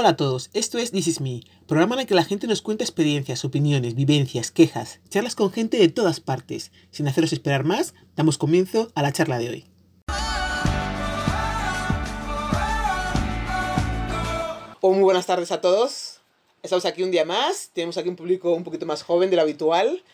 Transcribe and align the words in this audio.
Hola 0.00 0.10
a 0.10 0.16
todos, 0.16 0.48
esto 0.52 0.78
es 0.78 0.92
This 0.92 1.08
Is 1.08 1.20
Me, 1.20 1.40
programa 1.66 1.96
en 1.96 2.02
el 2.02 2.06
que 2.06 2.14
la 2.14 2.22
gente 2.22 2.46
nos 2.46 2.62
cuenta 2.62 2.84
experiencias, 2.84 3.44
opiniones, 3.44 3.96
vivencias, 3.96 4.52
quejas, 4.52 5.00
charlas 5.08 5.34
con 5.34 5.50
gente 5.50 5.76
de 5.76 5.88
todas 5.88 6.20
partes. 6.20 6.70
Sin 6.92 7.08
haceros 7.08 7.32
esperar 7.32 7.64
más, 7.64 7.94
damos 8.14 8.38
comienzo 8.38 8.92
a 8.94 9.02
la 9.02 9.12
charla 9.12 9.40
de 9.40 9.48
hoy. 9.48 9.64
Oh, 14.80 14.92
muy 14.92 15.02
buenas 15.02 15.26
tardes 15.26 15.50
a 15.50 15.60
todos. 15.60 16.20
Estamos 16.62 16.84
aquí 16.84 17.02
un 17.02 17.10
día 17.10 17.24
más, 17.24 17.70
tenemos 17.72 17.98
aquí 17.98 18.08
un 18.08 18.14
público 18.14 18.52
un 18.52 18.62
poquito 18.62 18.86
más 18.86 19.02
joven 19.02 19.30
de 19.30 19.34
lo 19.34 19.42
habitual. 19.42 20.04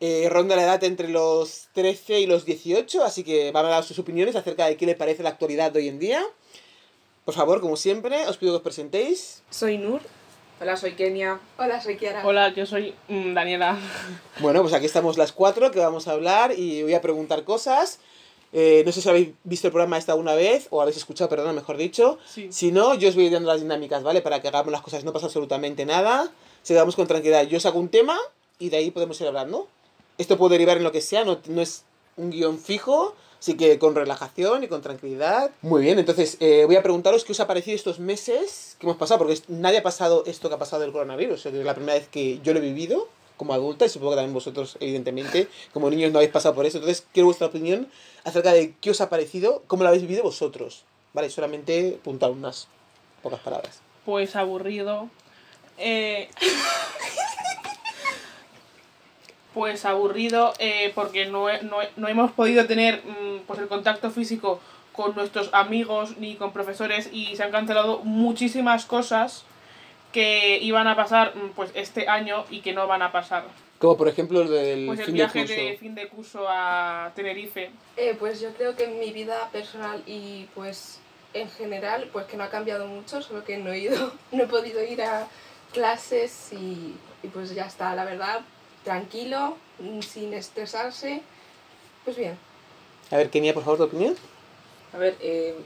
Eh, 0.00 0.30
ronda 0.30 0.56
la 0.56 0.62
edad 0.62 0.82
entre 0.82 1.10
los 1.10 1.68
13 1.74 2.20
y 2.20 2.26
los 2.26 2.46
18, 2.46 3.04
así 3.04 3.22
que 3.22 3.52
van 3.52 3.66
a 3.66 3.68
dar 3.68 3.84
sus 3.84 3.98
opiniones 3.98 4.34
acerca 4.34 4.66
de 4.66 4.78
qué 4.78 4.86
le 4.86 4.94
parece 4.94 5.22
la 5.22 5.28
actualidad 5.28 5.72
de 5.72 5.80
hoy 5.80 5.88
en 5.88 5.98
día. 5.98 6.22
Por 7.26 7.34
favor, 7.34 7.60
como 7.60 7.76
siempre, 7.76 8.24
os 8.28 8.36
pido 8.36 8.52
que 8.52 8.58
os 8.58 8.62
presentéis. 8.62 9.42
Soy 9.50 9.78
Nur. 9.78 10.00
Hola, 10.60 10.76
soy 10.76 10.92
Kenia. 10.92 11.40
Hola, 11.58 11.82
soy 11.82 11.96
Kiara. 11.96 12.24
Hola, 12.24 12.54
yo 12.54 12.66
soy 12.66 12.94
mm, 13.08 13.34
Daniela. 13.34 13.76
Bueno, 14.38 14.62
pues 14.62 14.72
aquí 14.74 14.86
estamos 14.86 15.18
las 15.18 15.32
cuatro 15.32 15.72
que 15.72 15.80
vamos 15.80 16.06
a 16.06 16.12
hablar 16.12 16.56
y 16.56 16.84
voy 16.84 16.94
a 16.94 17.00
preguntar 17.00 17.42
cosas. 17.42 17.98
Eh, 18.52 18.84
no 18.86 18.92
sé 18.92 19.02
si 19.02 19.08
habéis 19.08 19.30
visto 19.42 19.66
el 19.66 19.72
programa 19.72 19.98
esta 19.98 20.14
una 20.14 20.34
vez 20.34 20.68
o 20.70 20.80
habéis 20.80 20.98
escuchado, 20.98 21.28
perdón, 21.28 21.56
mejor 21.56 21.76
dicho. 21.76 22.20
Sí. 22.32 22.46
Si 22.52 22.70
no, 22.70 22.94
yo 22.94 23.08
os 23.08 23.16
voy 23.16 23.28
dando 23.28 23.50
las 23.50 23.60
dinámicas, 23.60 24.04
¿vale? 24.04 24.22
Para 24.22 24.40
que 24.40 24.46
hagamos 24.46 24.70
las 24.70 24.82
cosas, 24.82 25.02
no 25.02 25.12
pasa 25.12 25.26
absolutamente 25.26 25.84
nada. 25.84 26.30
Se 26.62 26.74
damos 26.74 26.94
con 26.94 27.08
tranquilidad. 27.08 27.42
Yo 27.48 27.58
saco 27.58 27.80
un 27.80 27.88
tema 27.88 28.16
y 28.60 28.68
de 28.68 28.76
ahí 28.76 28.92
podemos 28.92 29.20
ir 29.20 29.26
hablando. 29.26 29.66
Esto 30.16 30.38
puede 30.38 30.52
derivar 30.52 30.76
en 30.76 30.84
lo 30.84 30.92
que 30.92 31.00
sea, 31.00 31.24
no, 31.24 31.40
no 31.48 31.60
es 31.60 31.82
un 32.16 32.30
guion 32.30 32.60
fijo, 32.60 33.16
así 33.38 33.54
que 33.54 33.78
con 33.78 33.94
relajación 33.94 34.64
y 34.64 34.68
con 34.68 34.82
tranquilidad. 34.82 35.50
Muy 35.62 35.82
bien, 35.82 35.98
entonces 35.98 36.36
eh, 36.40 36.64
voy 36.66 36.76
a 36.76 36.82
preguntaros 36.82 37.24
qué 37.24 37.32
os 37.32 37.40
ha 37.40 37.46
parecido 37.46 37.76
estos 37.76 37.98
meses 37.98 38.76
que 38.78 38.86
hemos 38.86 38.96
pasado, 38.96 39.18
porque 39.18 39.40
nadie 39.48 39.78
ha 39.78 39.82
pasado 39.82 40.24
esto 40.26 40.48
que 40.48 40.54
ha 40.54 40.58
pasado 40.58 40.82
del 40.82 40.92
coronavirus. 40.92 41.46
Es 41.46 41.54
la 41.54 41.74
primera 41.74 41.94
vez 41.94 42.08
que 42.08 42.40
yo 42.42 42.52
lo 42.52 42.58
he 42.58 42.62
vivido 42.62 43.08
como 43.36 43.52
adulta 43.52 43.84
y 43.84 43.88
supongo 43.88 44.12
que 44.12 44.16
también 44.16 44.34
vosotros, 44.34 44.76
evidentemente, 44.80 45.48
como 45.72 45.90
niños 45.90 46.10
no 46.12 46.18
habéis 46.18 46.32
pasado 46.32 46.54
por 46.54 46.66
eso. 46.66 46.78
Entonces, 46.78 47.06
quiero 47.12 47.26
vuestra 47.26 47.46
opinión 47.46 47.88
acerca 48.24 48.52
de 48.52 48.74
qué 48.80 48.90
os 48.90 49.00
ha 49.00 49.10
parecido, 49.10 49.62
cómo 49.66 49.82
lo 49.82 49.88
habéis 49.88 50.02
vivido 50.02 50.22
vosotros. 50.22 50.84
Vale, 51.12 51.30
solamente 51.30 51.98
puntuar 52.02 52.32
unas 52.32 52.68
pocas 53.22 53.40
palabras. 53.40 53.80
Pues 54.04 54.36
aburrido. 54.36 55.08
Eh, 55.78 56.28
pues 59.56 59.86
aburrido 59.86 60.52
eh, 60.58 60.92
porque 60.94 61.24
no, 61.24 61.48
he- 61.48 61.62
no, 61.62 61.78
no 61.96 62.08
hemos 62.08 62.30
podido 62.32 62.66
tener 62.66 63.02
mm, 63.06 63.46
pues 63.46 63.58
el 63.58 63.68
contacto 63.68 64.10
físico 64.10 64.60
con 64.92 65.14
nuestros 65.14 65.48
amigos 65.54 66.18
ni 66.18 66.34
con 66.36 66.52
profesores 66.52 67.08
y 67.10 67.34
se 67.36 67.42
han 67.42 67.50
cancelado 67.52 68.00
muchísimas 68.04 68.84
cosas 68.84 69.44
que 70.12 70.58
iban 70.58 70.86
a 70.88 70.94
pasar 70.94 71.34
mm, 71.34 71.52
pues 71.56 71.70
este 71.72 72.06
año 72.06 72.44
y 72.50 72.60
que 72.60 72.74
no 72.74 72.86
van 72.86 73.00
a 73.00 73.12
pasar. 73.12 73.44
Como 73.78 73.96
por 73.96 74.08
ejemplo 74.08 74.42
el 74.42 74.48
del 74.50 74.86
Pues 74.88 74.98
el 75.00 75.06
fin 75.06 75.14
viaje 75.14 75.38
de 75.40 75.46
curso. 75.46 75.62
de 75.62 75.76
fin 75.78 75.94
de 75.94 76.08
curso 76.08 76.44
a 76.46 77.12
Tenerife. 77.16 77.70
Eh, 77.96 78.14
pues 78.18 78.42
yo 78.42 78.52
creo 78.52 78.76
que 78.76 78.84
en 78.84 78.98
mi 79.00 79.10
vida 79.10 79.48
personal 79.52 80.02
y 80.06 80.46
pues 80.54 81.00
en 81.32 81.48
general, 81.48 82.10
pues 82.12 82.26
que 82.26 82.36
no 82.36 82.44
ha 82.44 82.50
cambiado 82.50 82.86
mucho, 82.86 83.22
solo 83.22 83.42
que 83.42 83.56
no 83.56 83.72
he 83.72 83.78
ido, 83.78 84.12
no 84.32 84.42
he 84.42 84.46
podido 84.46 84.84
ir 84.84 85.00
a 85.00 85.26
clases 85.72 86.52
y, 86.52 86.94
y 87.22 87.28
pues 87.32 87.54
ya 87.54 87.64
está, 87.64 87.94
la 87.94 88.04
verdad, 88.04 88.40
tranquilo, 88.86 89.56
mm, 89.80 90.00
sin 90.00 90.32
estresarse, 90.32 91.20
pues 92.04 92.16
bien. 92.16 92.38
A 93.10 93.16
ver, 93.16 93.30
Kenia, 93.30 93.52
por 93.52 93.64
favor, 93.64 93.78
tu 93.78 93.84
opinión. 93.84 94.14
A 94.94 94.98
ver, 94.98 95.16
eh, 95.20 95.56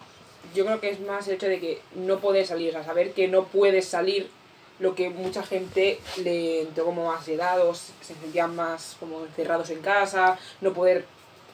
yo 0.54 0.64
creo 0.64 0.80
que 0.80 0.88
es 0.88 1.00
más 1.00 1.28
el 1.28 1.34
hecho 1.34 1.46
de 1.46 1.60
que 1.60 1.82
no 1.94 2.18
poder 2.20 2.46
salir, 2.46 2.70
o 2.70 2.72
sea, 2.72 2.82
saber 2.82 3.12
que 3.12 3.28
no 3.28 3.44
puedes 3.44 3.86
salir, 3.86 4.30
lo 4.78 4.94
que 4.94 5.10
mucha 5.10 5.42
gente 5.42 6.00
le 6.24 6.62
entró 6.62 6.86
como 6.86 7.12
ansiedad 7.12 7.60
o 7.68 7.74
se 7.74 7.92
se 8.00 8.14
sentían 8.14 8.56
más 8.56 8.96
como 8.98 9.26
encerrados 9.26 9.68
en 9.68 9.82
casa, 9.82 10.38
no 10.62 10.72
poder, 10.72 11.04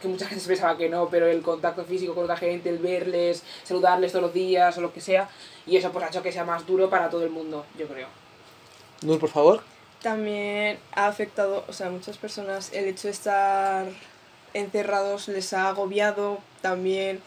que 0.00 0.06
mucha 0.06 0.28
gente 0.28 0.46
pensaba 0.46 0.78
que 0.78 0.88
no, 0.88 1.08
pero 1.08 1.26
el 1.26 1.42
contacto 1.42 1.84
físico 1.84 2.14
con 2.14 2.22
otra 2.22 2.36
gente, 2.36 2.68
el 2.68 2.78
verles, 2.78 3.42
saludarles 3.64 4.12
todos 4.12 4.26
los 4.26 4.32
días 4.32 4.78
o 4.78 4.80
lo 4.80 4.92
que 4.92 5.00
sea, 5.00 5.28
y 5.66 5.76
eso 5.76 5.90
pues 5.90 6.04
ha 6.04 6.08
hecho 6.08 6.22
que 6.22 6.30
sea 6.30 6.44
más 6.44 6.64
duro 6.64 6.88
para 6.88 7.10
todo 7.10 7.24
el 7.24 7.30
mundo, 7.30 7.66
yo 7.76 7.88
creo. 7.88 8.06
Nur, 9.02 9.18
por 9.18 9.30
favor. 9.30 9.75
También 10.06 10.78
ha 10.92 11.08
afectado, 11.08 11.64
o 11.66 11.72
sea, 11.72 11.88
a 11.88 11.90
muchas 11.90 12.16
personas 12.16 12.72
el 12.72 12.84
hecho 12.84 13.08
de 13.08 13.12
estar 13.12 13.86
encerrados 14.54 15.26
les 15.26 15.52
ha 15.52 15.68
agobiado, 15.68 16.38
también 16.62 17.20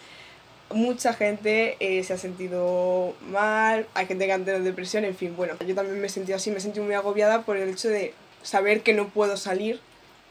mucha 0.69 1.11
gente 1.11 1.75
eh, 1.81 2.01
se 2.05 2.13
ha 2.13 2.17
sentido 2.17 3.15
mal, 3.19 3.85
hay 3.95 4.05
gente 4.05 4.25
que 4.25 4.31
ha 4.31 4.37
tenido 4.37 4.63
depresión, 4.63 5.03
en 5.03 5.13
fin, 5.13 5.35
bueno, 5.35 5.55
yo 5.67 5.75
también 5.75 5.99
me 5.99 6.07
he 6.07 6.09
sentido 6.09 6.37
así, 6.37 6.51
me 6.51 6.59
he 6.59 6.61
sentido 6.61 6.85
muy 6.85 6.95
agobiada 6.95 7.41
por 7.41 7.57
el 7.57 7.67
hecho 7.67 7.89
de 7.89 8.13
saber 8.43 8.81
que 8.81 8.93
no 8.93 9.09
puedo 9.09 9.35
salir, 9.35 9.81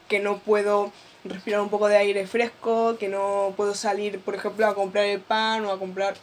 que 0.07 0.17
no 0.17 0.39
puedo 0.39 0.91
respirar 1.25 1.61
un 1.61 1.69
poco 1.69 1.87
de 1.87 1.97
aire 1.97 2.25
fresco, 2.25 2.97
que 2.97 3.09
no 3.09 3.53
puedo 3.57 3.75
salir, 3.75 4.21
por 4.21 4.33
ejemplo, 4.33 4.65
a 4.65 4.73
comprar 4.73 5.05
el 5.05 5.21
pan 5.21 5.65
o 5.65 5.71
a 5.71 5.77
comprar... 5.77 6.15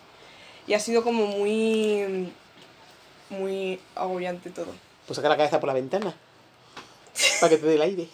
Y 0.66 0.74
ha 0.74 0.80
sido 0.80 1.04
como 1.04 1.28
muy, 1.28 2.32
muy 3.30 3.78
agobiante 3.94 4.50
todo. 4.50 4.85
Pues 5.06 5.16
saca 5.16 5.28
la 5.28 5.36
cabeza 5.36 5.60
por 5.60 5.68
la 5.68 5.74
ventana. 5.74 6.14
Para 7.40 7.50
que 7.50 7.56
te 7.58 7.66
dé 7.66 7.74
el 7.74 7.82
aire. 7.82 8.08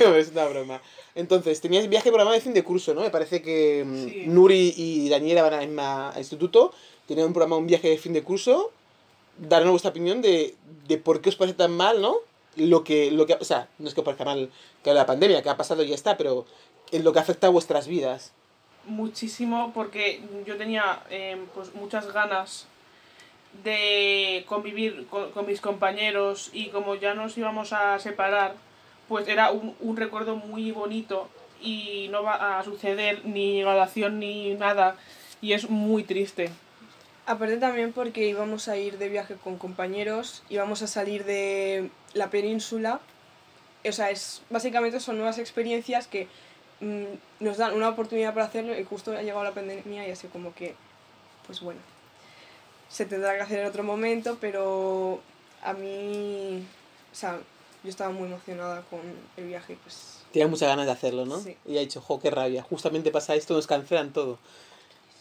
No, 0.00 0.14
es 0.16 0.30
una 0.30 0.46
broma. 0.46 0.80
Entonces, 1.14 1.60
tenías 1.60 1.88
viaje 1.88 2.10
programado 2.10 2.34
de 2.34 2.40
fin 2.40 2.54
de 2.54 2.62
curso, 2.62 2.94
¿no? 2.94 3.00
Me 3.00 3.10
parece 3.10 3.42
que 3.42 3.84
mm, 3.86 4.08
Sí. 4.08 4.24
Nuri 4.26 4.74
y 4.76 5.08
Daniela 5.08 5.42
van 5.42 5.54
al 5.54 5.66
mismo 5.66 6.12
instituto. 6.16 6.72
Tenían 7.06 7.28
un 7.28 7.32
programa, 7.32 7.56
un 7.56 7.66
viaje 7.66 7.88
de 7.88 7.98
fin 7.98 8.12
de 8.12 8.22
curso. 8.22 8.72
Darnos 9.38 9.70
vuestra 9.70 9.90
opinión 9.90 10.20
de, 10.20 10.54
de 10.86 10.98
por 10.98 11.20
qué 11.20 11.28
os 11.30 11.36
parece 11.36 11.56
tan 11.56 11.72
mal, 11.72 12.02
¿no? 12.02 12.16
Lo 12.56 12.82
que, 12.82 13.10
lo 13.12 13.24
que, 13.26 13.34
o 13.34 13.44
sea, 13.44 13.68
no 13.78 13.86
es 13.88 13.94
que 13.94 14.00
os 14.00 14.04
parezca 14.04 14.24
mal 14.24 14.50
que 14.82 14.92
la 14.92 15.06
pandemia, 15.06 15.42
que 15.42 15.48
ha 15.48 15.56
pasado 15.56 15.82
y 15.84 15.88
ya 15.88 15.94
está, 15.94 16.16
pero 16.16 16.44
en 16.90 17.04
lo 17.04 17.12
que 17.12 17.20
afecta 17.20 17.46
a 17.46 17.50
vuestras 17.50 17.86
vidas. 17.86 18.32
muchísimo 18.84 19.70
porque 19.74 20.20
yo 20.46 20.56
tenía 20.56 21.02
eh, 21.10 21.36
pues 21.54 21.74
muchas 21.74 22.10
ganas 22.12 22.66
de 23.64 24.44
convivir 24.46 25.06
con, 25.08 25.46
mis 25.46 25.60
compañeros 25.60 26.50
y 26.52 26.68
como 26.68 26.94
ya 26.94 27.14
nos 27.14 27.36
íbamos 27.36 27.72
a 27.72 27.98
separar 27.98 28.54
pues 29.08 29.26
era 29.26 29.50
un, 29.50 29.74
un 29.80 29.96
recuerdo 29.96 30.36
muy 30.36 30.70
bonito 30.70 31.28
y 31.60 32.08
no 32.10 32.22
va 32.22 32.58
a 32.58 32.64
suceder 32.64 33.24
ni 33.24 33.62
graduación 33.62 34.18
ni 34.18 34.54
nada 34.54 34.96
y 35.40 35.54
es 35.54 35.70
muy 35.70 36.04
triste 36.04 36.50
Aparte 37.28 37.58
también 37.58 37.92
porque 37.92 38.26
íbamos 38.26 38.68
a 38.68 38.78
ir 38.78 38.96
de 38.96 39.10
viaje 39.10 39.34
con 39.34 39.58
compañeros, 39.58 40.42
íbamos 40.48 40.80
a 40.80 40.86
salir 40.86 41.26
de 41.26 41.90
la 42.14 42.30
península. 42.30 43.00
O 43.86 43.92
sea, 43.92 44.08
es, 44.08 44.40
básicamente 44.48 44.98
son 44.98 45.18
nuevas 45.18 45.36
experiencias 45.36 46.06
que 46.06 46.26
mm, 46.80 47.04
nos 47.40 47.58
dan 47.58 47.74
una 47.74 47.90
oportunidad 47.90 48.32
para 48.32 48.46
hacerlo 48.46 48.78
y 48.78 48.82
justo 48.82 49.12
ha 49.12 49.20
llegado 49.20 49.44
la 49.44 49.52
pandemia 49.52 50.08
y 50.08 50.10
así 50.10 50.26
como 50.28 50.54
que, 50.54 50.74
pues 51.46 51.60
bueno, 51.60 51.80
se 52.88 53.04
tendrá 53.06 53.34
que 53.36 53.42
hacer 53.42 53.60
en 53.60 53.66
otro 53.66 53.82
momento, 53.82 54.38
pero 54.40 55.20
a 55.62 55.72
mí, 55.72 56.64
o 57.12 57.14
sea, 57.14 57.38
yo 57.84 57.90
estaba 57.90 58.10
muy 58.10 58.26
emocionada 58.26 58.82
con 58.82 59.00
el 59.36 59.44
viaje, 59.44 59.78
pues 59.82 60.18
Tenía 60.32 60.46
muchas 60.46 60.68
ganas 60.68 60.86
de 60.86 60.92
hacerlo, 60.92 61.24
¿no? 61.24 61.40
Sí. 61.40 61.56
Y 61.66 61.78
ha 61.78 61.80
dicho, 61.80 62.00
jo, 62.00 62.20
qué 62.20 62.30
rabia. 62.30 62.62
Justamente 62.62 63.10
pasa 63.10 63.34
esto, 63.34 63.54
nos 63.54 63.66
cancelan 63.66 64.12
todo. 64.12 64.38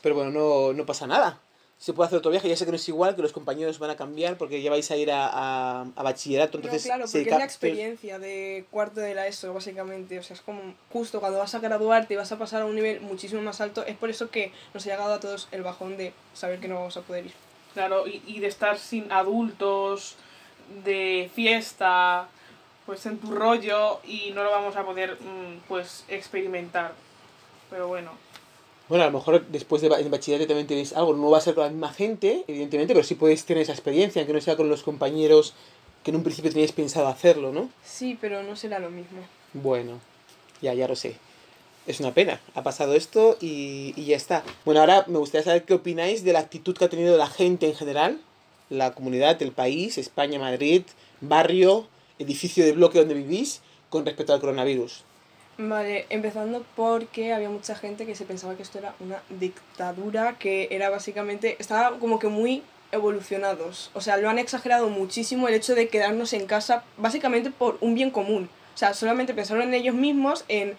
Pero 0.01 0.15
bueno, 0.15 0.31
no, 0.31 0.73
no 0.73 0.85
pasa 0.85 1.07
nada. 1.07 1.39
Se 1.79 1.93
puede 1.93 2.07
hacer 2.07 2.17
otro 2.17 2.31
viaje. 2.31 2.49
Ya 2.49 2.57
sé 2.57 2.65
que 2.65 2.71
no 2.71 2.75
es 2.75 2.89
igual, 2.89 3.15
que 3.15 3.21
los 3.21 3.31
compañeros 3.31 3.79
van 3.79 3.91
a 3.91 3.95
cambiar 3.95 4.37
porque 4.37 4.61
ya 4.61 4.69
vais 4.69 4.89
a 4.91 4.97
ir 4.97 5.11
a, 5.11 5.27
a, 5.27 5.81
a 5.95 6.03
bachillerato. 6.03 6.57
Entonces, 6.57 6.83
no, 6.85 6.89
claro, 6.89 7.07
se 7.07 7.19
porque 7.19 7.29
es 7.29 7.37
la 7.37 7.45
experiencia 7.45 8.19
de 8.19 8.65
cuarto 8.69 8.99
de 8.99 9.13
la 9.13 9.27
ESO, 9.27 9.53
básicamente. 9.53 10.19
O 10.19 10.23
sea, 10.23 10.35
es 10.35 10.41
como 10.41 10.73
justo 10.91 11.19
cuando 11.19 11.39
vas 11.39 11.55
a 11.55 11.59
graduarte 11.59 12.15
y 12.15 12.17
vas 12.17 12.31
a 12.31 12.37
pasar 12.37 12.63
a 12.63 12.65
un 12.65 12.75
nivel 12.75 12.99
muchísimo 13.01 13.41
más 13.41 13.61
alto. 13.61 13.85
Es 13.85 13.95
por 13.95 14.09
eso 14.09 14.29
que 14.29 14.51
nos 14.73 14.85
ha 14.85 14.89
llegado 14.89 15.13
a 15.13 15.19
todos 15.19 15.47
el 15.51 15.61
bajón 15.61 15.95
de 15.97 16.13
saber 16.33 16.59
que 16.59 16.67
no 16.67 16.75
vamos 16.75 16.97
a 16.97 17.01
poder 17.01 17.27
ir. 17.27 17.33
Claro 17.77 18.07
y, 18.07 18.23
y 18.25 18.39
de 18.39 18.47
estar 18.47 18.79
sin 18.79 19.11
adultos 19.11 20.15
de 20.83 21.29
fiesta 21.33 22.27
pues 22.87 23.05
en 23.05 23.19
tu 23.19 23.31
rollo 23.31 23.99
y 24.03 24.31
no 24.33 24.43
lo 24.43 24.49
vamos 24.49 24.75
a 24.75 24.83
poder 24.83 25.13
mm, 25.21 25.67
pues 25.67 26.03
experimentar 26.07 26.93
pero 27.69 27.87
bueno 27.87 28.11
Bueno, 28.89 29.03
a 29.03 29.07
lo 29.07 29.17
mejor 29.19 29.45
después 29.47 29.81
de 29.81 29.89
bachillerato 29.89 30.47
también 30.47 30.65
tenéis 30.65 30.93
algo. 30.93 31.13
No 31.13 31.29
va 31.29 31.39
a 31.39 31.41
ser 31.41 31.53
con 31.55 31.65
la 31.65 31.69
misma 31.69 31.91
gente, 31.91 32.45
evidentemente, 32.47 32.93
pero 32.93 33.05
sí 33.05 33.15
podéis 33.15 33.43
tener 33.43 33.63
esa 33.63 33.73
experiencia, 33.73 34.21
aunque 34.21 34.33
no 34.33 34.39
sea 34.39 34.55
con 34.55 34.69
los 34.69 34.81
compañeros 34.81 35.53
que 36.03 36.11
en 36.11 36.15
un 36.15 36.23
principio 36.23 36.49
teníais 36.51 36.71
pensado 36.71 37.07
hacerlo, 37.09 37.51
¿no? 37.51 37.69
Sí, 37.83 38.17
pero 38.21 38.43
no 38.43 38.55
será 38.55 38.79
lo 38.79 38.89
mismo. 38.89 39.19
Bueno, 39.51 39.99
ya, 40.61 40.73
ya 40.73 40.87
lo 40.87 40.95
sé. 40.95 41.17
Es 41.87 42.01
una 42.01 42.13
pena. 42.13 42.41
Ha 42.53 42.63
pasado 42.63 42.93
esto 42.93 43.37
y, 43.39 43.93
y 43.95 44.05
ya 44.05 44.17
está. 44.17 44.43
Bueno, 44.65 44.81
ahora 44.81 45.05
me 45.07 45.17
gustaría 45.17 45.45
saber 45.45 45.63
qué 45.63 45.73
opináis 45.73 46.23
de 46.23 46.33
la 46.33 46.39
actitud 46.39 46.75
que 46.77 46.85
ha 46.85 46.89
tenido 46.89 47.17
la 47.17 47.27
gente 47.27 47.65
en 47.65 47.75
general, 47.75 48.19
la 48.69 48.93
comunidad, 48.93 49.41
el 49.41 49.53
país, 49.53 49.97
España, 49.97 50.37
Madrid, 50.37 50.83
barrio, 51.21 51.87
edificio 52.19 52.65
de 52.65 52.73
bloque 52.73 52.99
donde 52.99 53.13
vivís, 53.13 53.61
con 53.89 54.05
respecto 54.05 54.33
al 54.33 54.41
coronavirus. 54.41 55.03
Vale, 55.57 56.05
empezando 56.09 56.63
porque 56.75 57.33
había 57.33 57.49
mucha 57.49 57.73
gente 57.75 58.05
que 58.05 58.15
se 58.15 58.25
pensaba 58.25 58.55
que 58.55 58.63
esto 58.63 58.77
era 58.77 58.93
una 58.99 59.23
dictadura, 59.29 60.37
que 60.37 60.67
era 60.71 60.89
básicamente, 60.89 61.55
estaba 61.57 61.97
como 61.97 62.19
que 62.19 62.27
muy 62.27 62.63
evolucionados. 62.91 63.89
O 63.93 64.01
sea, 64.01 64.17
lo 64.17 64.29
han 64.29 64.39
exagerado 64.39 64.89
muchísimo 64.89 65.47
el 65.47 65.55
hecho 65.55 65.73
de 65.73 65.87
quedarnos 65.87 66.33
en 66.33 66.45
casa 66.45 66.83
básicamente 66.97 67.49
por 67.49 67.77
un 67.81 67.95
bien 67.95 68.11
común. 68.11 68.49
O 68.75 68.77
sea, 68.77 68.93
solamente 68.93 69.33
pensaron 69.33 69.63
en 69.63 69.73
ellos 69.73 69.95
mismos, 69.95 70.45
en... 70.47 70.77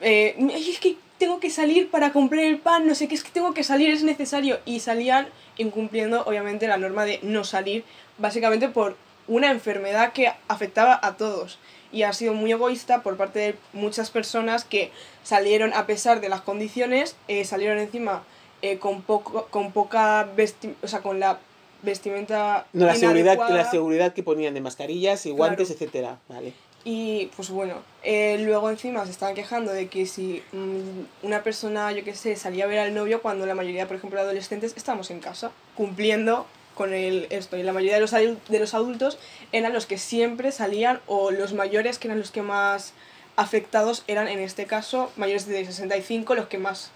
Eh, 0.00 0.34
"Ay, 0.38 0.70
es 0.70 0.80
que 0.80 0.96
tengo 1.18 1.38
que 1.40 1.50
salir 1.50 1.90
para 1.90 2.12
comprar 2.12 2.44
el 2.44 2.58
pan, 2.58 2.86
no 2.86 2.94
sé 2.94 3.06
qué, 3.08 3.14
es 3.14 3.22
que 3.22 3.30
tengo 3.30 3.52
que 3.52 3.62
salir, 3.64 3.90
es 3.90 4.02
necesario. 4.02 4.58
Y 4.64 4.80
salían 4.80 5.28
incumpliendo, 5.58 6.24
obviamente, 6.24 6.66
la 6.66 6.78
norma 6.78 7.04
de 7.04 7.18
no 7.22 7.44
salir, 7.44 7.84
básicamente 8.18 8.68
por 8.68 8.96
una 9.28 9.50
enfermedad 9.50 10.12
que 10.12 10.32
afectaba 10.48 10.98
a 11.02 11.16
todos. 11.16 11.58
Y 11.92 12.04
ha 12.04 12.12
sido 12.12 12.32
muy 12.34 12.52
egoísta 12.52 13.02
por 13.02 13.16
parte 13.16 13.38
de 13.40 13.54
muchas 13.72 14.10
personas 14.10 14.64
que 14.64 14.90
salieron 15.22 15.72
a 15.74 15.86
pesar 15.86 16.20
de 16.20 16.28
las 16.28 16.40
condiciones, 16.40 17.16
eh, 17.28 17.44
salieron 17.44 17.78
encima 17.78 18.22
eh, 18.62 18.78
con, 18.78 19.02
poco, 19.02 19.46
con 19.50 19.72
poca 19.72 20.26
vesti 20.36 20.74
o 20.82 20.86
sea, 20.88 21.00
con 21.00 21.18
la 21.20 21.38
vestimenta 21.82 22.66
No, 22.72 22.86
la 22.86 22.94
seguridad, 22.94 23.38
la 23.48 23.70
seguridad 23.70 24.12
que 24.12 24.22
ponían 24.22 24.54
de 24.54 24.60
mascarillas 24.60 25.24
y 25.26 25.30
guantes, 25.30 25.68
Claro. 25.68 25.74
etcétera. 25.84 26.18
Vale. 26.28 26.52
Y 26.84 27.26
pues 27.36 27.50
bueno, 27.50 27.82
eh, 28.02 28.38
luego 28.40 28.70
encima 28.70 29.04
se 29.04 29.10
estaban 29.10 29.34
quejando 29.34 29.72
de 29.72 29.88
que 29.88 30.06
si 30.06 30.42
mm, 30.52 31.26
una 31.26 31.42
persona, 31.42 31.92
yo 31.92 32.04
qué 32.04 32.14
sé, 32.14 32.36
salía 32.36 32.64
a 32.64 32.68
ver 32.68 32.78
al 32.78 32.94
novio 32.94 33.20
cuando 33.20 33.44
la 33.44 33.54
mayoría, 33.54 33.86
por 33.86 33.96
ejemplo, 33.96 34.18
de 34.18 34.24
adolescentes 34.24 34.72
estábamos 34.76 35.10
en 35.10 35.20
casa, 35.20 35.52
cumpliendo 35.76 36.46
con 36.74 36.94
el, 36.94 37.26
esto. 37.28 37.58
Y 37.58 37.62
la 37.62 37.74
mayoría 37.74 37.96
de 37.96 38.00
los, 38.00 38.12
de 38.12 38.58
los 38.58 38.72
adultos 38.72 39.18
eran 39.52 39.74
los 39.74 39.84
que 39.84 39.98
siempre 39.98 40.52
salían, 40.52 41.00
o 41.06 41.30
los 41.30 41.52
mayores, 41.52 41.98
que 41.98 42.08
eran 42.08 42.18
los 42.18 42.30
que 42.30 42.42
más 42.42 42.94
afectados, 43.36 44.04
eran 44.06 44.28
en 44.28 44.38
este 44.38 44.66
caso 44.66 45.12
mayores 45.16 45.46
de 45.46 45.64
65, 45.64 46.34
los 46.34 46.46
que 46.46 46.58
más 46.58 46.90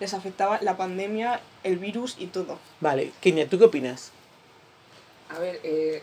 les 0.00 0.14
afectaba 0.14 0.58
la 0.62 0.76
pandemia, 0.76 1.40
el 1.62 1.78
virus 1.78 2.16
y 2.18 2.26
todo. 2.26 2.58
Vale, 2.80 3.12
Kenia, 3.20 3.48
¿tú 3.48 3.58
qué 3.58 3.64
opinas? 3.64 4.12
A 5.28 5.38
ver, 5.38 5.60
eh, 5.62 6.02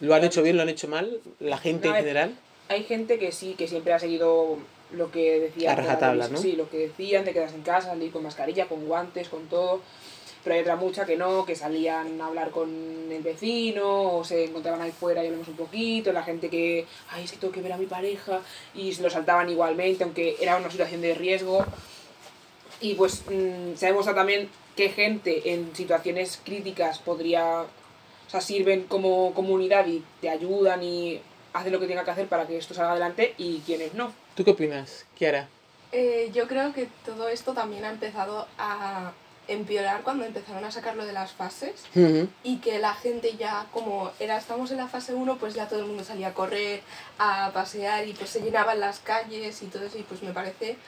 ¿Lo 0.00 0.14
han 0.14 0.24
hecho 0.24 0.42
bien, 0.42 0.56
lo 0.56 0.62
han 0.62 0.68
hecho 0.68 0.88
mal? 0.88 1.20
¿La 1.40 1.58
gente 1.58 1.86
en 1.88 1.92
No, 1.94 1.98
general? 2.00 2.34
hay 2.68 2.84
gente 2.84 3.18
que 3.18 3.32
sí, 3.32 3.54
que 3.56 3.68
siempre 3.68 3.92
ha 3.92 3.98
seguido 3.98 4.58
lo 4.92 5.10
que 5.10 5.40
decía. 5.40 5.72
A 5.72 5.76
rajatabla, 5.76 6.28
¿no? 6.28 6.38
Sí, 6.38 6.52
lo 6.52 6.68
que 6.70 6.78
decían 6.78 7.24
de 7.24 7.32
quedarse 7.32 7.56
en 7.56 7.62
casa, 7.62 7.88
salir 7.88 8.10
con 8.12 8.22
mascarilla, 8.22 8.66
con 8.66 8.86
guantes, 8.86 9.28
con 9.28 9.46
todo. 9.48 9.80
Pero 10.42 10.56
hay 10.56 10.60
otra 10.62 10.76
mucha 10.76 11.06
que 11.06 11.16
no, 11.16 11.46
que 11.46 11.56
salían 11.56 12.20
a 12.20 12.26
hablar 12.26 12.50
con 12.50 12.68
el 13.10 13.22
vecino, 13.22 14.18
o 14.18 14.24
se 14.24 14.44
encontraban 14.44 14.82
ahí 14.82 14.92
fuera 14.92 15.22
y 15.24 15.26
hablamos 15.28 15.48
un 15.48 15.56
poquito, 15.56 16.12
la 16.12 16.22
gente 16.22 16.50
que, 16.50 16.84
ay, 17.10 17.24
es 17.24 17.32
que 17.32 17.38
tengo 17.38 17.52
que 17.52 17.62
ver 17.62 17.72
a 17.72 17.78
mi 17.78 17.86
pareja, 17.86 18.40
y 18.74 18.92
se 18.92 19.02
lo 19.02 19.08
saltaban 19.08 19.48
igualmente, 19.48 20.04
aunque 20.04 20.36
era 20.40 20.56
una 20.58 20.70
situación 20.70 21.00
de 21.00 21.14
riesgo. 21.14 21.64
Y 22.80 22.94
pues 22.94 23.22
mm, 23.30 23.74
se 23.76 23.86
ha 23.86 23.88
demostrado 23.88 24.18
también 24.18 24.50
que 24.76 24.90
gente 24.90 25.52
en 25.54 25.74
situaciones 25.74 26.38
críticas 26.44 26.98
podría, 26.98 27.64
sea, 28.40 28.40
sirven 28.40 28.84
como 28.84 29.32
comunidad 29.34 29.86
y 29.86 30.04
te 30.20 30.28
ayudan 30.28 30.82
y 30.82 31.20
hacen 31.52 31.72
lo 31.72 31.80
que 31.80 31.86
tengan 31.86 32.04
que 32.04 32.10
hacer 32.10 32.26
para 32.26 32.46
que 32.46 32.58
esto 32.58 32.74
salga 32.74 32.92
adelante 32.92 33.34
y 33.38 33.60
quienes 33.60 33.94
no. 33.94 34.12
¿Tú 34.34 34.44
qué 34.44 34.50
opinas, 34.50 35.06
Kiara? 35.16 35.48
Eh, 35.92 36.30
yo 36.34 36.48
creo 36.48 36.72
que 36.72 36.88
todo 37.04 37.28
esto 37.28 37.52
también 37.52 37.84
ha 37.84 37.90
empezado 37.90 38.48
a 38.58 39.12
empeorar 39.46 40.02
cuando 40.02 40.24
empezaron 40.24 40.64
a 40.64 40.70
sacarlo 40.70 41.04
de 41.04 41.12
las 41.12 41.32
fases 41.32 41.84
y 42.42 42.56
que 42.56 42.78
la 42.78 42.94
gente 42.94 43.36
ya 43.36 43.66
como 43.72 44.10
era 44.18 44.38
estamos 44.38 44.70
en 44.70 44.78
la 44.78 44.88
fase 44.88 45.12
1 45.12 45.36
pues 45.36 45.52
ya 45.52 45.68
todo 45.68 45.80
el 45.80 45.86
mundo 45.86 46.02
salía 46.02 46.28
a 46.28 46.34
correr, 46.34 46.80
a 47.18 47.50
pasear 47.52 48.08
y 48.08 48.14
pues 48.14 48.30
se 48.30 48.40
llenaban 48.40 48.80
las 48.80 49.00
calles 49.00 49.62
y 49.62 49.66
todo 49.66 49.84
eso 49.84 49.98
y 49.98 50.02
pues 50.02 50.22
me 50.22 50.32
parece 50.32 50.78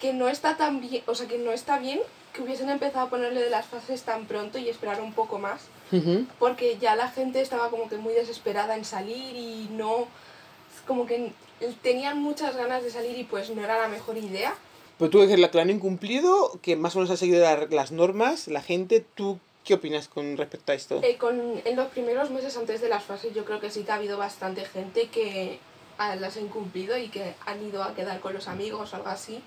que 0.00 0.14
no 0.14 0.30
está 0.30 0.56
tan 0.56 0.80
bien, 0.80 1.02
o 1.06 1.14
sea 1.14 1.28
que 1.28 1.36
no 1.36 1.52
está 1.52 1.78
bien 1.78 2.00
que 2.32 2.42
hubiesen 2.42 2.70
empezado 2.70 3.06
a 3.06 3.10
ponerle 3.10 3.40
de 3.42 3.50
las 3.50 3.66
fases 3.66 4.02
tan 4.02 4.26
pronto 4.26 4.58
y 4.58 4.68
esperar 4.68 5.00
un 5.00 5.12
poco 5.12 5.38
más 5.38 5.62
Ujú. 5.92 6.26
porque 6.38 6.78
ya 6.78 6.94
la 6.96 7.08
gente 7.08 7.40
estaba 7.40 7.70
como 7.70 7.88
que 7.88 7.96
muy 7.96 8.14
desesperada 8.14 8.76
en 8.76 8.84
salir 8.84 9.34
y 9.36 9.68
no 9.72 10.06
como 10.86 11.06
que 11.06 11.32
tenían 11.82 12.18
muchas 12.18 12.56
ganas 12.56 12.82
de 12.82 12.90
salir 12.90 13.18
y 13.18 13.24
pues 13.24 13.50
no 13.50 13.62
era 13.62 13.78
la 13.78 13.88
mejor 13.88 14.16
idea 14.16 14.54
Pero 14.98 15.10
tú 15.10 15.18
que 15.26 15.36
la 15.36 15.50
que 15.50 15.58
lo 15.58 15.62
han 15.62 15.70
incumplido, 15.70 16.58
que 16.62 16.76
más 16.76 16.94
o 16.94 16.98
menos 16.98 17.10
ha 17.10 17.16
seguido 17.16 17.42
la- 17.42 17.66
las 17.70 17.90
normas, 17.92 18.48
la 18.48 18.62
gente, 18.62 19.04
¿tú 19.14 19.38
qué 19.64 19.74
opinas 19.74 20.08
con 20.08 20.36
respecto 20.36 20.72
a 20.72 20.74
esto? 20.74 21.00
Eh, 21.02 21.16
con, 21.16 21.60
en 21.64 21.76
los 21.76 21.88
primeros 21.88 22.30
meses 22.30 22.56
antes 22.56 22.80
de 22.80 22.88
las 22.88 23.02
fases 23.04 23.34
yo 23.34 23.44
creo 23.44 23.60
que 23.60 23.70
sí 23.70 23.82
que 23.82 23.92
ha 23.92 23.96
habido 23.96 24.16
bastante 24.16 24.64
gente 24.64 25.08
que 25.08 25.58
ah, 25.98 26.16
las 26.16 26.36
ha 26.36 26.40
incumplido 26.40 26.96
y 26.96 27.08
que 27.08 27.34
han 27.46 27.62
ido 27.66 27.82
a 27.82 27.94
quedar 27.94 28.20
con 28.20 28.32
los 28.32 28.46
amigos 28.48 28.92
o 28.92 28.96
algo 28.96 29.08
así 29.08 29.42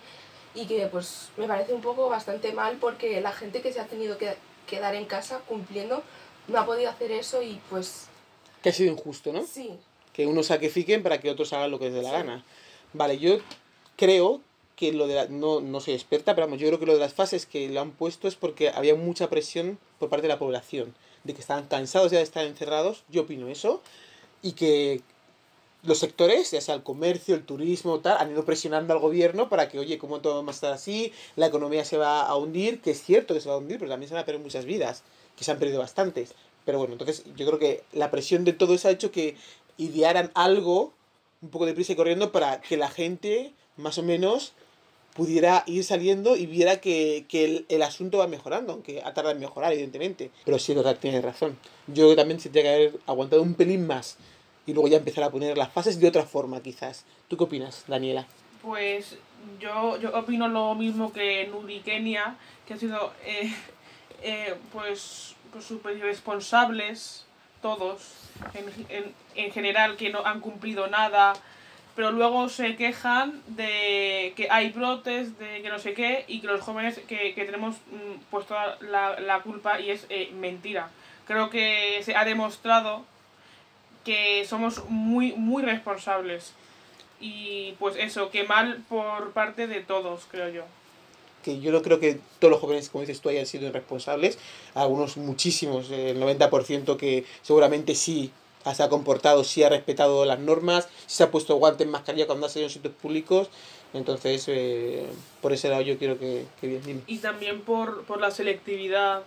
y 0.55 0.65
que 0.65 0.87
pues 0.87 1.29
me 1.37 1.47
parece 1.47 1.73
un 1.73 1.81
poco 1.81 2.09
bastante 2.09 2.51
mal 2.53 2.77
porque 2.79 3.21
la 3.21 3.31
gente 3.31 3.61
que 3.61 3.73
se 3.73 3.79
ha 3.79 3.85
tenido 3.87 4.17
que 4.17 4.35
quedar 4.67 4.95
en 4.95 5.05
casa 5.05 5.39
cumpliendo 5.47 6.03
no 6.47 6.59
ha 6.59 6.65
podido 6.65 6.89
hacer 6.89 7.11
eso 7.11 7.41
y 7.41 7.59
pues 7.69 8.07
Que 8.61 8.69
ha 8.69 8.73
sido 8.73 8.91
injusto, 8.91 9.33
¿no? 9.33 9.45
sí, 9.45 9.71
Que 10.13 10.27
unos 10.27 10.47
sacrifiquen 10.47 11.01
para 11.03 11.19
que 11.19 11.29
otros 11.29 11.51
hagan 11.53 11.71
lo 11.71 11.79
que 11.79 11.85
les 11.85 11.95
dé 11.95 12.01
la 12.03 12.09
Sí. 12.09 12.15
gana. 12.15 12.43
Vale, 12.93 13.17
yo 13.17 13.39
creo 13.97 14.41
que 14.75 14.91
lo 14.91 15.07
de 15.07 15.15
la, 15.15 15.25
no, 15.27 15.61
no 15.61 15.79
soy 15.79 15.93
experta, 15.93 16.35
pero 16.35 16.47
vamos, 16.47 16.59
yo 16.59 16.67
creo 16.67 16.79
que 16.79 16.85
lo 16.85 16.93
de 16.93 16.99
las 16.99 17.13
fases 17.13 17.45
que 17.45 17.67
lo 17.69 17.81
han 17.81 17.91
puesto 17.91 18.27
es 18.27 18.35
porque 18.35 18.69
había 18.69 18.95
mucha 18.95 19.29
presión 19.29 19.79
por 19.99 20.09
parte 20.09 20.23
de 20.23 20.33
la 20.33 20.39
población, 20.39 20.93
de 21.23 21.33
que 21.33 21.41
estaban 21.41 21.67
cansados 21.67 22.11
ya 22.11 22.17
de 22.17 22.23
estar 22.23 22.45
encerrados, 22.45 23.03
yo 23.09 23.21
opino 23.23 23.47
eso, 23.47 23.81
y 24.41 24.53
que 24.53 25.01
los 25.83 25.99
sectores, 25.99 26.51
ya 26.51 26.61
sea 26.61 26.75
el 26.75 26.83
comercio, 26.83 27.35
el 27.35 27.43
turismo, 27.43 27.99
tal, 27.99 28.17
han 28.17 28.31
ido 28.31 28.45
presionando 28.45 28.93
al 28.93 28.99
gobierno 28.99 29.49
para 29.49 29.69
que, 29.69 29.79
oye, 29.79 29.97
¿cómo 29.97 30.21
todo 30.21 30.43
va 30.43 30.51
a 30.51 30.55
estar 30.55 30.71
así? 30.71 31.11
La 31.35 31.47
economía 31.47 31.83
se 31.83 31.97
va 31.97 32.21
a 32.21 32.35
hundir, 32.35 32.81
que 32.81 32.91
es 32.91 33.03
cierto 33.03 33.33
que 33.33 33.41
se 33.41 33.49
va 33.49 33.55
a 33.55 33.57
hundir, 33.57 33.79
pero 33.79 33.91
también 33.91 34.07
se 34.07 34.15
van 34.15 34.23
a 34.23 34.25
perder 34.25 34.41
muchas 34.41 34.65
vidas, 34.65 35.03
que 35.37 35.43
se 35.43 35.51
han 35.51 35.59
perdido 35.59 35.79
bastantes. 35.79 36.33
Pero 36.65 36.77
bueno, 36.77 36.93
entonces 36.93 37.23
yo 37.35 37.45
creo 37.45 37.59
que 37.59 37.83
la 37.91 38.11
presión 38.11 38.45
de 38.45 38.53
todo 38.53 38.73
eso 38.73 38.87
ha 38.87 38.91
hecho 38.91 39.11
que 39.11 39.35
idearan 39.77 40.31
algo 40.33 40.93
un 41.41 41.49
poco 41.49 41.65
deprisa 41.65 41.91
y 41.91 41.95
corriendo 41.97 42.31
para 42.31 42.61
que 42.61 42.77
la 42.77 42.89
gente, 42.89 43.51
más 43.75 43.97
o 43.97 44.03
menos, 44.03 44.53
pudiera 45.13 45.63
ir 45.67 45.83
saliendo 45.83 46.37
y 46.37 46.45
viera 46.45 46.79
que, 46.79 47.25
que 47.27 47.43
el, 47.43 47.65
el 47.67 47.81
asunto 47.81 48.19
va 48.19 48.27
mejorando, 48.27 48.71
aunque 48.71 49.01
ha 49.01 49.13
tardado 49.13 49.35
en 49.35 49.41
mejorar, 49.41 49.73
evidentemente. 49.73 50.31
Pero 50.45 50.57
sí, 50.57 50.73
verdad, 50.73 50.97
tienes 50.99 51.21
razón. 51.21 51.57
Yo 51.87 52.15
también 52.15 52.39
se 52.39 52.49
tendría 52.49 52.63
que 52.63 52.69
haber 52.69 52.99
aguantado 53.05 53.41
un 53.41 53.55
pelín 53.55 53.85
más 53.85 54.17
y 54.65 54.73
luego 54.73 54.87
ya 54.87 54.97
empezar 54.97 55.23
a 55.23 55.29
poner 55.29 55.57
las 55.57 55.71
fases 55.71 55.99
de 55.99 56.07
otra 56.07 56.23
forma, 56.23 56.61
quizás. 56.61 57.05
¿Tú 57.27 57.37
qué 57.37 57.43
opinas, 57.43 57.83
Daniela? 57.87 58.25
Pues 58.61 59.17
yo, 59.59 59.99
yo 59.99 60.17
opino 60.17 60.47
lo 60.47 60.73
mismo 60.75 61.11
que 61.11 61.47
Nuri 61.47 61.81
Kenia, 61.81 62.35
que 62.65 62.73
han 62.73 62.79
sido 62.79 63.13
eh, 63.25 63.53
eh, 64.21 64.55
pues 64.71 65.35
pues 65.51 65.65
súper 65.65 65.97
irresponsables 65.97 67.25
todos, 67.61 68.01
en, 68.55 68.65
en, 68.89 69.13
en 69.35 69.51
general 69.51 69.95
que 69.95 70.09
no 70.09 70.25
han 70.25 70.39
cumplido 70.39 70.87
nada, 70.87 71.33
pero 71.95 72.11
luego 72.11 72.49
se 72.49 72.75
quejan 72.75 73.41
de 73.47 74.33
que 74.35 74.47
hay 74.49 74.71
brotes, 74.71 75.37
de 75.37 75.61
que 75.61 75.69
no 75.69 75.77
sé 75.77 75.93
qué, 75.93 76.25
y 76.27 76.41
que 76.41 76.47
los 76.47 76.61
jóvenes 76.61 76.99
que, 77.07 77.35
que 77.35 77.45
tenemos 77.45 77.75
mm, 77.75 78.19
pues 78.31 78.47
toda 78.47 78.77
la, 78.81 79.19
la 79.19 79.41
culpa 79.41 79.79
y 79.79 79.91
es 79.91 80.07
eh, 80.09 80.31
mentira. 80.33 80.89
Creo 81.27 81.49
que 81.49 82.01
se 82.03 82.15
ha 82.15 82.25
demostrado 82.25 83.05
que 84.03 84.45
somos 84.47 84.83
muy, 84.89 85.33
muy 85.33 85.63
responsables. 85.63 86.53
Y 87.19 87.73
pues 87.79 87.95
eso, 87.97 88.29
que 88.29 88.43
mal 88.43 88.83
por 88.89 89.31
parte 89.31 89.67
de 89.67 89.81
todos, 89.81 90.23
creo 90.29 90.49
yo. 90.49 90.63
que 91.43 91.59
yo 91.59 91.71
no 91.71 91.81
creo 91.81 91.99
que 91.99 92.19
todos 92.39 92.51
los 92.51 92.61
jóvenes, 92.61 92.89
como 92.89 93.01
dices 93.01 93.21
tú, 93.21 93.29
hayan 93.29 93.45
sido 93.45 93.67
irresponsables. 93.67 94.37
Algunos, 94.75 95.17
muchísimos, 95.17 95.89
eh, 95.91 96.11
el 96.11 96.21
90% 96.21 96.97
que 96.97 97.25
seguramente 97.41 97.95
sí 97.95 98.31
se 98.73 98.81
ha 98.83 98.89
comportado, 98.89 99.43
sí 99.43 99.61
ha 99.63 99.69
respetado 99.69 100.23
las 100.25 100.39
normas, 100.39 100.87
sí 101.05 101.17
se 101.17 101.23
ha 101.23 101.31
puesto 101.31 101.55
guantes, 101.55 101.85
mascarilla 101.87 102.27
cuando 102.27 102.45
ha 102.45 102.49
salido 102.49 102.67
en 102.67 102.73
sitios 102.73 102.93
públicos. 102.93 103.49
Entonces, 103.93 104.45
eh, 104.47 105.05
por 105.41 105.53
ese 105.53 105.69
lado 105.69 105.81
yo 105.81 105.97
quiero 105.97 106.17
que, 106.17 106.45
que 106.59 106.67
bien, 106.67 106.81
dime. 106.85 107.01
Y 107.07 107.17
también 107.17 107.61
por, 107.61 108.03
por 108.05 108.19
la 108.19 108.31
selectividad 108.31 109.23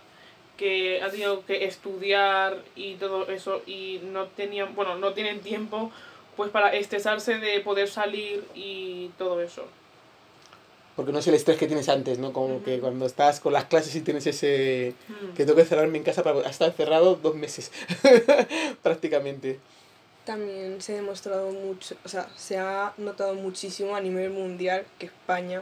que 0.57 1.01
ha 1.01 1.09
tenido 1.09 1.45
que 1.45 1.65
estudiar 1.65 2.63
y 2.75 2.95
todo 2.95 3.29
eso 3.29 3.61
y 3.65 4.01
no 4.03 4.25
tenían, 4.27 4.75
bueno, 4.75 4.97
no 4.97 5.13
tienen 5.13 5.39
tiempo 5.39 5.91
pues 6.35 6.51
para 6.51 6.73
estresarse 6.73 7.39
de 7.39 7.59
poder 7.61 7.87
salir 7.87 8.43
y 8.53 9.09
todo 9.17 9.41
eso. 9.41 9.65
Porque 10.95 11.11
no 11.11 11.19
es 11.19 11.27
el 11.27 11.35
estrés 11.35 11.57
que 11.57 11.67
tienes 11.67 11.89
antes, 11.89 12.17
¿no? 12.17 12.33
Como 12.33 12.55
Ujú. 12.55 12.63
que 12.63 12.79
cuando 12.79 13.05
estás 13.05 13.39
con 13.39 13.53
las 13.53 13.65
clases 13.65 13.95
y 13.95 14.01
tienes 14.01 14.25
ese... 14.25 14.95
Mm. 15.07 15.33
que 15.35 15.45
tengo 15.45 15.55
que 15.55 15.65
cerrarme 15.65 15.99
en 15.99 16.03
casa 16.03 16.23
para 16.23 16.41
estar 16.49 16.69
encerrado 16.69 17.15
dos 17.15 17.35
meses, 17.35 17.71
prácticamente. 18.81 19.59
También 20.25 20.81
se 20.81 20.93
ha 20.93 20.95
demostrado 20.95 21.51
mucho, 21.51 21.95
o 22.03 22.09
sea, 22.09 22.27
se 22.35 22.57
ha 22.57 22.93
notado 22.97 23.35
muchísimo 23.35 23.95
a 23.95 24.01
nivel 24.01 24.31
mundial 24.31 24.85
que 24.99 25.05
España 25.05 25.61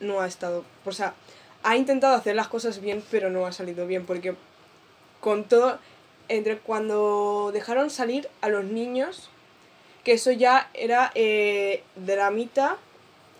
no 0.00 0.20
ha 0.20 0.26
estado, 0.26 0.64
o 0.84 0.92
sea, 0.92 1.14
ha 1.62 1.76
intentado 1.76 2.14
hacer 2.14 2.34
las 2.34 2.48
cosas 2.48 2.80
bien, 2.80 3.02
pero 3.10 3.30
no 3.30 3.46
ha 3.46 3.52
salido 3.52 3.86
bien, 3.86 4.06
porque 4.06 4.34
con 5.20 5.44
todo, 5.44 5.78
entre 6.28 6.58
cuando 6.58 7.50
dejaron 7.52 7.90
salir 7.90 8.28
a 8.40 8.48
los 8.48 8.64
niños, 8.64 9.30
que 10.04 10.12
eso 10.12 10.30
ya 10.32 10.70
era 10.74 11.12
eh, 11.14 11.82
dramita, 11.96 12.76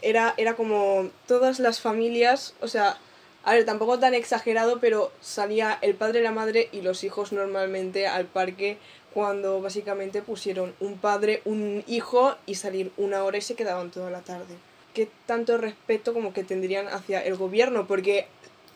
era, 0.03 0.35
era 0.37 0.55
como 0.55 1.11
todas 1.27 1.59
las 1.59 1.81
familias, 1.81 2.55
o 2.61 2.69
sea, 2.69 2.99
A 3.43 3.55
ver, 3.55 3.65
tampoco 3.65 3.99
tan 3.99 4.13
exagerado, 4.13 4.81
pero 4.81 5.11
salía 5.23 5.79
el 5.81 5.95
padre, 5.95 6.21
la 6.21 6.31
madre 6.31 6.69
y 6.73 6.83
los 6.83 7.05
hijos 7.05 7.33
normalmente 7.33 8.07
al 8.07 8.27
parque 8.27 8.77
cuando 9.15 9.61
básicamente 9.63 10.21
pusieron 10.21 10.75
un 10.79 10.99
padre, 10.99 11.41
un 11.47 11.83
hijo 11.87 12.37
y 12.45 12.57
salir 12.57 12.93
una 12.99 13.25
hora 13.25 13.39
y 13.39 13.41
se 13.41 13.55
quedaban 13.55 13.91
toda 13.91 14.11
la 14.11 14.21
tarde. 14.21 14.57
¿Qué 14.95 15.09
tanto 15.27 15.57
respeto 15.59 16.13
como 16.13 16.33
que 16.33 16.45
tendrían 16.45 16.89
hacia 16.89 17.25
el 17.25 17.37
gobierno? 17.37 17.87
Porque 17.87 18.27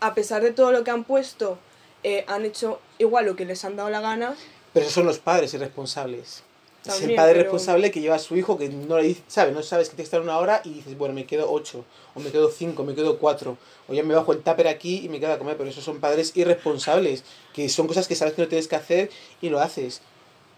a 0.00 0.14
pesar 0.14 0.42
de 0.42 0.52
todo 0.52 0.70
lo 0.72 0.84
que 0.84 0.90
han 0.90 1.04
puesto, 1.04 1.58
eh, 2.02 2.24
han 2.28 2.44
hecho 2.44 2.80
igual 2.98 3.26
lo 3.26 3.36
que 3.36 3.44
les 3.44 3.64
han 3.64 3.76
dado 3.76 3.90
la 3.90 4.00
gana. 4.00 4.34
Pero 4.72 4.84
esos 4.84 4.94
son 4.94 5.06
los 5.06 5.18
padres 5.18 5.54
irresponsables. 5.54 6.42
es 6.86 7.00
el 7.00 7.14
padre 7.14 7.32
pero- 7.32 7.44
responsable 7.44 7.90
que 7.90 8.00
lleva 8.02 8.16
a 8.16 8.18
su 8.18 8.36
hijo 8.36 8.58
que 8.58 8.68
no 8.68 8.98
le 8.98 9.04
dice, 9.04 9.22
¿sabes? 9.26 9.54
No 9.54 9.62
sabes 9.62 9.88
que 9.88 9.96
tienes 9.96 10.10
que 10.10 10.16
estar 10.16 10.20
una 10.20 10.38
hora 10.38 10.60
y 10.64 10.74
dices, 10.74 10.98
bueno, 10.98 11.14
me 11.14 11.24
quedo 11.24 11.50
ocho, 11.50 11.84
o 12.14 12.20
me 12.20 12.30
quedo 12.30 12.50
cinco, 12.50 12.84
me 12.84 12.94
quedo 12.94 13.18
cuatro, 13.18 13.56
o 13.88 13.94
ya 13.94 14.02
me 14.02 14.14
bajo 14.14 14.32
el 14.32 14.42
tupper 14.42 14.68
aquí 14.68 15.00
y 15.02 15.08
me 15.08 15.18
quedo 15.18 15.32
a 15.32 15.38
comer, 15.38 15.56
pero 15.56 15.70
esos 15.70 15.82
son 15.82 15.98
padres 15.98 16.32
irresponsables, 16.36 17.24
que 17.54 17.68
son 17.70 17.86
cosas 17.86 18.06
que 18.06 18.14
sabes 18.14 18.34
que 18.34 18.42
no 18.42 18.48
tienes 18.48 18.68
que 18.68 18.76
hacer 18.76 19.10
y 19.40 19.48
lo 19.48 19.60
haces. 19.60 20.02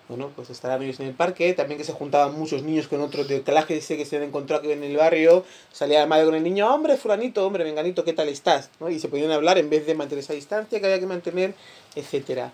Bueno, 0.09 0.31
pues 0.37 0.51
estarán 0.51 0.83
ellos 0.83 1.01
en 1.01 1.09
el 1.09 1.15
parque, 1.15 1.53
también 1.55 1.79
que 1.79 1.85
se 1.85 1.93
juntaban 1.93 2.39
muchos 2.39 2.63
niños 2.63 2.87
con 2.87 3.01
otros 3.01 3.27
de 3.27 3.43
clase 3.43 3.79
ese 3.79 3.97
que 3.97 4.05
se 4.05 4.17
han 4.17 4.23
encontrado 4.23 4.71
en 4.71 4.85
el 4.85 4.97
barrio, 4.97 5.45
salía 5.73 5.99
la 5.99 6.07
madre 6.07 6.27
con 6.27 6.35
el 6.37 6.45
niño, 6.45 6.73
hombre, 6.73 6.97
fulanito, 6.97 7.45
hombre, 7.45 7.65
venganito, 7.65 8.05
¿qué 8.05 8.13
tal 8.13 8.29
estás? 8.29 8.71
¿no? 8.79 8.89
Y 8.89 9.01
se 9.01 9.09
podían 9.09 9.33
hablar 9.33 9.59
en 9.59 9.69
vez 9.69 9.85
de 9.85 9.97
mantener 9.97 10.23
esa 10.23 10.33
distancia 10.33 10.79
que 10.79 10.87
había 10.87 11.01
que 11.01 11.07
mantener, 11.07 11.55
etcétera. 11.97 12.53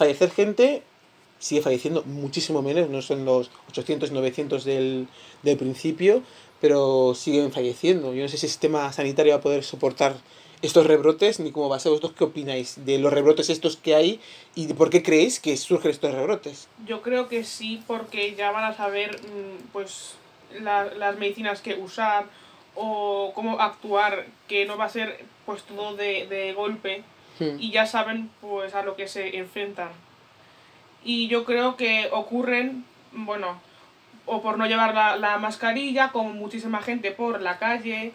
fallecer 0.00 0.30
gente 0.30 0.82
sigue 1.38 1.60
falleciendo 1.60 2.02
muchísimo 2.04 2.62
menos, 2.62 2.88
no 2.88 3.02
son 3.02 3.26
los 3.26 3.50
800, 3.68 4.12
900 4.12 4.64
del, 4.64 5.08
del 5.42 5.56
principio, 5.58 6.22
pero 6.58 7.14
siguen 7.14 7.52
falleciendo. 7.52 8.14
Yo 8.14 8.22
no 8.22 8.28
sé 8.28 8.38
si 8.38 8.46
el 8.46 8.50
sistema 8.50 8.90
sanitario 8.94 9.32
va 9.32 9.38
a 9.38 9.42
poder 9.42 9.62
soportar 9.62 10.16
estos 10.62 10.86
rebrotes, 10.86 11.40
ni 11.40 11.52
cómo 11.52 11.68
va 11.68 11.76
a 11.76 11.80
ser. 11.80 11.90
¿Vosotros 11.90 12.12
qué 12.16 12.24
opináis 12.24 12.84
de 12.84 12.98
los 12.98 13.12
rebrotes 13.12 13.48
estos 13.50 13.76
que 13.76 13.94
hay 13.94 14.20
y 14.54 14.66
de 14.66 14.74
por 14.74 14.90
qué 14.90 15.02
creéis 15.02 15.40
que 15.40 15.56
surgen 15.56 15.90
estos 15.90 16.12
rebrotes? 16.14 16.68
Yo 16.86 17.00
creo 17.02 17.28
que 17.28 17.44
sí, 17.44 17.82
porque 17.86 18.34
ya 18.34 18.50
van 18.50 18.64
a 18.64 18.74
saber 18.76 19.20
mm, 19.22 19.68
pues 19.72 20.14
la- 20.60 20.84
las 20.94 21.16
medicinas 21.18 21.60
que 21.60 21.74
usar 21.74 22.24
o 22.74 23.32
cómo 23.34 23.60
actuar, 23.60 24.26
que 24.48 24.64
no 24.66 24.76
va 24.76 24.84
a 24.84 24.88
ser 24.90 25.24
pues 25.46 25.62
todo 25.62 25.96
de, 25.96 26.26
de 26.26 26.52
golpe 26.52 27.02
Hmm. 27.38 27.56
y 27.58 27.70
ya 27.70 27.86
saben 27.86 28.30
pues 28.42 28.74
a 28.74 28.82
lo 28.82 28.96
que 28.96 29.08
se 29.08 29.38
enfrentan. 29.38 29.88
Y 31.02 31.28
yo 31.28 31.44
creo 31.46 31.76
que 31.76 32.08
ocurren, 32.12 32.84
bueno, 33.12 33.58
o 34.26 34.42
por 34.42 34.58
no 34.58 34.66
llevar 34.66 34.94
la, 34.94 35.16
la 35.16 35.38
mascarilla, 35.38 36.12
como 36.12 36.30
muchísima 36.34 36.82
gente 36.82 37.10
por 37.12 37.40
la 37.40 37.58
calle, 37.58 38.12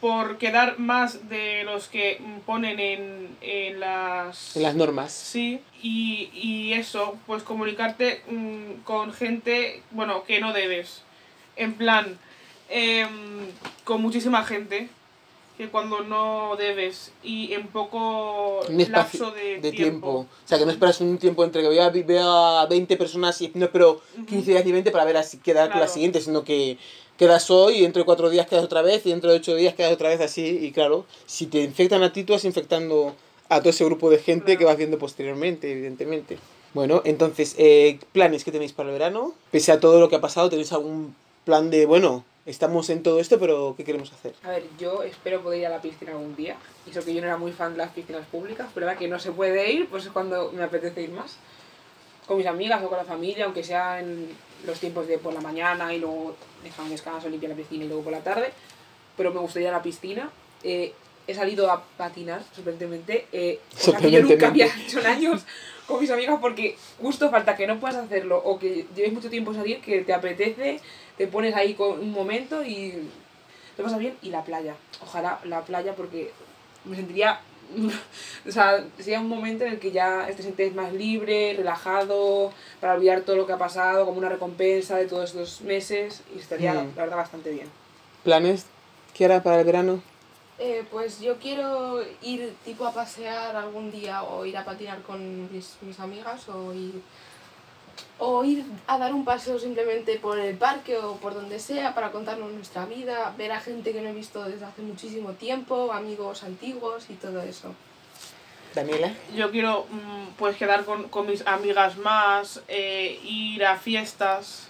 por 0.00 0.36
quedar 0.38 0.78
más 0.78 1.28
de 1.28 1.64
los 1.64 1.88
que 1.88 2.18
mm, 2.20 2.40
ponen 2.40 2.78
en, 2.78 3.36
en 3.40 3.80
las... 3.80 4.54
En 4.56 4.62
las 4.62 4.74
normas. 4.74 5.12
Sí, 5.12 5.60
y, 5.82 6.30
y 6.34 6.72
eso, 6.74 7.16
pues 7.26 7.42
comunicarte 7.42 8.22
mm, 8.30 8.82
con 8.84 9.12
gente, 9.12 9.82
bueno, 9.92 10.24
que 10.24 10.40
no 10.40 10.52
debes. 10.52 11.02
En 11.56 11.72
plan, 11.74 12.18
em, 12.68 13.08
con 13.84 14.02
muchísima 14.02 14.44
gente, 14.44 14.88
que 15.56 15.68
cuando 15.68 16.00
no 16.00 16.54
debes 16.56 17.12
y 17.22 17.54
en 17.54 17.68
poco 17.68 18.60
Un 18.68 18.92
lapso 18.92 19.30
de, 19.30 19.58
de 19.58 19.70
tiempo. 19.72 19.72
tiempo. 19.72 20.08
O 20.10 20.26
sea, 20.48 20.58
que 20.58 20.66
no 20.66 20.70
esperas 20.70 21.00
un 21.00 21.16
tiempo 21.16 21.44
entre 21.44 21.62
que 21.62 21.68
vea, 21.70 21.88
vea 21.88 22.66
20 22.68 22.94
personas 22.98 23.40
y 23.40 23.50
no 23.54 23.64
espero 23.64 24.02
15 24.28 24.50
días 24.50 24.64
ni 24.66 24.72
20 24.72 24.90
para 24.90 25.06
ver 25.06 25.16
a 25.16 25.22
si 25.22 25.38
quedar 25.38 25.68
con 25.70 25.80
la 25.80 25.86
Claro. 25.86 25.92
siguiente, 25.94 26.20
sino 26.20 26.44
que 26.44 26.76
quedas 27.16 27.50
hoy 27.50 27.78
y 27.78 27.82
dentro 27.82 28.00
de 28.00 28.06
4 28.06 28.30
días 28.30 28.46
quedas 28.46 28.64
otra 28.64 28.82
vez 28.82 29.04
y 29.06 29.10
dentro 29.10 29.30
de 29.30 29.36
8 29.36 29.54
días 29.56 29.74
quedas 29.74 29.92
otra 29.92 30.08
vez 30.08 30.20
así. 30.20 30.58
Y 30.62 30.72
claro, 30.72 31.04
si 31.26 31.46
te 31.46 31.62
infectan 31.62 32.02
a 32.02 32.12
ti, 32.12 32.24
tú 32.24 32.32
vas 32.32 32.44
infectando 32.44 33.14
a 33.48 33.60
todo 33.60 33.70
ese 33.70 33.84
grupo 33.84 34.10
de 34.10 34.18
gente 34.18 34.56
que 34.56 34.64
vas 34.64 34.76
viendo 34.76 34.98
posteriormente, 34.98 35.70
evidentemente. 35.70 36.38
Bueno, 36.74 37.00
entonces, 37.04 37.54
eh, 37.58 37.98
¿planes 38.12 38.44
que 38.44 38.52
tenéis 38.52 38.72
para 38.72 38.90
el 38.90 38.92
verano? 38.92 39.34
Pese 39.50 39.72
a 39.72 39.80
todo 39.80 39.98
lo 39.98 40.08
que 40.08 40.16
ha 40.16 40.20
pasado, 40.20 40.50
¿tenéis 40.50 40.72
algún 40.72 41.14
plan 41.44 41.70
de, 41.70 41.86
bueno, 41.86 42.24
estamos 42.44 42.90
en 42.90 43.02
todo 43.02 43.20
esto, 43.20 43.38
pero 43.38 43.74
¿qué 43.76 43.84
queremos 43.84 44.12
hacer? 44.12 44.34
A 44.42 44.50
ver, 44.50 44.64
yo 44.78 45.02
espero 45.02 45.42
poder 45.42 45.60
ir 45.60 45.66
a 45.66 45.70
la 45.70 45.80
piscina 45.80 46.12
algún 46.12 46.36
día. 46.36 46.56
Y 46.86 46.90
eso 46.90 47.04
que 47.04 47.14
yo 47.14 47.20
no 47.20 47.28
era 47.28 47.36
muy 47.36 47.52
fan 47.52 47.72
de 47.72 47.78
las 47.78 47.92
piscinas 47.92 48.26
públicas, 48.26 48.68
pero 48.74 48.86
ahora 48.86 48.98
que 48.98 49.08
no 49.08 49.18
se 49.18 49.32
puede 49.32 49.72
ir, 49.72 49.88
pues 49.88 50.04
es 50.04 50.10
cuando 50.10 50.52
me 50.52 50.62
apetece 50.62 51.02
ir 51.02 51.10
más. 51.10 51.36
Con 52.26 52.38
mis 52.38 52.46
amigas 52.46 52.82
o 52.82 52.88
con 52.88 52.98
la 52.98 53.04
familia, 53.04 53.44
aunque 53.44 53.62
sea 53.62 54.00
en 54.00 54.28
los 54.64 54.78
tiempos 54.80 55.06
de 55.06 55.18
por 55.18 55.34
la 55.34 55.40
mañana 55.40 55.92
y 55.92 55.98
luego 55.98 56.36
dejar 56.62 56.84
un 56.84 56.90
descanso, 56.90 57.28
limpiar 57.28 57.50
la 57.50 57.56
piscina 57.56 57.84
y 57.84 57.88
luego 57.88 58.04
por 58.04 58.12
la 58.12 58.20
tarde. 58.20 58.52
Pero 59.16 59.32
me 59.32 59.40
gustaría 59.40 59.70
la 59.70 59.82
piscina. 59.82 60.30
Eh, 60.62 60.92
he 61.26 61.34
salido 61.34 61.70
a 61.70 61.82
patinar, 61.82 62.42
sorprendentemente. 62.54 63.26
Eh, 63.32 63.60
cosa 63.84 63.98
que 63.98 64.10
yo 64.10 64.22
nunca 64.22 64.48
había 64.48 64.66
hecho 64.86 65.00
en 65.00 65.06
años 65.06 65.44
con 65.86 66.00
mis 66.00 66.10
amigas 66.10 66.38
porque 66.40 66.76
justo 67.00 67.30
falta 67.30 67.56
que 67.56 67.66
no 67.66 67.78
puedas 67.78 67.96
hacerlo 67.96 68.38
o 68.44 68.58
que 68.58 68.86
lleves 68.94 69.12
mucho 69.12 69.30
tiempo 69.30 69.54
salir, 69.54 69.80
que 69.80 70.02
te 70.02 70.12
apetece, 70.12 70.80
te 71.16 71.26
pones 71.26 71.54
ahí 71.54 71.74
con 71.74 72.00
un 72.00 72.12
momento 72.12 72.64
y 72.64 73.08
lo 73.76 73.84
pasas 73.84 73.98
bien. 73.98 74.16
Y 74.22 74.30
la 74.30 74.44
playa. 74.44 74.74
Ojalá 75.02 75.40
la 75.44 75.64
playa 75.64 75.94
porque 75.94 76.32
me 76.84 76.96
sentiría... 76.96 77.40
o 78.48 78.50
sea, 78.52 78.84
sería 78.98 79.20
un 79.20 79.28
momento 79.28 79.64
en 79.64 79.72
el 79.72 79.78
que 79.78 79.92
ya 79.92 80.26
te 80.36 80.42
sientes 80.42 80.74
más 80.74 80.92
libre, 80.92 81.54
relajado, 81.56 82.52
para 82.80 82.94
olvidar 82.94 83.22
todo 83.22 83.36
lo 83.36 83.46
que 83.46 83.52
ha 83.52 83.58
pasado, 83.58 84.04
como 84.06 84.18
una 84.18 84.28
recompensa 84.28 84.96
de 84.96 85.06
todos 85.06 85.30
estos 85.30 85.60
meses 85.62 86.22
y 86.34 86.38
estaría, 86.38 86.72
Mm. 86.74 86.92
la 86.96 87.02
verdad, 87.02 87.16
bastante 87.16 87.50
bien. 87.50 87.68
¿Planes? 88.24 88.66
¿Qué 89.14 89.24
hará 89.24 89.42
para 89.42 89.60
el 89.60 89.64
verano? 89.66 90.02
Eh, 90.58 90.84
pues 90.90 91.20
yo 91.20 91.36
quiero 91.36 92.00
ir 92.22 92.54
tipo 92.64 92.86
a 92.86 92.92
pasear 92.92 93.54
algún 93.56 93.90
día 93.92 94.22
o 94.22 94.46
ir 94.46 94.56
a 94.56 94.64
patinar 94.64 95.02
con 95.02 95.52
mis, 95.52 95.76
mis 95.82 96.00
amigas 96.00 96.48
o 96.48 96.72
ir, 96.72 97.02
o 98.18 98.44
ir 98.44 98.64
a 98.86 98.98
dar 98.98 99.12
un 99.12 99.24
paseo 99.24 99.58
simplemente 99.58 100.18
por 100.18 100.38
el 100.38 100.56
parque 100.56 100.96
o 100.98 101.16
por 101.16 101.34
donde 101.34 101.58
sea 101.58 101.94
para 101.94 102.10
contarnos 102.10 102.52
nuestra 102.52 102.86
vida, 102.86 103.34
ver 103.36 103.52
a 103.52 103.60
gente 103.60 103.92
que 103.92 104.00
no 104.00 104.08
he 104.08 104.12
visto 104.12 104.44
desde 104.44 104.64
hace 104.64 104.82
muchísimo 104.82 105.32
tiempo, 105.32 105.92
amigos 105.92 106.42
antiguos 106.42 107.10
y 107.10 107.14
todo 107.14 107.42
eso. 107.42 107.74
Daniela. 108.74 109.12
Yo 109.34 109.50
quiero 109.50 109.86
mm, 109.90 110.34
pues 110.36 110.56
quedar 110.56 110.84
con, 110.84 111.08
con 111.08 111.26
mis 111.26 111.46
amigas 111.46 111.96
más, 111.96 112.62
eh, 112.68 113.18
ir 113.24 113.64
a 113.64 113.76
fiestas 113.78 114.68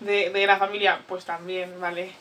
de, 0.00 0.30
de 0.30 0.46
la 0.46 0.58
familia, 0.58 1.00
pues 1.08 1.24
también, 1.24 1.80
¿vale? 1.80 2.12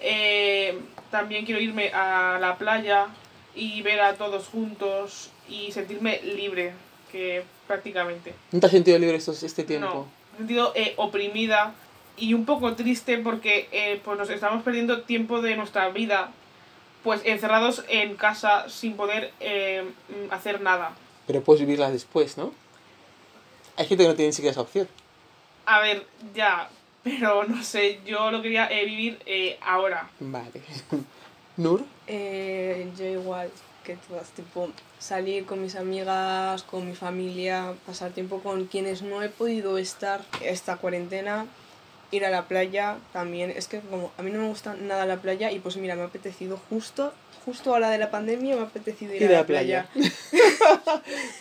Eh, 0.00 0.78
también 1.10 1.44
quiero 1.44 1.60
irme 1.60 1.90
a 1.94 2.38
la 2.40 2.56
playa 2.58 3.06
y 3.54 3.82
ver 3.82 4.00
a 4.00 4.14
todos 4.14 4.48
juntos 4.48 5.30
y 5.48 5.72
sentirme 5.72 6.20
libre, 6.22 6.72
que 7.10 7.44
prácticamente. 7.66 8.34
¿No 8.50 8.60
te 8.60 8.66
has 8.66 8.72
sentido 8.72 8.98
libre 8.98 9.16
estos, 9.16 9.42
este 9.42 9.64
tiempo? 9.64 9.86
No, 9.86 10.00
me 10.04 10.34
he 10.34 10.38
sentido 10.38 10.72
eh, 10.74 10.94
oprimida 10.96 11.74
y 12.16 12.34
un 12.34 12.44
poco 12.44 12.74
triste 12.74 13.18
porque 13.18 13.68
eh, 13.72 14.00
pues 14.04 14.18
nos 14.18 14.30
estamos 14.30 14.62
perdiendo 14.62 15.02
tiempo 15.02 15.40
de 15.40 15.56
nuestra 15.56 15.88
vida 15.90 16.30
pues 17.02 17.20
encerrados 17.24 17.84
en 17.88 18.16
casa 18.16 18.68
sin 18.68 18.94
poder 18.94 19.32
eh, 19.40 19.84
hacer 20.30 20.60
nada. 20.60 20.92
Pero 21.26 21.42
puedes 21.42 21.60
vivirlas 21.60 21.92
después, 21.92 22.36
¿no? 22.36 22.52
Hay 23.76 23.86
gente 23.86 24.04
que 24.04 24.08
no 24.08 24.14
tiene 24.14 24.28
ni 24.28 24.32
siquiera 24.32 24.52
esa 24.52 24.60
opción. 24.60 24.88
A 25.64 25.80
ver, 25.80 26.06
ya, 26.34 26.68
pero 27.02 27.44
no 27.44 27.62
sé, 27.62 28.00
yo 28.04 28.30
lo 28.30 28.42
quería 28.42 28.68
eh, 28.70 28.84
vivir 28.84 29.20
eh, 29.26 29.58
ahora. 29.62 30.08
Vale. 30.20 30.62
Nur. 31.56 31.84
Eh, 32.06 32.90
yo 32.96 33.04
igual 33.04 33.50
que 33.82 33.96
todas, 34.08 34.30
tipo, 34.30 34.70
salir 34.98 35.44
con 35.44 35.62
mis 35.62 35.76
amigas, 35.76 36.62
con 36.62 36.86
mi 36.86 36.94
familia, 36.94 37.74
pasar 37.86 38.12
tiempo 38.12 38.40
con 38.40 38.66
quienes 38.66 39.02
no 39.02 39.22
he 39.22 39.28
podido 39.28 39.78
estar 39.78 40.20
esta 40.42 40.76
cuarentena, 40.76 41.46
ir 42.10 42.24
a 42.24 42.30
la 42.30 42.46
playa 42.46 42.98
también. 43.12 43.50
Es 43.50 43.68
que 43.68 43.80
como 43.80 44.12
a 44.16 44.22
mí 44.22 44.30
no 44.30 44.40
me 44.40 44.48
gusta 44.48 44.74
nada 44.74 45.06
la 45.06 45.16
playa 45.16 45.50
y 45.50 45.58
pues 45.58 45.76
mira, 45.76 45.96
me 45.96 46.02
ha 46.02 46.06
apetecido 46.06 46.58
justo, 46.68 47.12
justo 47.44 47.74
a 47.74 47.80
la 47.80 47.90
de 47.90 47.98
la 47.98 48.10
pandemia 48.10 48.54
me 48.54 48.60
ha 48.62 48.64
apetecido 48.64 49.14
ir, 49.14 49.26
a 49.26 49.32
la 49.32 49.46
playa. 49.46 49.88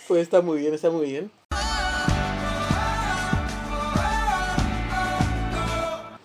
Pues 0.07 0.23
está 0.23 0.41
muy 0.41 0.59
bien, 0.59 0.73
está 0.73 0.89
muy 0.89 1.05
bien. 1.05 1.31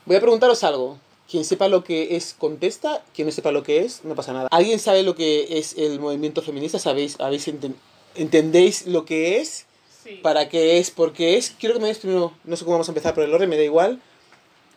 Voy 0.05 0.17
a 0.17 0.21
preguntaros 0.21 0.63
algo. 0.65 0.99
Quien 1.31 1.45
sepa 1.45 1.69
lo 1.69 1.83
que 1.85 2.17
es, 2.17 2.35
contesta. 2.39 3.03
Quien 3.15 3.27
no 3.27 3.33
sepa 3.33 3.51
lo 3.51 3.63
que 3.63 3.79
es, 3.81 4.05
no 4.05 4.15
pasa 4.15 4.33
nada. 4.33 4.49
¿Alguien 4.51 4.79
sabe 4.79 5.03
lo 5.03 5.15
que 5.17 5.59
es 5.59 5.75
el 5.77 5.99
movimiento 5.99 6.41
feminista? 6.43 6.79
¿Sabéis, 6.79 7.17
habéis 7.21 7.49
enten- 7.49 7.75
¿Entendéis 8.15 8.87
lo 8.87 9.05
que 9.05 9.39
es? 9.41 9.67
Sí. 10.05 10.21
¿Para 10.23 10.49
qué 10.49 10.79
es? 10.79 10.91
¿Por 10.91 11.13
qué 11.13 11.37
es? 11.37 11.51
Quiero 11.59 11.75
que 11.75 11.81
me 11.81 11.89
des 11.89 11.99
primero, 11.99 12.33
no 12.45 12.57
sé 12.57 12.65
cómo 12.65 12.75
vamos 12.77 12.89
a 12.89 12.93
empezar 12.93 13.13
por 13.15 13.25
el 13.25 13.35
orden, 13.35 13.49
me 13.49 13.57
da 13.57 13.65
igual. 13.65 14.01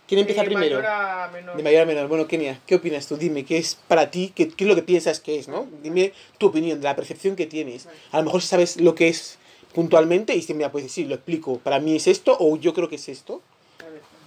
¿Quién 0.07 0.21
empieza 0.21 0.41
De 0.41 0.47
primero? 0.47 0.77
mayor 0.77 0.85
a 0.91 1.29
menor. 1.31 1.55
De 1.57 1.61
mayor 1.63 1.81
a 1.83 1.85
menor. 1.85 2.07
Bueno, 2.07 2.27
Kenia, 2.27 2.59
¿qué 2.65 2.75
opinas 2.75 3.05
tú? 3.05 3.15
Dime, 3.15 3.45
¿qué 3.45 3.57
es 3.59 3.77
para 3.87 4.09
ti? 4.09 4.31
¿Qué, 4.33 4.49
qué 4.49 4.63
es 4.63 4.67
lo 4.67 4.73
que 4.75 4.81
piensas 4.81 5.19
que 5.19 5.37
es, 5.37 5.47
no? 5.47 5.67
Dime 5.83 6.13
tu 6.39 6.47
opinión, 6.47 6.81
la 6.81 6.95
percepción 6.95 7.35
que 7.35 7.45
tienes. 7.45 7.87
A 8.11 8.17
lo 8.17 8.23
mejor 8.25 8.41
sabes 8.41 8.77
lo 8.81 8.95
que 8.95 9.07
es 9.07 9.37
puntualmente 9.75 10.33
y 10.33 10.37
dices, 10.37 10.55
mira, 10.55 10.71
pues 10.71 10.91
sí, 10.91 11.05
lo 11.05 11.13
explico. 11.13 11.59
Para 11.59 11.79
mí 11.79 11.95
es 11.95 12.07
esto 12.07 12.35
o 12.39 12.57
yo 12.57 12.73
creo 12.73 12.89
que 12.89 12.95
es 12.95 13.07
esto. 13.07 13.43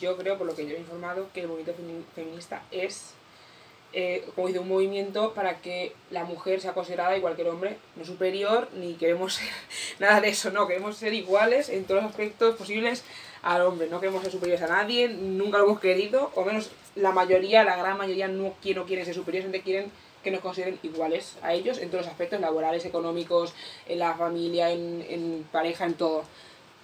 Yo 0.02 0.16
creo, 0.16 0.37
por 0.37 0.47
lo 0.49 0.54
que 0.56 0.66
yo 0.66 0.75
he 0.75 0.80
informado, 0.80 1.28
que 1.32 1.40
el 1.42 1.49
movimiento 1.49 1.80
femi- 1.80 2.04
feminista 2.14 2.62
es, 2.73 3.14
eh, 3.92 4.25
como 4.35 4.49
dice, 4.49 4.59
un 4.59 4.68
movimiento 4.68 5.32
para 5.32 5.61
que 5.61 5.94
la 6.11 6.25
mujer 6.25 6.61
sea 6.61 6.73
considerada 6.75 7.16
igual 7.16 7.37
que 7.37 7.42
el 7.42 7.49
hombre, 7.49 7.76
no 7.94 8.04
superior, 8.04 8.68
ni 8.75 8.94
queremos 8.94 9.35
ser 9.35 9.49
nada 10.00 10.21
de 10.21 10.28
eso, 10.30 10.50
no, 10.50 10.66
queremos 10.66 10.97
ser 10.97 11.14
iguales 11.14 11.68
en 11.68 11.85
todos 11.85 12.02
los 12.02 12.11
aspectos 12.11 12.56
posibles 12.56 13.04
al 13.42 13.62
hombre, 13.62 13.88
no 13.88 14.00
queremos 14.00 14.23
ser 14.23 14.32
superiores 14.32 14.62
a 14.64 14.68
nadie, 14.68 15.09
nunca 15.09 15.59
lo 15.59 15.64
hemos 15.64 15.80
querido, 15.80 16.30
o 16.35 16.44
menos 16.44 16.71
la 16.97 17.12
mayoría, 17.12 17.62
la 17.64 17.76
gran 17.76 17.97
mayoría 17.97 18.28
no, 18.28 18.54
no 18.75 18.85
quieren 18.87 19.04
ser 19.04 19.14
superiores, 19.14 19.44
simplemente 19.44 19.62
quieren 19.62 19.90
que 20.25 20.30
nos 20.30 20.40
consideren 20.40 20.78
iguales 20.85 21.37
a 21.42 21.52
ellos 21.52 21.78
en 21.78 21.90
todos 21.90 22.04
los 22.04 22.12
aspectos 22.12 22.40
laborales, 22.40 22.85
económicos, 22.85 23.54
en 23.88 23.99
la 23.99 24.14
familia, 24.14 24.71
en 24.71 25.44
pareja, 25.50 25.85
en 25.85 25.94
todo. 25.94 26.25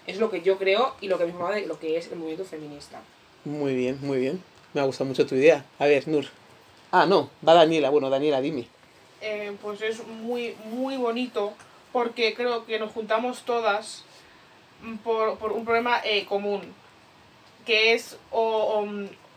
Es 0.09 0.19
lo 0.19 0.31
que 0.31 0.43
yo 0.43 0.59
creo 0.59 0.95
y 1.01 1.07
lo 1.09 1.19
que 1.19 1.25
me 1.25 1.31
informa 1.31 1.55
de 1.55 1.67
lo 1.67 1.79
que 1.79 1.97
es 1.97 2.11
el 2.11 2.17
movimiento 2.19 2.45
feminista. 2.45 3.01
Muy 3.45 3.75
bien, 3.77 3.99
muy 4.03 4.19
bien. 4.19 4.43
Me 4.75 4.81
ha 4.81 4.85
gustado 4.85 5.07
mucho 5.09 5.27
tu 5.27 5.35
idea. 5.37 5.65
A 5.79 5.87
ver, 5.87 6.09
Nur. 6.09 6.25
Ah, 6.91 7.07
no, 7.07 7.31
va 7.47 7.55
Daniela. 7.55 7.91
Bueno, 7.91 8.11
Daniela, 8.11 8.41
dime. 8.41 8.67
eh, 9.21 9.53
pues 9.63 9.81
es 9.83 10.05
muy, 10.07 10.57
muy 10.65 10.97
bonito 10.97 11.53
porque 11.93 12.35
creo 12.35 12.65
que 12.67 12.79
nos 12.79 12.93
juntamos 12.93 13.43
todas 13.43 14.05
por, 15.05 15.39
por 15.39 15.53
un 15.53 15.65
problema 15.65 16.01
eh, 16.05 16.25
común, 16.27 16.63
que 17.67 17.95
es 17.95 18.17
o, 18.31 18.87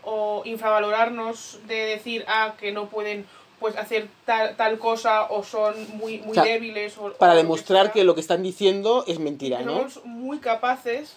o, 0.06 0.10
o 0.10 0.42
infravalorarnos 0.46 1.60
de 1.68 1.76
decir 1.76 2.24
ah, 2.28 2.56
que 2.60 2.72
no 2.72 2.90
pueden 2.90 3.26
pues 3.62 3.78
hacer 3.78 4.10
tal, 4.26 4.58
tal 4.58 4.78
cosa 4.80 5.28
o 5.30 5.44
son 5.44 5.76
muy, 5.98 6.18
muy 6.18 6.32
O 6.32 6.34
sea, 6.34 6.44
débiles. 6.44 6.98
O, 6.98 7.14
Para 7.14 7.32
o 7.32 7.36
lo 7.36 7.42
que 7.42 7.44
demostrar 7.44 7.94
que 7.94 8.04
lo 8.04 8.16
que 8.16 8.22
están 8.22 8.44
diciendo 8.44 9.06
es 9.08 9.20
mentira, 9.20 9.62
¿no? 9.62 9.90
somos 9.90 10.04
muy 10.04 10.40
capaces 10.40 11.16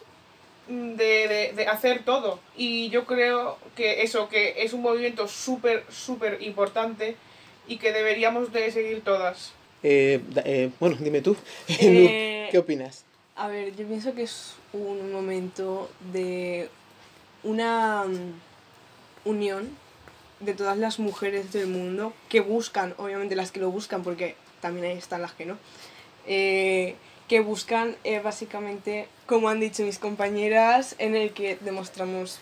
de, 0.69 0.95
de, 0.95 1.53
de 1.57 1.67
hacer 1.67 2.05
todo. 2.05 2.39
Y 2.57 2.91
yo 2.91 3.07
creo 3.07 3.59
que 3.75 4.03
eso, 4.03 4.29
que 4.29 4.63
es 4.63 4.75
un 4.75 4.83
movimiento 4.83 5.27
súper, 5.27 5.85
súper 5.91 6.43
importante 6.43 7.17
y 7.67 7.79
que 7.79 7.93
deberíamos 7.93 8.53
de 8.53 8.71
seguir 8.71 9.03
todas. 9.03 9.53
Eh, 9.83 10.21
eh, 10.45 10.71
bueno, 10.79 10.97
dime 11.01 11.21
tú. 11.23 11.37
Eh, 11.81 12.49
¿Qué 12.51 12.59
opinas? 12.59 13.05
A 13.37 13.49
ver, 13.49 13.75
yo 13.75 13.87
pienso 13.87 14.15
que 14.15 14.23
es 14.23 14.53
un 14.75 15.11
momento 15.13 15.91
de 16.13 16.69
una 17.43 18.05
mm, 18.05 19.29
unión 19.29 19.71
de 20.41 20.55
todas 20.55 20.77
las 20.77 20.99
mujeres 20.99 21.53
del 21.53 21.67
mundo 21.69 22.13
que 22.29 22.41
buscan, 22.41 22.95
obviamente 22.99 23.37
las 23.37 23.53
que 23.53 23.61
lo 23.61 23.71
buscan, 23.71 24.03
porque 24.03 24.35
también 24.61 24.87
ahí 24.87 24.99
están 24.99 25.23
las 25.23 25.33
que 25.33 25.47
no, 25.47 25.57
eh, 26.27 26.97
que 27.29 27.41
buscan 27.41 27.97
eh, 28.05 28.21
básicamente, 28.21 29.09
como 29.27 29.49
han 29.49 29.61
dicho 29.61 29.83
mis 29.83 29.99
compañeras, 29.99 30.95
en 30.99 31.15
el 31.17 31.33
que 31.33 31.57
demostramos 31.61 32.39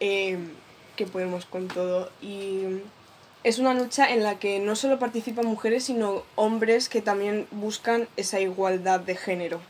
eh, 0.00 0.38
que 0.96 1.06
podemos 1.06 1.46
con 1.46 1.68
todo. 1.68 2.10
Y 2.20 2.62
es 3.44 3.58
una 3.58 3.72
lucha 3.72 4.10
en 4.12 4.22
la 4.22 4.38
que 4.38 4.58
no 4.60 4.76
solo 4.76 4.98
participan 4.98 5.46
mujeres, 5.46 5.84
sino 5.84 6.24
hombres 6.34 6.88
que 6.88 7.00
también 7.00 7.46
buscan 7.52 8.08
esa 8.16 8.40
igualdad 8.40 9.00
de 9.00 9.16
género 9.16 9.60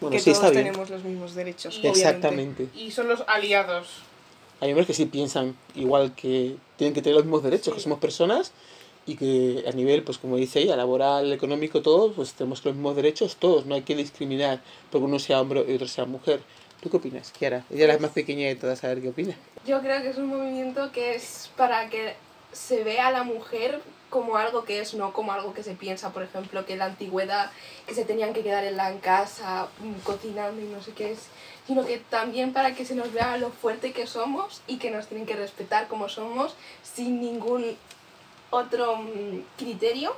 Bueno, 0.00 0.14
que 0.16 0.20
sí, 0.20 0.30
todos 0.32 0.44
está 0.44 0.50
bien. 0.50 0.64
tenemos 0.66 0.88
los 0.90 1.02
mismos 1.04 1.34
derechos. 1.34 1.76
obviamente. 1.78 1.98
Exactamente. 2.00 2.68
Y 2.74 2.90
son 2.92 3.08
los 3.08 3.24
aliados. 3.26 4.02
Hay 4.62 4.70
hombres 4.70 4.86
que 4.86 4.94
sí 4.94 5.06
piensan 5.06 5.56
igual 5.74 6.14
que 6.14 6.54
tienen 6.76 6.94
que 6.94 7.02
tener 7.02 7.16
los 7.16 7.24
mismos 7.24 7.42
derechos, 7.42 7.74
que 7.74 7.80
Sí. 7.80 7.84
somos 7.84 7.98
personas 7.98 8.52
y 9.06 9.16
que 9.16 9.64
a 9.66 9.72
nivel, 9.72 10.04
pues 10.04 10.18
como 10.18 10.36
dice 10.36 10.60
ella, 10.60 10.76
laboral, 10.76 11.32
económico, 11.32 11.82
todos, 11.82 12.12
pues 12.14 12.32
tenemos 12.34 12.64
los 12.64 12.72
mismos 12.76 12.94
derechos, 12.94 13.34
todos, 13.34 13.66
no 13.66 13.74
hay 13.74 13.82
que 13.82 13.96
discriminar 13.96 14.60
porque 14.92 15.04
uno 15.04 15.18
sea 15.18 15.40
hombre 15.40 15.64
y 15.68 15.74
otro 15.74 15.88
sea 15.88 16.04
mujer. 16.04 16.40
¿Tú 16.80 16.90
qué 16.90 16.96
opinas, 16.98 17.32
Kiara? 17.32 17.64
Ella 17.72 17.86
es 17.86 17.94
la 17.94 17.98
más 17.98 18.12
pequeña 18.12 18.46
de 18.46 18.54
todas, 18.54 18.84
a 18.84 18.86
ver 18.88 19.02
qué 19.02 19.08
opina. 19.08 19.34
Yo 19.66 19.80
creo 19.80 20.00
que 20.00 20.10
es 20.10 20.16
un 20.18 20.26
movimiento 20.26 20.92
que 20.92 21.16
es 21.16 21.50
para 21.56 21.90
que 21.90 22.14
se 22.52 22.84
vea 22.84 23.08
a 23.08 23.10
la 23.10 23.24
mujer 23.24 23.80
como 24.12 24.36
algo 24.36 24.64
que 24.64 24.78
es, 24.78 24.92
no 24.92 25.12
como 25.14 25.32
algo 25.32 25.54
que 25.54 25.62
se 25.62 25.74
piensa, 25.74 26.12
por 26.12 26.22
ejemplo, 26.22 26.66
que 26.66 26.74
en 26.74 26.80
la 26.80 26.84
antigüedad 26.84 27.50
que 27.86 27.94
se 27.94 28.04
tenían 28.04 28.34
que 28.34 28.42
quedar 28.42 28.62
en 28.62 28.76
la 28.76 28.94
casa 29.00 29.68
mm, 29.80 30.00
cocinando 30.04 30.60
y 30.60 30.66
no 30.66 30.82
sé 30.82 30.92
qué 30.92 31.12
es, 31.12 31.18
sino 31.66 31.84
que 31.86 31.98
también 31.98 32.52
para 32.52 32.74
que 32.74 32.84
se 32.84 32.94
nos 32.94 33.12
vea 33.12 33.38
lo 33.38 33.50
fuerte 33.50 33.92
que 33.92 34.06
somos 34.06 34.60
y 34.66 34.76
que 34.76 34.90
nos 34.90 35.06
tienen 35.06 35.26
que 35.26 35.34
respetar 35.34 35.88
como 35.88 36.10
somos 36.10 36.54
sin 36.82 37.20
ningún 37.20 37.76
otro 38.50 38.96
mm, 38.96 39.40
criterio. 39.56 40.14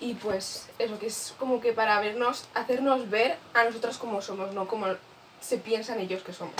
Y 0.00 0.14
pues 0.14 0.68
eso, 0.78 0.98
que 0.98 1.06
es 1.06 1.34
como 1.38 1.60
que 1.60 1.72
para 1.72 2.00
vernos, 2.00 2.44
hacernos 2.54 3.10
ver 3.10 3.36
a 3.52 3.64
nosotros 3.64 3.98
como 3.98 4.22
somos, 4.22 4.54
no 4.54 4.68
como 4.68 4.86
se 5.40 5.58
piensan 5.58 5.98
ellos 5.98 6.22
que 6.22 6.32
somos. 6.32 6.54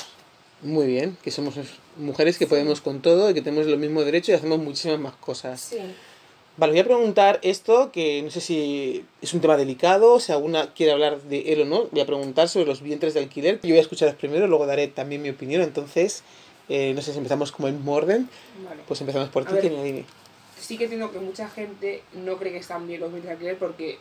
Muy 0.60 0.86
bien, 0.86 1.16
que 1.22 1.30
somos 1.30 1.54
mujeres 1.96 2.36
que 2.36 2.48
podemos 2.48 2.80
con 2.80 3.00
todo 3.00 3.30
y 3.30 3.34
que 3.34 3.42
tenemos 3.42 3.66
los 3.66 3.78
mismos 3.78 4.04
derechos 4.04 4.30
y 4.30 4.32
hacemos 4.32 4.58
muchísimas 4.58 4.98
más 4.98 5.14
cosas. 5.14 5.60
Sí. 5.60 5.78
Vale, 6.58 6.72
voy 6.72 6.80
a 6.80 6.84
preguntar 6.84 7.40
esto, 7.42 7.90
que 7.92 8.20
no 8.22 8.30
sé 8.30 8.42
si 8.42 9.06
es 9.22 9.32
un 9.32 9.40
tema 9.40 9.56
delicado, 9.56 10.20
si 10.20 10.32
alguna 10.32 10.74
quiere 10.74 10.92
hablar 10.92 11.22
de 11.22 11.52
él 11.52 11.62
o 11.62 11.64
no. 11.64 11.84
Voy 11.90 12.00
a 12.02 12.06
preguntar 12.06 12.48
sobre 12.48 12.66
los 12.66 12.82
vientres 12.82 13.14
de 13.14 13.20
alquiler. 13.20 13.58
Yo 13.62 13.70
voy 13.70 13.78
a 13.78 13.80
escucharos 13.80 14.14
primero, 14.16 14.46
luego 14.46 14.66
daré 14.66 14.88
también 14.88 15.22
mi 15.22 15.30
opinión. 15.30 15.62
Entonces, 15.62 16.22
eh, 16.68 16.92
no 16.94 17.00
sé 17.00 17.12
si 17.12 17.18
empezamos 17.18 17.52
como 17.52 17.68
el 17.68 17.74
mismo 17.74 17.94
orden. 17.94 18.28
Vale. 18.64 18.82
Pues 18.86 19.00
empezamos 19.00 19.30
por 19.30 19.46
ti, 19.46 19.66
dime. 19.66 20.04
Sí 20.60 20.76
que 20.76 20.84
entiendo 20.84 21.10
que 21.10 21.20
mucha 21.20 21.48
gente 21.48 22.02
no 22.12 22.36
cree 22.36 22.52
que 22.52 22.58
están 22.58 22.86
bien 22.86 23.00
los 23.00 23.10
bienes 23.10 23.26
de 23.26 23.32
alquiler 23.32 23.58
porque 23.58 23.98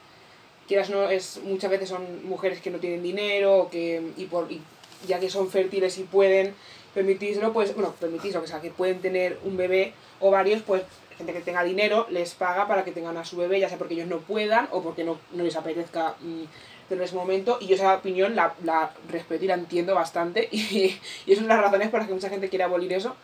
quieras 0.67 0.89
o 0.89 0.93
no 0.93 1.09
es 1.09 1.39
muchas 1.43 1.71
veces 1.71 1.89
son 1.89 2.27
mujeres 2.27 2.61
que 2.61 2.69
no 2.69 2.79
tienen 2.79 3.01
dinero 3.01 3.57
o 3.57 3.69
que 3.69 4.01
y 4.15 4.25
por 4.25 4.51
y 4.51 4.61
ya 5.07 5.19
que 5.19 5.29
son 5.29 5.49
fértiles 5.49 5.97
y 5.97 6.03
pueden 6.03 6.53
permitírselo 6.93 7.51
pues 7.51 7.73
bueno 7.73 7.95
permitírselo 7.99 8.43
que 8.43 8.47
sea 8.47 8.61
que 8.61 8.69
pueden 8.69 9.01
tener 9.01 9.39
un 9.43 9.57
bebé 9.57 9.93
o 10.19 10.29
varios 10.29 10.61
pues 10.61 10.83
que 11.25 11.41
tenga 11.41 11.63
dinero 11.63 12.07
les 12.09 12.33
paga 12.33 12.67
para 12.67 12.83
que 12.83 12.91
tengan 12.91 13.17
a 13.17 13.25
su 13.25 13.37
bebé 13.37 13.59
ya 13.59 13.69
sea 13.69 13.77
porque 13.77 13.93
ellos 13.93 14.07
no 14.07 14.19
puedan 14.19 14.67
o 14.71 14.81
porque 14.81 15.03
no, 15.03 15.17
no 15.31 15.43
les 15.43 15.55
apetezca 15.55 16.15
mm, 16.19 16.43
tener 16.89 17.05
ese 17.05 17.15
momento. 17.15 17.57
Y 17.61 17.67
yo 17.67 17.75
esa 17.75 17.95
opinión 17.95 18.35
la, 18.35 18.53
la 18.63 18.91
respeto 19.09 19.45
y 19.45 19.47
la 19.47 19.55
entiendo 19.55 19.95
bastante. 19.95 20.49
Y, 20.51 20.99
y 21.25 21.35
de 21.35 21.41
las 21.41 21.59
razones 21.59 21.89
por 21.89 21.99
las 21.99 22.07
que 22.07 22.13
mucha 22.13 22.29
gente 22.29 22.49
quiere 22.49 22.63
abolir 22.63 22.91
eso. 22.93 23.15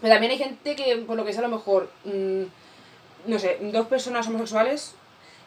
Pero 0.00 0.14
también 0.14 0.32
hay 0.32 0.38
gente 0.38 0.76
que, 0.76 0.96
por 0.98 1.16
lo 1.16 1.24
que 1.24 1.32
sea, 1.32 1.44
a 1.44 1.48
lo 1.48 1.56
mejor, 1.56 1.90
mm, 2.04 2.42
no 3.26 3.38
sé, 3.38 3.58
dos 3.72 3.86
personas 3.86 4.26
homosexuales 4.28 4.94